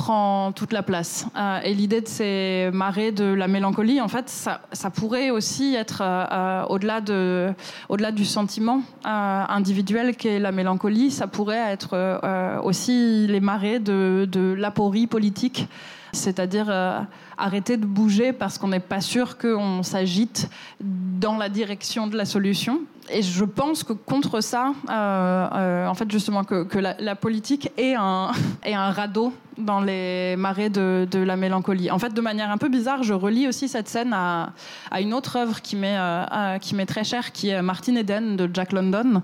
prend 0.00 0.52
toute 0.52 0.72
la 0.72 0.82
place. 0.82 1.26
Euh, 1.36 1.60
et 1.62 1.74
l'idée 1.74 2.00
de 2.00 2.08
ces 2.08 2.70
marées 2.72 3.12
de 3.12 3.24
la 3.24 3.48
mélancolie, 3.48 4.00
en 4.00 4.08
fait, 4.08 4.28
ça, 4.28 4.90
pourrait 4.90 5.30
aussi 5.30 5.74
être 5.74 6.00
euh, 6.02 6.64
au-delà 6.70 7.02
de, 7.02 7.52
au-delà 7.90 8.10
du 8.10 8.24
sentiment 8.24 8.80
euh, 9.04 9.44
individuel 9.48 10.16
qu'est 10.16 10.38
la 10.38 10.52
mélancolie, 10.52 11.10
ça 11.10 11.26
pourrait 11.26 11.72
être 11.72 11.90
euh, 11.92 12.58
aussi 12.62 13.26
les 13.26 13.40
marées 13.40 13.78
de, 13.78 14.26
de 14.30 14.54
l'aporie 14.56 15.06
politique, 15.06 15.68
c'est-à-dire 16.12 16.66
euh, 16.68 17.00
arrêter 17.36 17.76
de 17.76 17.86
bouger 17.86 18.32
parce 18.32 18.56
qu'on 18.56 18.68
n'est 18.68 18.80
pas 18.80 19.02
sûr 19.02 19.36
qu'on 19.36 19.82
s'agite 19.82 20.48
dans 20.80 21.36
la 21.36 21.50
direction 21.50 22.06
de 22.06 22.16
la 22.16 22.24
solution. 22.24 22.80
Et 23.08 23.22
je 23.22 23.44
pense 23.44 23.82
que 23.82 23.92
contre 23.92 24.40
ça, 24.40 24.72
euh, 24.88 24.92
euh, 24.92 25.86
en 25.86 25.94
fait, 25.94 26.10
justement, 26.10 26.44
que, 26.44 26.78
la, 26.78 27.16
politique 27.16 27.70
est 27.76 27.94
un, 27.94 28.30
est 28.64 28.74
un 28.74 28.90
radeau 28.90 29.32
dans 29.58 29.80
les 29.80 30.36
marées 30.36 30.70
de, 30.70 31.08
de, 31.10 31.18
la 31.18 31.36
mélancolie. 31.36 31.90
En 31.90 31.98
fait, 31.98 32.14
de 32.14 32.20
manière 32.20 32.50
un 32.50 32.58
peu 32.58 32.68
bizarre, 32.68 33.02
je 33.02 33.14
relis 33.14 33.48
aussi 33.48 33.68
cette 33.68 33.88
scène 33.88 34.12
à, 34.12 34.52
à 34.90 35.00
une 35.00 35.14
autre 35.14 35.36
œuvre 35.36 35.60
qui 35.60 35.76
m'est 35.76 35.98
euh, 35.98 36.58
qui 36.58 36.74
m'est 36.74 36.86
très 36.86 37.04
chère, 37.04 37.32
qui 37.32 37.48
est 37.48 37.62
Martin 37.62 37.96
Eden 37.96 38.36
de 38.36 38.48
Jack 38.52 38.72
London. 38.72 39.22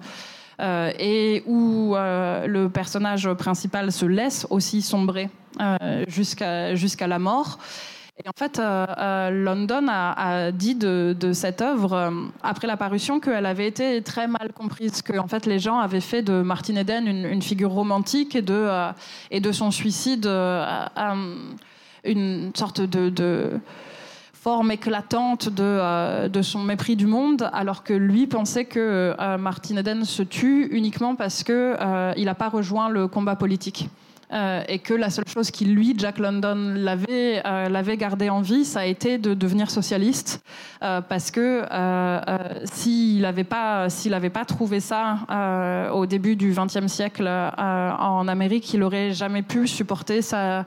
Euh, 0.59 0.91
et 0.99 1.43
où 1.45 1.95
euh, 1.95 2.47
le 2.47 2.71
personnage 2.71 3.31
principal 3.35 3.93
se 3.93 4.07
laisse 4.07 4.47
aussi 4.49 4.81
sombrer 4.81 5.29
euh, 5.61 6.05
jusqu'à 6.09 6.75
jusqu'à 6.75 7.07
la 7.07 7.19
mort. 7.19 7.59
Et 8.25 8.29
en 8.29 8.33
fait, 8.35 8.59
euh, 8.59 8.87
euh, 8.97 9.31
London 9.31 9.87
a, 9.89 10.51
dit 10.51 10.75
de, 10.75 11.15
cette 11.35 11.61
œuvre, 11.61 11.93
euh, 11.93 12.11
après 12.43 12.67
la 12.67 12.79
parution, 12.79 13.21
qu'elle 13.21 13.45
avait 13.45 13.67
été 13.67 14.01
très 14.03 14.27
mal 14.27 14.55
comprise, 14.55 15.03
que 15.03 15.19
en 15.19 15.29
fait, 15.29 15.45
les 15.45 15.59
gens 15.59 15.79
avaient 15.79 16.01
fait 16.01 16.23
de 16.23 16.41
Martin 16.41 16.77
Eden 16.77 17.07
une, 17.07 17.43
figure 17.43 17.71
romantique 17.71 18.35
et 18.35 18.41
de, 18.41 19.53
son 19.53 19.71
suicide 19.71 20.27
une 22.05 22.53
sorte 22.55 22.81
de, 22.81 23.61
forme 24.33 24.71
éclatante 24.71 25.51
de, 25.51 26.43
son 26.43 26.63
mépris 26.63 26.97
du 26.97 27.07
monde, 27.07 27.51
alors 27.53 27.85
que 27.85 27.93
lui 27.93 28.27
pensait 28.27 28.65
que 28.65 29.15
Martin 29.37 29.77
Eden 29.77 30.07
se 30.07 30.23
tue 30.23 30.69
uniquement 30.69 31.17
parce 31.17 31.45
qu'il 31.45 31.55
euh, 31.55 32.15
n'a 32.17 32.35
pas 32.35 32.49
rejoint 32.49 32.89
le 32.89 33.09
combat 33.09 33.37
politique. 33.37 33.91
Euh, 34.33 34.63
et 34.69 34.81
que 34.81 34.93
la 34.93 35.11
seule 35.11 35.29
chose 35.29 35.51
qui 35.51 35.67
lui, 35.67 35.95
Jack 35.97 36.19
London, 36.19 36.75
l'avait 36.77 37.43
euh, 37.47 37.97
gardé 37.97 38.29
en 38.29 38.41
vie, 38.41 38.65
ça 38.65 38.81
a 38.81 38.85
été 38.85 39.19
de 39.19 39.35
devenir 39.35 39.71
socialiste, 39.71 40.45
euh, 40.83 41.01
parce 41.01 41.31
que 41.31 41.63
s'il 42.65 43.23
n'avait 43.23 43.45
pas 43.45 43.89
s'il 43.89 44.11
n'avait 44.11 44.31
pas 44.31 44.45
trouvé 44.45 44.81
ça 44.81 45.19
au 45.93 46.07
début 46.07 46.37
du 46.37 46.53
XXe 46.53 46.87
siècle 46.87 47.29
en 47.29 48.29
Amérique, 48.29 48.73
il 48.75 48.83
aurait 48.83 49.13
jamais 49.13 49.43
pu 49.43 49.67
supporter 49.69 50.23
sa 50.23 50.67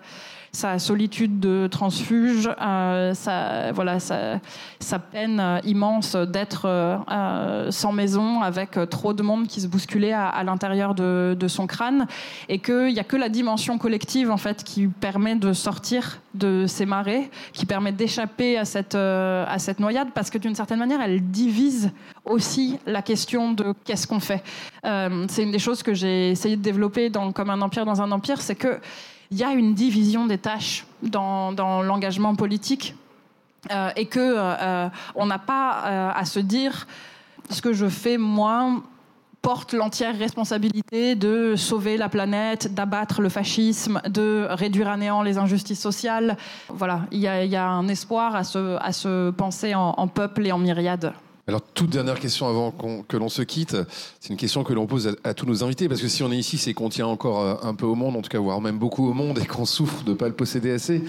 sa 0.51 0.79
solitude 0.79 1.39
de 1.39 1.67
transfuge, 1.67 2.49
euh, 2.61 3.13
sa, 3.13 3.71
voilà, 3.71 3.99
sa, 3.99 4.39
sa 4.79 4.99
peine 4.99 5.39
euh, 5.39 5.59
immense 5.63 6.15
d'être 6.15 6.65
euh, 6.65 7.71
sans 7.71 7.91
maison 7.91 8.41
avec 8.41 8.77
trop 8.89 9.13
de 9.13 9.23
monde 9.23 9.47
qui 9.47 9.61
se 9.61 9.67
bousculait 9.67 10.13
à, 10.13 10.43
l'intérieur 10.43 10.95
de, 10.95 11.35
son 11.47 11.67
crâne 11.67 12.07
et 12.47 12.59
qu'il 12.59 12.93
n'y 12.93 12.99
a 12.99 13.03
que 13.03 13.15
la 13.15 13.29
dimension 13.29 13.77
collective 13.77 14.29
en 14.29 14.37
fait 14.37 14.63
qui 14.63 14.87
permet 14.87 15.35
de 15.35 15.53
sortir 15.53 16.19
de 16.35 16.65
ces 16.67 16.85
marées, 16.85 17.29
qui 17.53 17.65
permet 17.65 17.91
d'échapper 17.91 18.57
à 18.57 18.65
cette, 18.65 18.95
à 18.95 19.57
cette 19.57 19.79
noyade 19.79 20.09
parce 20.13 20.29
que 20.29 20.37
d'une 20.37 20.53
certaine 20.53 20.79
manière 20.79 21.01
elle 21.01 21.21
divise 21.21 21.91
aussi 22.25 22.77
la 22.85 23.01
question 23.01 23.51
de 23.51 23.73
qu'est-ce 23.83 24.05
qu'on 24.05 24.19
fait. 24.19 24.43
C'est 24.83 25.43
une 25.43 25.51
des 25.51 25.59
choses 25.59 25.81
que 25.81 25.93
j'ai 25.93 26.31
essayé 26.31 26.55
de 26.55 26.61
développer 26.61 27.09
dans 27.09 27.31
Comme 27.31 27.49
un 27.49 27.61
empire 27.61 27.85
dans 27.85 28.01
un 28.01 28.11
empire, 28.11 28.41
c'est 28.41 28.55
que 28.55 28.79
il 29.31 29.37
y 29.37 29.43
a 29.43 29.51
une 29.51 29.73
division 29.73 30.25
des 30.25 30.37
tâches 30.37 30.85
dans, 31.03 31.51
l'engagement 31.83 32.35
politique 32.35 32.95
euh, 33.71 33.89
et 33.95 34.05
que 34.05 34.19
euh, 34.19 34.87
on 35.15 35.25
n'a 35.25 35.39
pas 35.39 35.83
euh, 35.85 36.11
à 36.13 36.25
se 36.25 36.39
dire 36.39 36.87
ce 37.49 37.61
que 37.61 37.73
je 37.73 37.87
fais 37.87 38.17
moi 38.17 38.81
porte 39.41 39.73
l'entière 39.73 40.17
responsabilité 40.17 41.15
de 41.15 41.55
sauver 41.55 41.95
la 41.95 42.09
planète, 42.09 42.73
d'abattre 42.73 43.21
le 43.21 43.29
fascisme, 43.29 44.01
de 44.09 44.47
réduire 44.49 44.89
à 44.89 44.97
néant 44.97 45.21
les 45.21 45.37
injustices 45.37 45.79
sociales. 45.79 46.35
Voilà, 46.67 47.01
il 47.11 47.19
y 47.19 47.27
a, 47.27 47.69
un 47.69 47.87
espoir 47.87 48.35
à 48.35 48.43
se, 48.43 49.29
penser 49.31 49.75
en, 49.75 49.93
en 49.95 50.07
peuple 50.09 50.45
et 50.45 50.51
en 50.51 50.57
myriade. 50.57 51.13
Alors, 51.49 51.63
toute 51.63 51.89
dernière 51.89 52.19
question 52.19 52.47
avant 52.47 52.69
qu 52.69 53.03
que 53.07 53.17
l'on 53.17 53.27
se 53.27 53.41
quitte. 53.41 53.75
C'est 54.19 54.29
une 54.29 54.37
question 54.37 54.63
que 54.63 54.71
l'on 54.71 54.85
pose 54.85 55.15
à, 55.23 55.33
tous 55.33 55.47
nos 55.47 55.63
invités, 55.63 55.89
parce 55.89 55.99
que 55.99 56.07
si 56.07 56.21
on 56.21 56.31
est 56.31 56.37
ici, 56.37 56.59
c'est 56.59 56.75
qu'on 56.75 56.89
tient 56.89 57.07
encore 57.07 57.41
euh, 57.41 57.55
un 57.63 57.73
peu 57.73 57.87
au 57.87 57.95
monde, 57.95 58.15
en 58.15 58.21
tout 58.21 58.29
cas, 58.29 58.37
voire 58.37 58.61
même 58.61 58.77
beaucoup 58.77 59.09
au 59.09 59.13
monde, 59.13 59.39
et 59.39 59.47
qu'on 59.47 59.65
souffre 59.65 60.03
de 60.03 60.11
ne 60.11 60.15
pas 60.15 60.27
le 60.27 60.35
posséder 60.35 60.69
assez. 60.69 61.03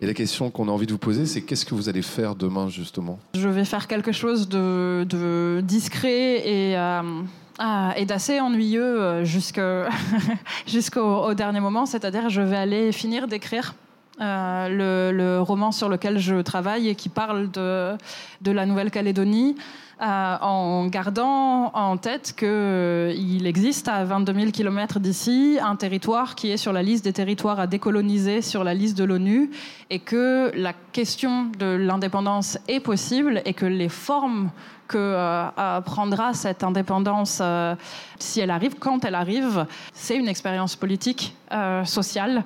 Et 0.00 0.06
la 0.06 0.12
question 0.12 0.50
qu'on 0.50 0.66
a 0.66 0.72
envie 0.72 0.86
de 0.86 0.90
vous 0.90 0.98
poser, 0.98 1.26
c'est 1.26 1.42
qu'est-ce 1.42 1.64
que 1.64 1.76
vous 1.76 1.88
allez 1.88 2.02
faire 2.02 2.34
demain, 2.34 2.68
justement? 2.68 3.20
Je 3.34 3.48
vais 3.48 3.64
faire 3.64 3.86
quelque 3.86 4.10
chose 4.10 4.48
de, 4.48 5.62
discret 5.64 6.42
et... 6.44 6.76
Euh 6.76 7.22
ah, 7.60 7.94
et 7.96 8.04
d'assez 8.04 8.40
ennuyeux 8.40 9.00
euh, 9.00 9.24
jusqu'au 10.66 11.34
dernier 11.34 11.60
moment, 11.60 11.86
c'est-à-dire 11.86 12.28
je 12.28 12.40
vais 12.40 12.56
aller 12.56 12.90
finir 12.90 13.28
d'écrire 13.28 13.76
le, 14.18 15.38
roman 15.38 15.70
sur 15.70 15.88
lequel 15.88 16.18
je 16.18 16.42
travaille 16.42 16.88
et 16.88 16.96
qui 16.96 17.08
parle 17.08 17.52
de 17.52 17.96
la 18.44 18.66
Nouvelle-Calédonie. 18.66 19.54
Euh, 20.02 20.36
en 20.40 20.86
gardant 20.86 21.70
en 21.72 21.96
tête 21.96 22.34
qu'il 22.36 22.48
euh, 22.48 23.44
existe 23.44 23.86
à 23.86 24.04
22 24.04 24.34
000 24.34 24.50
km 24.50 24.98
d'ici 24.98 25.58
un 25.62 25.76
territoire 25.76 26.34
qui 26.34 26.50
est 26.50 26.56
sur 26.56 26.72
la 26.72 26.82
liste 26.82 27.04
des 27.04 27.12
territoires 27.12 27.60
à 27.60 27.68
décoloniser 27.68 28.42
sur 28.42 28.64
la 28.64 28.74
liste 28.74 28.98
de 28.98 29.04
l'ONU 29.04 29.50
et 29.90 30.00
que 30.00 30.50
la 30.56 30.72
question 30.72 31.46
de 31.60 31.66
l'indépendance 31.66 32.58
est 32.66 32.80
possible 32.80 33.40
et 33.44 33.54
que 33.54 33.66
les 33.66 33.88
formes 33.88 34.50
que 34.86 34.98
euh, 34.98 35.80
prendra 35.80 36.34
cette 36.34 36.62
indépendance 36.62 37.38
euh, 37.42 37.74
si 38.18 38.40
elle 38.40 38.50
arrive, 38.50 38.76
quand 38.78 39.04
elle 39.04 39.14
arrive, 39.14 39.66
c'est 39.92 40.16
une 40.16 40.28
expérience 40.28 40.76
politique, 40.76 41.36
euh, 41.52 41.84
sociale, 41.84 42.42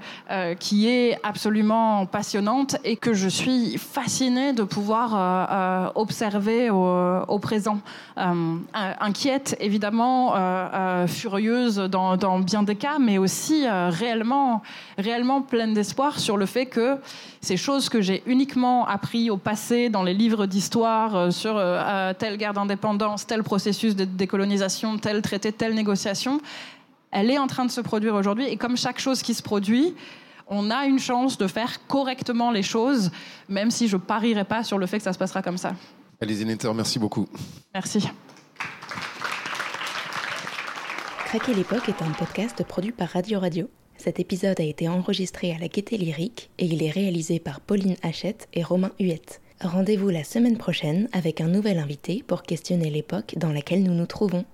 qui 0.58 0.88
est 0.88 1.18
absolument 1.22 2.04
passionnante 2.04 2.76
et 2.84 2.96
que 2.96 3.14
je 3.14 3.28
suis 3.28 3.78
fascinée 3.78 4.52
de 4.52 4.62
pouvoir 4.64 5.92
observer 5.94 6.68
au, 6.70 7.38
présent, 7.40 7.78
inquiète 8.16 9.56
évidemment, 9.60 10.34
furieuse 11.06 11.76
dans, 11.76 12.16
dans, 12.16 12.40
bien 12.40 12.62
des 12.62 12.76
cas, 12.76 12.98
mais 12.98 13.18
aussi 13.18 13.66
réellement, 13.68 14.62
réellement 14.98 15.42
pleine 15.42 15.74
d'espoir 15.74 16.18
sur 16.18 16.36
le 16.36 16.46
fait 16.46 16.66
que 16.66 16.98
ces 17.40 17.56
choses 17.56 17.88
que 17.88 18.00
j'ai 18.00 18.22
uniquement 18.26 18.86
appris 18.86 19.30
au 19.30 19.36
passé 19.36 19.88
dans 19.88 20.02
les 20.02 20.14
livres 20.14 20.46
d'histoire 20.46 21.32
sur 21.32 21.56
telle 22.28 22.36
guerre 22.36 22.52
d'indépendance, 22.52 23.26
tel 23.26 23.42
processus 23.42 23.96
de 23.96 24.04
décolonisation, 24.04 24.98
tel 24.98 25.22
traité, 25.22 25.50
telle 25.50 25.74
négociation, 25.74 26.42
elle 27.10 27.30
est 27.30 27.38
en 27.38 27.46
train 27.46 27.64
de 27.64 27.70
se 27.70 27.80
produire 27.80 28.14
aujourd'hui. 28.14 28.46
Et 28.48 28.58
comme 28.58 28.76
chaque 28.76 28.98
chose 28.98 29.22
qui 29.22 29.32
se 29.32 29.42
produit, 29.42 29.94
on 30.46 30.70
a 30.70 30.84
une 30.84 30.98
chance 30.98 31.38
de 31.38 31.46
faire 31.46 31.86
correctement 31.86 32.50
les 32.50 32.62
choses, 32.62 33.10
même 33.48 33.70
si 33.70 33.88
je 33.88 33.96
parierais 33.96 34.44
pas 34.44 34.62
sur 34.62 34.76
le 34.76 34.84
fait 34.84 34.98
que 34.98 35.04
ça 35.04 35.14
se 35.14 35.18
passera 35.18 35.40
comme 35.40 35.56
ça. 35.56 35.72
Allez, 36.20 36.44
Netter, 36.44 36.70
merci 36.74 36.98
beaucoup. 36.98 37.26
Merci. 37.72 38.06
Craquer 41.28 41.54
l'époque 41.54 41.88
est 41.88 42.02
un 42.02 42.10
podcast 42.10 42.62
produit 42.62 42.92
par 42.92 43.08
Radio 43.08 43.40
Radio. 43.40 43.70
Cet 43.96 44.20
épisode 44.20 44.60
a 44.60 44.64
été 44.64 44.86
enregistré 44.86 45.54
à 45.54 45.58
la 45.58 45.68
Gaieté 45.68 45.96
Lyrique 45.96 46.50
et 46.58 46.66
il 46.66 46.82
est 46.82 46.90
réalisé 46.90 47.40
par 47.40 47.62
Pauline 47.62 47.96
Hachette 48.02 48.48
et 48.52 48.62
Romain 48.62 48.90
Huette. 49.00 49.40
Rendez-vous 49.60 50.08
la 50.08 50.22
semaine 50.22 50.56
prochaine 50.56 51.08
avec 51.12 51.40
un 51.40 51.48
nouvel 51.48 51.80
invité 51.80 52.22
pour 52.24 52.44
questionner 52.44 52.90
l'époque 52.90 53.34
dans 53.36 53.50
laquelle 53.50 53.82
nous 53.82 53.92
nous 53.92 54.06
trouvons. 54.06 54.44